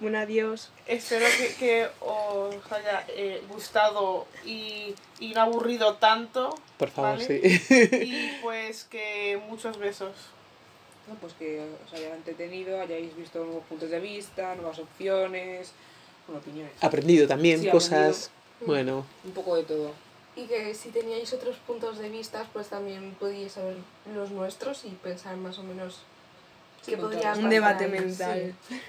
Un 0.00 0.16
adiós. 0.16 0.70
Espero 0.86 1.24
que, 1.38 1.54
que 1.54 1.88
os 2.00 2.72
haya 2.72 3.04
eh, 3.08 3.42
gustado 3.48 4.26
y, 4.44 4.94
y 5.20 5.32
no 5.34 5.42
aburrido 5.42 5.94
tanto. 5.94 6.58
Por 6.78 6.90
favor, 6.90 7.18
Vale. 7.18 7.26
sí. 7.60 7.68
Y 8.02 8.38
pues 8.42 8.84
que 8.84 9.40
muchos 9.48 9.78
besos. 9.78 10.12
No, 11.06 11.14
pues 11.16 11.34
que 11.34 11.60
os 11.86 11.92
haya 11.92 12.14
entretenido, 12.14 12.80
hayáis 12.80 13.14
visto 13.14 13.44
nuevos 13.44 13.64
puntos 13.68 13.90
de 13.90 14.00
vista, 14.00 14.54
nuevas 14.54 14.78
opciones, 14.78 15.72
bueno, 16.26 16.40
opiniones. 16.40 16.72
Aprendido 16.80 17.28
también 17.28 17.60
Sí, 17.60 17.68
cosas. 17.68 18.30
Bueno, 18.64 19.04
Un 19.24 19.32
poco 19.32 19.56
de 19.56 19.64
todo. 19.64 19.92
Y 20.36 20.46
que 20.46 20.74
si 20.74 20.88
teníais 20.88 21.32
otros 21.32 21.56
puntos 21.66 21.98
de 21.98 22.08
vista, 22.08 22.46
pues 22.52 22.68
también 22.68 23.14
podíais 23.20 23.52
saber 23.52 23.76
los 24.14 24.30
nuestros 24.30 24.84
y 24.84 24.88
pensar 24.88 25.36
más 25.36 25.58
o 25.58 25.62
menos 25.62 25.98
Sí, 26.82 26.92
qué 26.92 26.96
podría. 26.96 27.32
Un 27.34 27.48
debate 27.50 27.86
mental. 27.88 28.54
sí. 28.68 28.80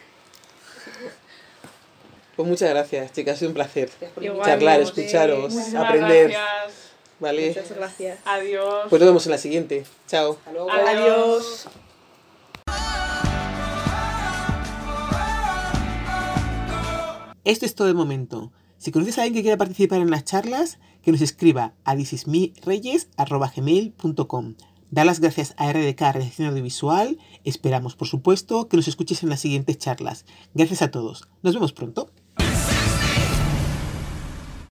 pues 2.35 2.47
muchas 2.47 2.69
gracias, 2.69 3.13
chicas, 3.13 3.35
ha 3.35 3.39
sido 3.39 3.49
un 3.49 3.55
placer. 3.55 3.89
Igual. 4.19 4.45
Charlar, 4.45 4.81
escucharos, 4.81 5.53
aprender. 5.73 6.31
gracias. 6.31 6.91
¿Vale? 7.19 7.47
Muchas 7.47 7.71
gracias. 7.71 8.19
Adiós. 8.25 8.87
Pues 8.89 8.99
nos 8.99 9.09
vemos 9.09 9.25
en 9.25 9.31
la 9.31 9.37
siguiente. 9.37 9.85
Chao. 10.07 10.33
Hasta 10.33 10.51
luego. 10.51 10.71
Adiós. 10.71 11.67
Esto 17.45 17.65
es 17.67 17.75
todo 17.75 17.87
de 17.87 17.93
momento. 17.93 18.51
Si 18.79 18.91
conoces 18.91 19.19
a 19.19 19.21
alguien 19.21 19.35
que 19.35 19.43
quiera 19.43 19.57
participar 19.57 20.01
en 20.01 20.09
las 20.09 20.25
charlas, 20.25 20.79
que 21.03 21.11
nos 21.11 21.21
escriba 21.21 21.75
a 21.83 21.95
thisismireyes.gmail.com 21.95 24.55
Da 24.89 25.05
las 25.05 25.19
gracias 25.19 25.53
a 25.57 25.71
RDK 25.71 25.99
Realización 25.99 26.49
Audiovisual. 26.49 27.19
Esperamos, 27.43 27.95
por 27.95 28.07
supuesto, 28.07 28.67
que 28.67 28.77
nos 28.77 28.87
escuches 28.87 29.21
en 29.21 29.29
las 29.29 29.41
siguientes 29.41 29.77
charlas. 29.77 30.25
Gracias 30.55 30.81
a 30.81 30.89
todos. 30.89 31.27
Nos 31.43 31.53
vemos 31.53 31.71
pronto. 31.71 32.09